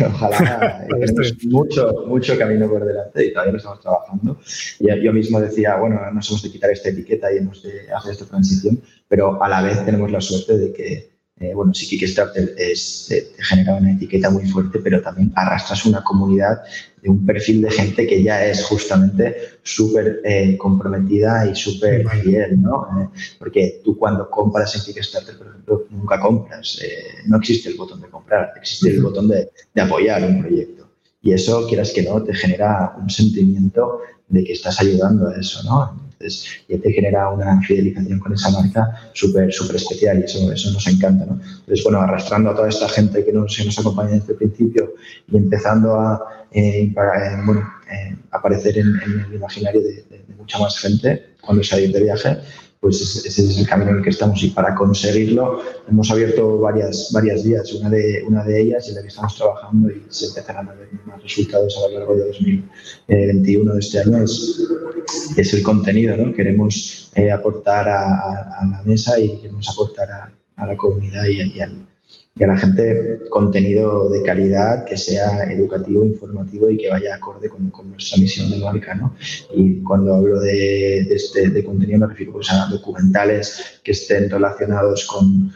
Ojalá 0.06 0.86
tenemos 1.00 1.44
mucho, 1.44 2.04
mucho 2.06 2.38
camino 2.38 2.68
por 2.68 2.84
delante 2.84 3.26
y 3.26 3.32
todavía 3.32 3.52
lo 3.52 3.58
estamos 3.58 3.80
trabajando. 3.80 4.40
Yo, 4.78 4.94
yo 4.96 5.12
mismo 5.12 5.40
decía, 5.40 5.76
bueno, 5.76 6.00
nos 6.12 6.28
hemos 6.28 6.42
de 6.42 6.50
quitar 6.50 6.70
esta 6.70 6.90
etiqueta 6.90 7.32
y 7.32 7.38
hemos 7.38 7.62
de 7.62 7.90
hacer 7.92 8.12
esta 8.12 8.26
transición, 8.26 8.80
pero 9.08 9.42
a 9.42 9.48
la 9.48 9.62
vez 9.62 9.84
tenemos 9.84 10.10
la 10.12 10.20
suerte 10.20 10.58
de 10.58 10.72
que 10.72 11.09
eh, 11.40 11.54
bueno, 11.54 11.72
sí 11.72 11.88
Kickstarter 11.88 12.54
es, 12.58 13.06
te, 13.08 13.22
te, 13.22 13.42
genera 13.42 13.74
una 13.74 13.92
etiqueta 13.92 14.28
muy 14.28 14.46
fuerte, 14.46 14.78
pero 14.78 15.00
también 15.00 15.32
arrastras 15.34 15.86
una 15.86 16.04
comunidad 16.04 16.60
de 17.02 17.08
un 17.08 17.24
perfil 17.24 17.62
de 17.62 17.70
gente 17.70 18.06
que 18.06 18.22
ya 18.22 18.44
es 18.44 18.62
justamente 18.64 19.34
súper 19.62 20.20
eh, 20.22 20.58
comprometida 20.58 21.46
y 21.50 21.54
súper 21.54 22.06
fiel, 22.22 22.60
¿no? 22.60 22.86
Eh, 23.00 23.08
porque 23.38 23.80
tú 23.82 23.96
cuando 23.96 24.28
compras 24.28 24.76
en 24.76 24.82
Kickstarter, 24.82 25.38
por 25.38 25.46
ejemplo, 25.46 25.86
nunca 25.88 26.20
compras. 26.20 26.78
Eh, 26.82 27.22
no 27.26 27.38
existe 27.38 27.70
el 27.70 27.76
botón 27.76 28.02
de 28.02 28.08
comprar, 28.08 28.52
existe 28.56 28.90
el 28.90 29.02
botón 29.02 29.28
de, 29.28 29.48
de 29.74 29.80
apoyar 29.80 30.22
un 30.22 30.42
proyecto. 30.42 30.90
Y 31.22 31.32
eso, 31.32 31.66
quieras 31.66 31.90
que 31.90 32.02
no, 32.02 32.22
te 32.22 32.34
genera 32.34 32.94
un 33.00 33.08
sentimiento 33.08 34.00
de 34.28 34.44
que 34.44 34.52
estás 34.52 34.78
ayudando 34.80 35.28
a 35.28 35.36
eso, 35.36 35.62
¿no? 35.64 36.09
Entonces, 36.20 36.50
ya 36.68 36.78
te 36.78 36.92
genera 36.92 37.30
una 37.30 37.62
fidelización 37.62 38.18
con 38.18 38.34
esa 38.34 38.50
marca 38.50 39.10
súper, 39.14 39.50
súper 39.50 39.76
especial 39.76 40.20
y 40.20 40.24
eso, 40.24 40.52
eso 40.52 40.70
nos 40.70 40.86
encanta, 40.86 41.24
¿no? 41.24 41.40
Entonces, 41.40 41.82
bueno, 41.82 41.98
arrastrando 41.98 42.50
a 42.50 42.54
toda 42.54 42.68
esta 42.68 42.90
gente 42.90 43.24
que 43.24 43.32
nos, 43.32 43.58
nos 43.64 43.78
acompaña 43.78 44.10
desde 44.10 44.32
el 44.32 44.38
principio 44.38 44.92
y 45.32 45.38
empezando 45.38 45.98
a 45.98 46.46
eh, 46.52 46.92
bueno, 47.46 47.66
eh, 47.90 48.14
aparecer 48.32 48.76
en, 48.76 49.00
el 49.26 49.34
imaginario 49.34 49.80
de, 49.80 49.94
de, 49.94 50.24
de, 50.28 50.34
mucha 50.36 50.58
más 50.58 50.78
gente 50.78 51.36
cuando 51.40 51.64
salir 51.64 51.90
de 51.90 52.02
viaje, 52.02 52.36
pues 52.80 53.00
ese, 53.02 53.28
es 53.28 53.58
el 53.58 53.66
camino 53.68 53.90
en 53.90 53.98
el 53.98 54.02
que 54.02 54.10
estamos 54.10 54.42
y 54.42 54.48
para 54.48 54.74
conseguirlo 54.74 55.60
hemos 55.86 56.10
abierto 56.10 56.58
varias, 56.58 57.10
varias 57.12 57.44
vías. 57.44 57.72
Una 57.74 57.90
de, 57.90 58.24
una 58.26 58.42
de 58.42 58.62
ellas 58.62 58.88
en 58.88 58.94
la 58.94 59.02
que 59.02 59.08
estamos 59.08 59.36
trabajando 59.36 59.90
y 59.90 60.02
se 60.08 60.26
empezarán 60.26 60.68
a 60.68 60.72
ver 60.72 60.88
más 61.04 61.22
resultados 61.22 61.76
a 61.76 61.88
lo 61.88 61.98
largo 61.98 62.16
de 62.16 62.26
2021 62.28 63.74
de 63.74 63.80
este 63.80 64.00
año 64.00 64.24
es, 64.24 64.66
es 65.36 65.52
el 65.52 65.62
contenido. 65.62 66.16
¿no? 66.16 66.32
Queremos 66.32 67.12
eh, 67.14 67.30
aportar 67.30 67.86
a, 67.86 68.02
a, 68.02 68.60
a, 68.60 68.66
la 68.66 68.82
mesa 68.82 69.20
y 69.20 69.36
queremos 69.36 69.68
aportar 69.68 70.10
a, 70.10 70.32
a 70.56 70.66
la 70.66 70.76
comunidad 70.76 71.26
y, 71.26 71.42
y, 71.56 71.60
al, 71.60 71.86
y, 72.36 72.44
a 72.44 72.46
la 72.46 72.56
gente 72.56 73.20
contenido 73.28 74.08
de 74.08 74.22
calidad 74.22 74.84
que 74.84 74.96
sea 74.96 75.44
educativo, 75.52 76.04
informativo 76.04 76.70
y 76.70 76.76
que 76.76 76.88
vaya 76.88 77.16
acorde 77.16 77.48
con, 77.48 77.72
nuestra 77.90 78.18
misión 78.18 78.50
de 78.50 78.58
marca. 78.58 78.94
¿no? 78.94 79.14
Y 79.54 79.82
cuando 79.82 80.14
hablo 80.14 80.40
de, 80.40 81.04
de, 81.08 81.14
este, 81.14 81.50
de 81.50 81.64
contenido 81.64 81.98
me 82.00 82.06
refiero 82.06 82.32
pues, 82.32 82.50
a 82.50 82.66
documentales 82.66 83.80
que 83.82 83.92
estén 83.92 84.30
relacionados 84.30 85.06
con, 85.06 85.52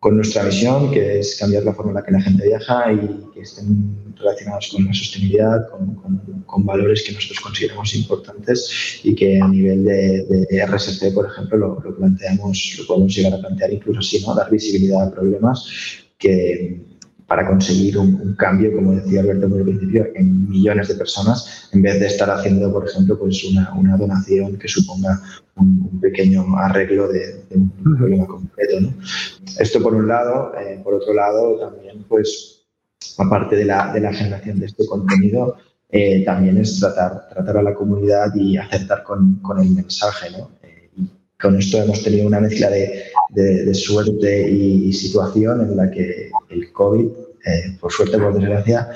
con 0.00 0.16
nuestra 0.16 0.44
misión, 0.44 0.92
que 0.92 1.18
es 1.18 1.36
cambiar 1.38 1.64
la 1.64 1.74
forma 1.74 1.90
en 1.90 1.94
la 1.96 2.04
que 2.04 2.12
la 2.12 2.20
gente 2.20 2.46
viaja 2.46 2.92
y 2.92 3.32
que 3.34 3.40
estén 3.40 4.14
relacionados 4.16 4.68
con 4.72 4.84
la 4.84 4.94
sostenibilidad, 4.94 5.68
con, 5.70 5.94
con, 5.96 6.42
con 6.46 6.64
valores 6.64 7.02
que 7.02 7.12
nosotros 7.12 7.40
consideramos 7.40 7.94
importantes 7.94 9.00
y 9.02 9.14
que 9.14 9.40
a 9.40 9.48
nivel 9.48 9.84
de, 9.84 10.46
de 10.50 10.66
RSC, 10.66 11.12
por 11.12 11.26
ejemplo, 11.26 11.58
lo, 11.58 11.80
lo, 11.80 11.96
planteamos, 11.96 12.76
lo 12.78 12.86
podemos 12.86 13.14
llegar 13.14 13.34
a 13.34 13.40
plantear 13.40 13.72
incluso 13.72 13.98
así, 13.98 14.20
¿no? 14.24 14.34
dar 14.34 14.50
visibilidad 14.50 15.08
a 15.08 15.10
problemas 15.10 15.68
que 16.16 16.87
para 17.28 17.46
conseguir 17.46 17.98
un, 17.98 18.18
un, 18.22 18.34
cambio, 18.36 18.72
como 18.72 18.92
decía 18.92 19.20
Alberto 19.20 19.46
en 19.46 19.52
el 19.52 19.62
principio, 19.62 20.06
en 20.14 20.48
millones 20.48 20.88
de 20.88 20.94
personas, 20.94 21.68
en 21.72 21.82
vez 21.82 22.00
de 22.00 22.06
estar 22.06 22.30
haciendo, 22.30 22.72
por 22.72 22.88
ejemplo, 22.88 23.18
pues 23.18 23.44
una, 23.44 23.70
una 23.74 23.98
donación 23.98 24.58
que 24.58 24.66
suponga 24.66 25.20
un, 25.56 25.90
un, 25.92 26.00
pequeño 26.00 26.46
arreglo 26.56 27.06
de, 27.08 27.44
de 27.50 27.56
un 27.56 27.70
problema 27.98 28.26
completo. 28.26 28.80
¿no? 28.80 28.94
Esto 29.58 29.82
por 29.82 29.94
un 29.94 30.08
lado. 30.08 30.54
Eh, 30.58 30.80
por 30.82 30.94
otro 30.94 31.12
lado, 31.12 31.58
también, 31.58 32.02
pues, 32.08 32.64
aparte 33.18 33.56
de 33.56 33.66
la, 33.66 33.92
de 33.92 34.00
la 34.00 34.12
generación 34.14 34.58
de 34.58 34.66
este 34.66 34.86
contenido, 34.86 35.58
eh, 35.90 36.24
también 36.24 36.56
es 36.56 36.80
tratar, 36.80 37.28
tratar 37.28 37.58
a 37.58 37.62
la 37.62 37.74
comunidad 37.74 38.34
y 38.34 38.56
acertar 38.56 39.02
con, 39.02 39.36
con 39.40 39.60
el 39.60 39.68
mensaje. 39.68 40.30
¿no? 40.30 40.50
Con 41.40 41.56
esto 41.56 41.80
hemos 41.80 42.02
tenido 42.02 42.26
una 42.26 42.40
mezcla 42.40 42.68
de, 42.68 43.04
de, 43.30 43.64
de 43.64 43.74
suerte 43.74 44.50
y, 44.50 44.92
situación 44.92 45.60
en 45.60 45.76
la 45.76 45.88
que 45.88 46.30
el 46.50 46.72
COVID, 46.72 47.06
eh, 47.46 47.76
por 47.80 47.92
suerte 47.92 48.18
por 48.18 48.34
desgracia, 48.34 48.88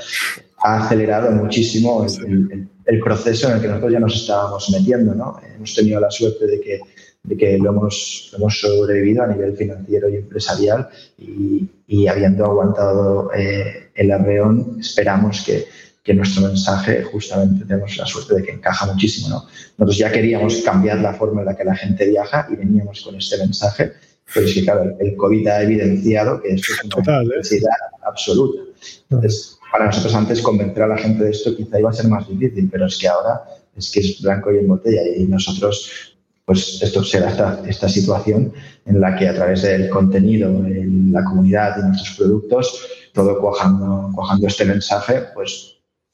ha 0.58 0.84
acelerado 0.84 1.30
muchísimo 1.30 2.04
el, 2.04 2.50
el, 2.50 2.68
el, 2.84 3.00
proceso 3.00 3.48
en 3.48 3.54
el 3.54 3.60
que 3.60 3.68
nosotros 3.68 3.92
ya 3.92 4.00
nos 4.00 4.16
estábamos 4.16 4.70
metiendo. 4.70 5.14
¿no? 5.14 5.38
Hemos 5.54 5.72
tenido 5.72 6.00
la 6.00 6.10
suerte 6.10 6.48
de 6.48 6.60
que, 6.60 6.80
de 7.22 7.36
que 7.36 7.58
lo, 7.58 7.70
hemos, 7.70 8.30
lo 8.32 8.38
hemos 8.38 8.58
sobrevivido 8.58 9.22
a 9.22 9.28
nivel 9.28 9.56
financiero 9.56 10.08
y 10.08 10.16
empresarial 10.16 10.88
y, 11.18 11.68
y 11.86 12.08
habiendo 12.08 12.44
aguantado 12.44 13.32
eh, 13.34 13.90
el 13.94 14.10
arreón, 14.10 14.78
esperamos 14.80 15.44
que, 15.46 15.66
que 16.02 16.14
nuestro 16.14 16.42
mensaje 16.42 17.02
justamente 17.04 17.64
tenemos 17.64 17.96
la 17.96 18.06
suerte 18.06 18.34
de 18.34 18.42
que 18.42 18.52
encaja 18.52 18.86
muchísimo. 18.86 19.28
¿no? 19.28 19.46
Nosotros 19.78 19.98
ya 19.98 20.10
queríamos 20.10 20.56
cambiar 20.62 20.98
la 20.98 21.14
forma 21.14 21.42
en 21.42 21.46
la 21.46 21.56
que 21.56 21.64
la 21.64 21.76
gente 21.76 22.08
viaja 22.08 22.46
y 22.50 22.56
veníamos 22.56 23.02
con 23.02 23.14
este 23.16 23.38
mensaje 23.38 23.92
pero 24.34 24.46
es 24.46 24.54
que, 24.54 24.64
claro, 24.64 24.96
el 24.98 25.16
COVID 25.16 25.46
ha 25.48 25.62
evidenciado 25.62 26.40
que 26.40 26.54
esto 26.54 26.72
es 26.72 26.84
una 26.84 26.96
Total, 26.96 27.26
¿eh? 27.26 27.36
necesidad 27.36 27.70
¿eh? 27.70 27.96
absoluta. 28.06 28.62
Entonces, 29.10 29.58
para 29.70 29.86
nosotros 29.86 30.14
antes 30.14 30.42
convencer 30.42 30.82
a 30.82 30.88
la 30.88 30.98
gente 30.98 31.24
de 31.24 31.30
esto 31.30 31.56
quizá 31.56 31.78
iba 31.78 31.90
a 31.90 31.92
ser 31.92 32.08
más 32.08 32.28
difícil, 32.28 32.68
pero 32.70 32.86
es 32.86 32.98
que 32.98 33.08
ahora 33.08 33.42
es 33.76 33.90
que 33.90 34.00
es 34.00 34.20
blanco 34.20 34.52
y 34.52 34.58
en 34.58 34.68
botella 34.68 35.02
y 35.16 35.24
nosotros, 35.24 36.16
pues 36.44 36.82
esto 36.82 37.02
será 37.04 37.30
esta, 37.30 37.62
esta 37.66 37.88
situación 37.88 38.52
en 38.84 39.00
la 39.00 39.16
que 39.16 39.28
a 39.28 39.34
través 39.34 39.62
del 39.62 39.88
contenido, 39.88 40.48
en 40.48 41.12
la 41.12 41.24
comunidad 41.24 41.76
y 41.78 41.82
nuestros 41.82 42.16
productos, 42.16 42.86
todo 43.14 43.38
cuajando, 43.40 44.10
cuajando 44.14 44.46
este 44.46 44.64
mensaje, 44.64 45.22
pues 45.34 45.71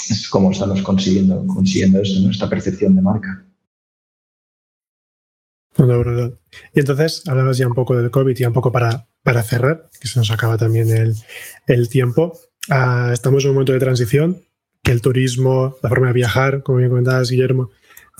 es 0.09 0.29
como 0.29 0.51
estamos 0.51 0.83
consiguiendo, 0.83 1.47
consiguiendo 1.47 2.01
esto, 2.01 2.21
¿no? 2.21 2.31
esta 2.31 2.49
percepción 2.49 2.95
de 2.95 3.03
marca. 3.03 3.45
No, 5.77 5.87
verdad. 5.87 6.33
Y 6.75 6.81
entonces, 6.81 7.23
hablabas 7.27 7.57
ya 7.57 7.67
un 7.67 7.75
poco 7.75 7.97
del 7.97 8.11
COVID 8.11 8.37
y 8.37 8.45
un 8.45 8.53
poco 8.53 8.73
para, 8.73 9.07
para 9.23 9.43
cerrar, 9.43 9.89
que 10.01 10.09
se 10.09 10.19
nos 10.19 10.31
acaba 10.31 10.59
también 10.59 10.89
el, 10.91 11.15
el 11.67 11.89
tiempo. 11.89 12.39
Uh, 12.69 13.13
estamos 13.13 13.45
en 13.45 13.51
un 13.51 13.55
momento 13.55 13.73
de 13.73 13.79
transición, 13.79 14.43
que 14.83 14.91
el 14.91 15.01
turismo, 15.01 15.77
la 15.83 15.89
forma 15.89 16.09
de 16.09 16.15
viajar, 16.15 16.63
como 16.63 16.79
bien 16.79 16.91
comentabas, 16.91 17.31
Guillermo, 17.31 17.71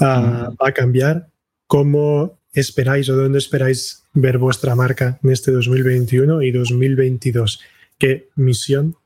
uh, 0.01 0.05
mm. 0.05 0.57
va 0.63 0.69
a 0.69 0.73
cambiar. 0.73 1.31
¿Cómo 1.67 2.39
esperáis 2.53 3.09
o 3.09 3.17
dónde 3.17 3.39
esperáis 3.39 4.05
ver 4.15 4.39
vuestra 4.39 4.75
marca 4.75 5.19
en 5.23 5.31
este 5.31 5.51
2021 5.51 6.43
y 6.43 6.53
2022? 6.53 7.61
¿Qué 7.99 8.29
misión 8.37 8.97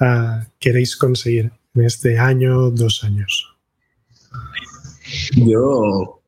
uh, 0.00 0.44
queréis 0.58 0.96
conseguir 0.96 1.52
en 1.74 1.84
este 1.84 2.18
año, 2.18 2.70
dos 2.70 3.04
años? 3.04 3.56
Yo 5.34 6.22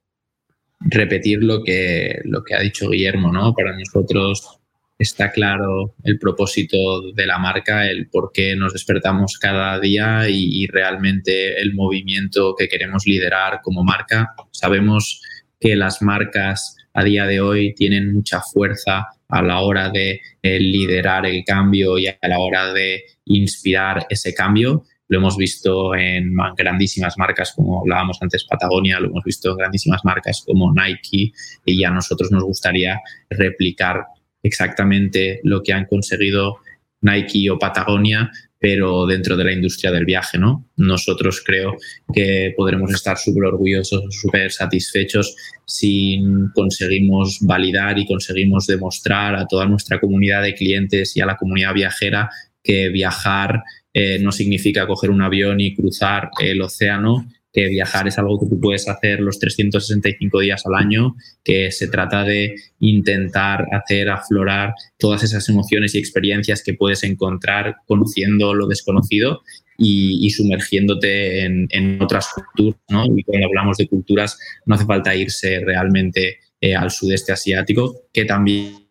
repetir 0.81 1.43
lo 1.43 1.63
que, 1.63 2.21
lo 2.25 2.45
que 2.45 2.55
ha 2.55 2.61
dicho 2.61 2.91
Guillermo, 2.91 3.33
¿no? 3.33 3.55
Para 3.55 3.77
nosotros 3.77 4.61
está 4.99 5.31
claro 5.33 5.95
el 6.05 6.19
propósito 6.19 7.13
de 7.13 7.27
la 7.27 7.39
marca, 7.39 7.89
el 7.89 8.09
por 8.09 8.31
qué 8.33 8.55
nos 8.57 8.73
despertamos 8.73 9.39
cada 9.39 9.79
día 9.81 10.29
y, 10.29 10.67
realmente 10.67 11.61
el 11.61 11.75
movimiento 11.75 12.55
que 12.57 12.69
queremos 12.69 13.07
liderar 13.07 13.61
como 13.63 13.83
marca. 13.83 14.35
Sabemos 14.51 15.21
que 15.61 15.77
las 15.77 16.03
marcas 16.03 16.77
a 16.93 17.03
día 17.05 17.27
de 17.27 17.41
hoy 17.41 17.75
tienen 17.75 18.13
mucha 18.13 18.41
fuerza 18.41 19.09
a 19.29 19.43
la 19.43 19.61
hora 19.61 19.91
de 19.91 20.21
eh, 20.43 20.61
liderar 20.61 21.27
el 21.27 21.45
cambio 21.45 21.99
y 21.99 22.07
a 22.07 22.19
la 22.23 22.39
hora 22.39 22.73
de 22.73 23.03
inspirar 23.25 24.07
ese 24.09 24.33
cambio. 24.35 24.85
Lo 25.09 25.19
hemos 25.19 25.37
visto 25.37 25.95
en 25.95 26.35
grandísimas 26.57 27.19
marcas 27.19 27.53
como 27.55 27.81
hablábamos 27.81 28.19
antes 28.21 28.45
Patagonia, 28.45 29.01
lo 29.01 29.09
hemos 29.09 29.25
visto 29.25 29.51
en 29.51 29.57
grandísimas 29.59 30.05
marcas 30.05 30.43
como 30.47 30.73
Nike 30.73 31.33
y 31.65 31.85
a 31.85 31.91
nosotros 31.91 32.31
nos 32.31 32.45
gustaría 32.45 33.01
replicar 33.29 34.05
exactamente 34.43 35.41
lo 35.43 35.63
que 35.63 35.73
han 35.73 35.87
conseguido 35.87 36.59
Nike 37.01 37.51
o 37.51 37.59
Patagonia, 37.59 38.31
pero 38.59 39.05
dentro 39.07 39.37
de 39.37 39.45
la 39.45 39.53
industria 39.53 39.93
del 39.93 40.07
viaje, 40.07 40.39
¿no? 40.39 40.71
Nosotros 40.77 41.43
creo 41.45 41.77
que 42.15 42.55
podremos 42.57 42.91
estar 42.93 43.19
súper 43.19 43.45
orgullosos, 43.45 44.05
súper 44.09 44.51
satisfechos 44.51 45.37
si 45.67 46.23
conseguimos 46.55 47.41
validar 47.43 47.99
y 47.99 48.07
conseguimos 48.07 48.67
demostrar 48.67 49.37
a 49.37 49.47
toda 49.47 49.67
nuestra 49.67 50.01
comunidad 50.01 50.43
de 50.43 50.55
clientes 50.55 51.15
y 51.15 51.21
a 51.21 51.27
la 51.27 51.37
comunidad 51.37 51.75
viajera 51.75 52.31
que 52.63 52.89
viajar 52.89 53.63
eh, 53.97 54.19
no 54.19 54.33
significa 54.33 54.89
coger 54.89 55.11
un 55.11 55.23
avión 55.23 55.61
y 55.61 55.75
cruzar 55.75 56.31
el 56.41 56.61
océano, 56.61 57.29
que 57.53 57.69
viajar 57.69 58.09
es 58.09 58.19
algo 58.19 58.41
que 58.41 58.47
tú 58.47 58.61
puedes 58.61 58.89
hacer 58.89 59.21
los 59.21 59.39
365 59.39 60.41
días 60.41 60.67
al 60.67 60.75
año, 60.75 61.15
que 61.45 61.71
se 61.71 61.87
trata 61.87 62.25
de 62.25 62.57
intentar 62.81 63.65
hacer 63.73 64.11
aflorar 64.11 64.75
todas 64.99 65.23
esas 65.23 65.49
emociones 65.49 65.95
y 65.95 65.99
experiencias 65.99 66.65
que 66.65 66.75
puedes 66.75 67.05
encontrar 67.05 67.77
conociendo 67.87 68.53
lo 68.55 68.67
desconocido 68.67 69.43
y, 69.79 70.29
sumergiéndote 70.31 71.45
en, 71.45 72.03
otras 72.03 72.29
culturas. 72.35 72.81
¿no? 72.89 73.07
Y 73.17 73.23
cuando 73.23 73.47
hablamos 73.47 73.77
de 73.77 73.87
culturas 73.87 74.37
no 74.67 74.75
hace 74.75 74.85
falta 74.85 75.15
irse 75.15 75.61
realmente 75.65 76.39
eh, 76.61 76.75
al 76.75 76.91
sudeste 76.91 77.31
asiático, 77.33 78.03
que 78.13 78.25
también 78.25 78.89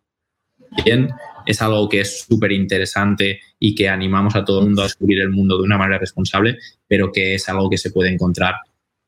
es 1.46 1.62
algo 1.62 1.90
que 1.90 2.02
es 2.02 2.22
súper 2.22 2.52
interesante 2.52 3.40
y 3.60 3.76
que 3.76 3.90
animamos 3.90 4.36
a 4.36 4.44
todo 4.44 4.60
el 4.60 4.66
mundo 4.66 4.82
a 4.82 4.86
descubrir 4.86 5.22
el 5.22 5.30
mundo 5.30 5.58
de 5.58 5.64
una 5.64 5.78
manera 5.78 6.00
responsable, 6.00 6.58
pero 6.88 7.12
que 7.12 7.36
es 7.36 7.48
algo 7.50 7.70
que 7.70 7.78
se 7.78 7.92
puede 7.92 8.12
encontrar 8.12 8.56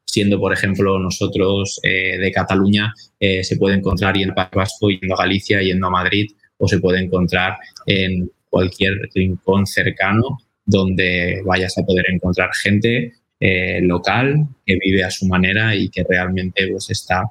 siendo, 0.06 0.40
por 0.40 0.54
ejemplo, 0.54 0.98
nosotros 0.98 1.80
eh, 1.84 2.18
de 2.18 2.32
Cataluña, 2.32 2.94
eh, 3.20 3.44
se 3.44 3.58
puede 3.58 3.76
encontrar 3.76 4.16
yendo 4.16 4.34
a 4.38 4.50
Vasco, 4.54 4.90
yendo 4.90 5.14
a 5.14 5.18
Galicia, 5.18 5.62
yendo 5.62 5.88
a 5.88 5.90
Madrid, 5.90 6.32
o 6.58 6.68
se 6.68 6.80
puede 6.80 7.04
encontrar 7.04 7.58
en 7.86 8.32
cualquier 8.50 8.94
rincón 9.14 9.66
cercano 9.66 10.38
donde 10.66 11.42
vayas 11.46 11.78
a 11.78 11.84
poder 11.84 12.06
encontrar 12.10 12.50
gente 12.54 13.14
eh, 13.40 13.82
local 13.82 14.48
que 14.66 14.78
vive 14.82 15.04
a 15.04 15.12
su 15.12 15.28
manera 15.28 15.76
y 15.76 15.90
que 15.90 16.06
realmente 16.08 16.68
pues, 16.72 16.90
está 16.90 17.24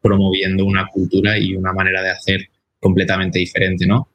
promoviendo 0.00 0.66
una 0.66 0.86
cultura 0.88 1.38
y 1.38 1.54
una 1.54 1.72
manera 1.72 2.02
de 2.02 2.10
hacer 2.10 2.48
completamente 2.78 3.38
diferente, 3.38 3.86
¿no? 3.86 4.08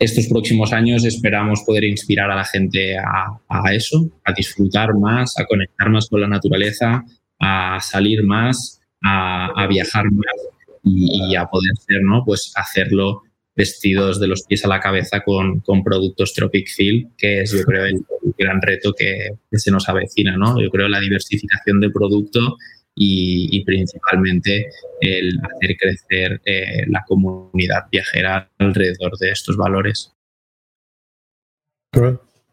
Estos 0.00 0.26
próximos 0.28 0.72
años 0.72 1.04
esperamos 1.04 1.62
poder 1.66 1.84
inspirar 1.84 2.30
a 2.30 2.34
la 2.34 2.44
gente 2.44 2.96
a, 2.96 3.72
eso, 3.74 4.10
a 4.24 4.32
disfrutar 4.32 4.94
más, 4.94 5.38
a 5.38 5.44
conectar 5.44 5.90
más 5.90 6.08
con 6.08 6.22
la 6.22 6.26
naturaleza, 6.26 7.04
a 7.38 7.78
salir 7.80 8.24
más, 8.24 8.80
a, 9.04 9.66
viajar 9.68 10.10
más 10.10 10.34
y, 10.82 11.36
a 11.36 11.44
poder 11.44 11.72
ser, 11.86 12.02
¿no? 12.02 12.24
Pues 12.24 12.50
hacerlo 12.56 13.22
vestidos 13.54 14.18
de 14.18 14.28
los 14.28 14.44
pies 14.44 14.64
a 14.64 14.68
la 14.68 14.80
cabeza 14.80 15.20
con, 15.22 15.62
productos 15.84 16.32
Tropic 16.32 16.68
Feel, 16.74 17.08
que 17.18 17.42
es 17.42 17.52
yo 17.52 17.62
creo 17.64 17.84
el, 17.84 18.02
gran 18.38 18.62
reto 18.62 18.94
que, 18.96 19.34
se 19.52 19.70
nos 19.70 19.86
avecina, 19.90 20.34
¿no? 20.34 20.58
Yo 20.62 20.70
creo 20.70 20.88
la 20.88 21.00
diversificación 21.00 21.78
de 21.78 21.90
producto 21.90 22.56
y, 23.02 23.64
principalmente 23.64 24.68
el 25.00 25.40
hacer 25.40 25.76
crecer 25.78 26.40
eh, 26.44 26.84
la 26.86 27.02
comunidad 27.06 27.84
viajera 27.90 28.50
alrededor 28.58 29.16
de 29.18 29.30
estos 29.30 29.56
valores. 29.56 30.12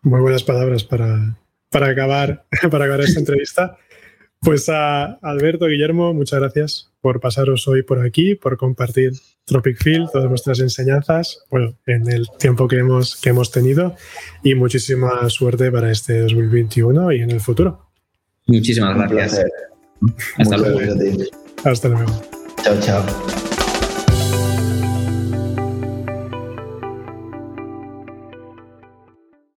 muy 0.02 0.22
buenas 0.22 0.44
palabras 0.44 0.86
para, 0.86 1.38
para, 1.70 1.90
acabar, 1.90 2.46
para 2.72 2.86
acabar 2.86 3.02
esta 3.02 3.20
entrevista. 3.20 3.78
Pues 4.40 4.70
a 4.70 5.16
Alberto, 5.22 5.66
Guillermo, 5.66 6.14
muchas 6.14 6.40
gracias 6.40 6.94
por 7.02 7.20
pasaros 7.20 7.68
hoy 7.68 7.84
por 7.84 8.00
aquí, 8.00 8.36
por 8.36 8.56
compartir 8.56 9.12
Tropic 9.46 9.78
Field, 9.78 10.12
todas 10.14 10.30
vuestras 10.30 10.60
enseñanzas, 10.60 11.44
bueno, 11.50 11.76
en 11.88 12.10
el 12.10 12.28
tiempo 12.40 12.68
que 12.68 12.78
hemos, 12.78 13.20
que 13.20 13.30
hemos 13.30 13.52
tenido 13.52 13.96
y 14.44 14.56
muchísima 14.56 15.30
suerte 15.30 15.72
para 15.72 15.92
este 15.92 16.22
2021 16.22 17.12
y 17.12 17.22
en 17.22 17.32
el 17.32 17.42
futuro. 17.42 17.90
Muchísimas 18.46 19.12
gracias. 19.12 19.46
Hasta 20.38 20.58
luego. 20.58 20.80
Hasta 21.64 21.88
luego. 21.90 22.22
Chao, 22.64 22.80
chao. 22.82 23.47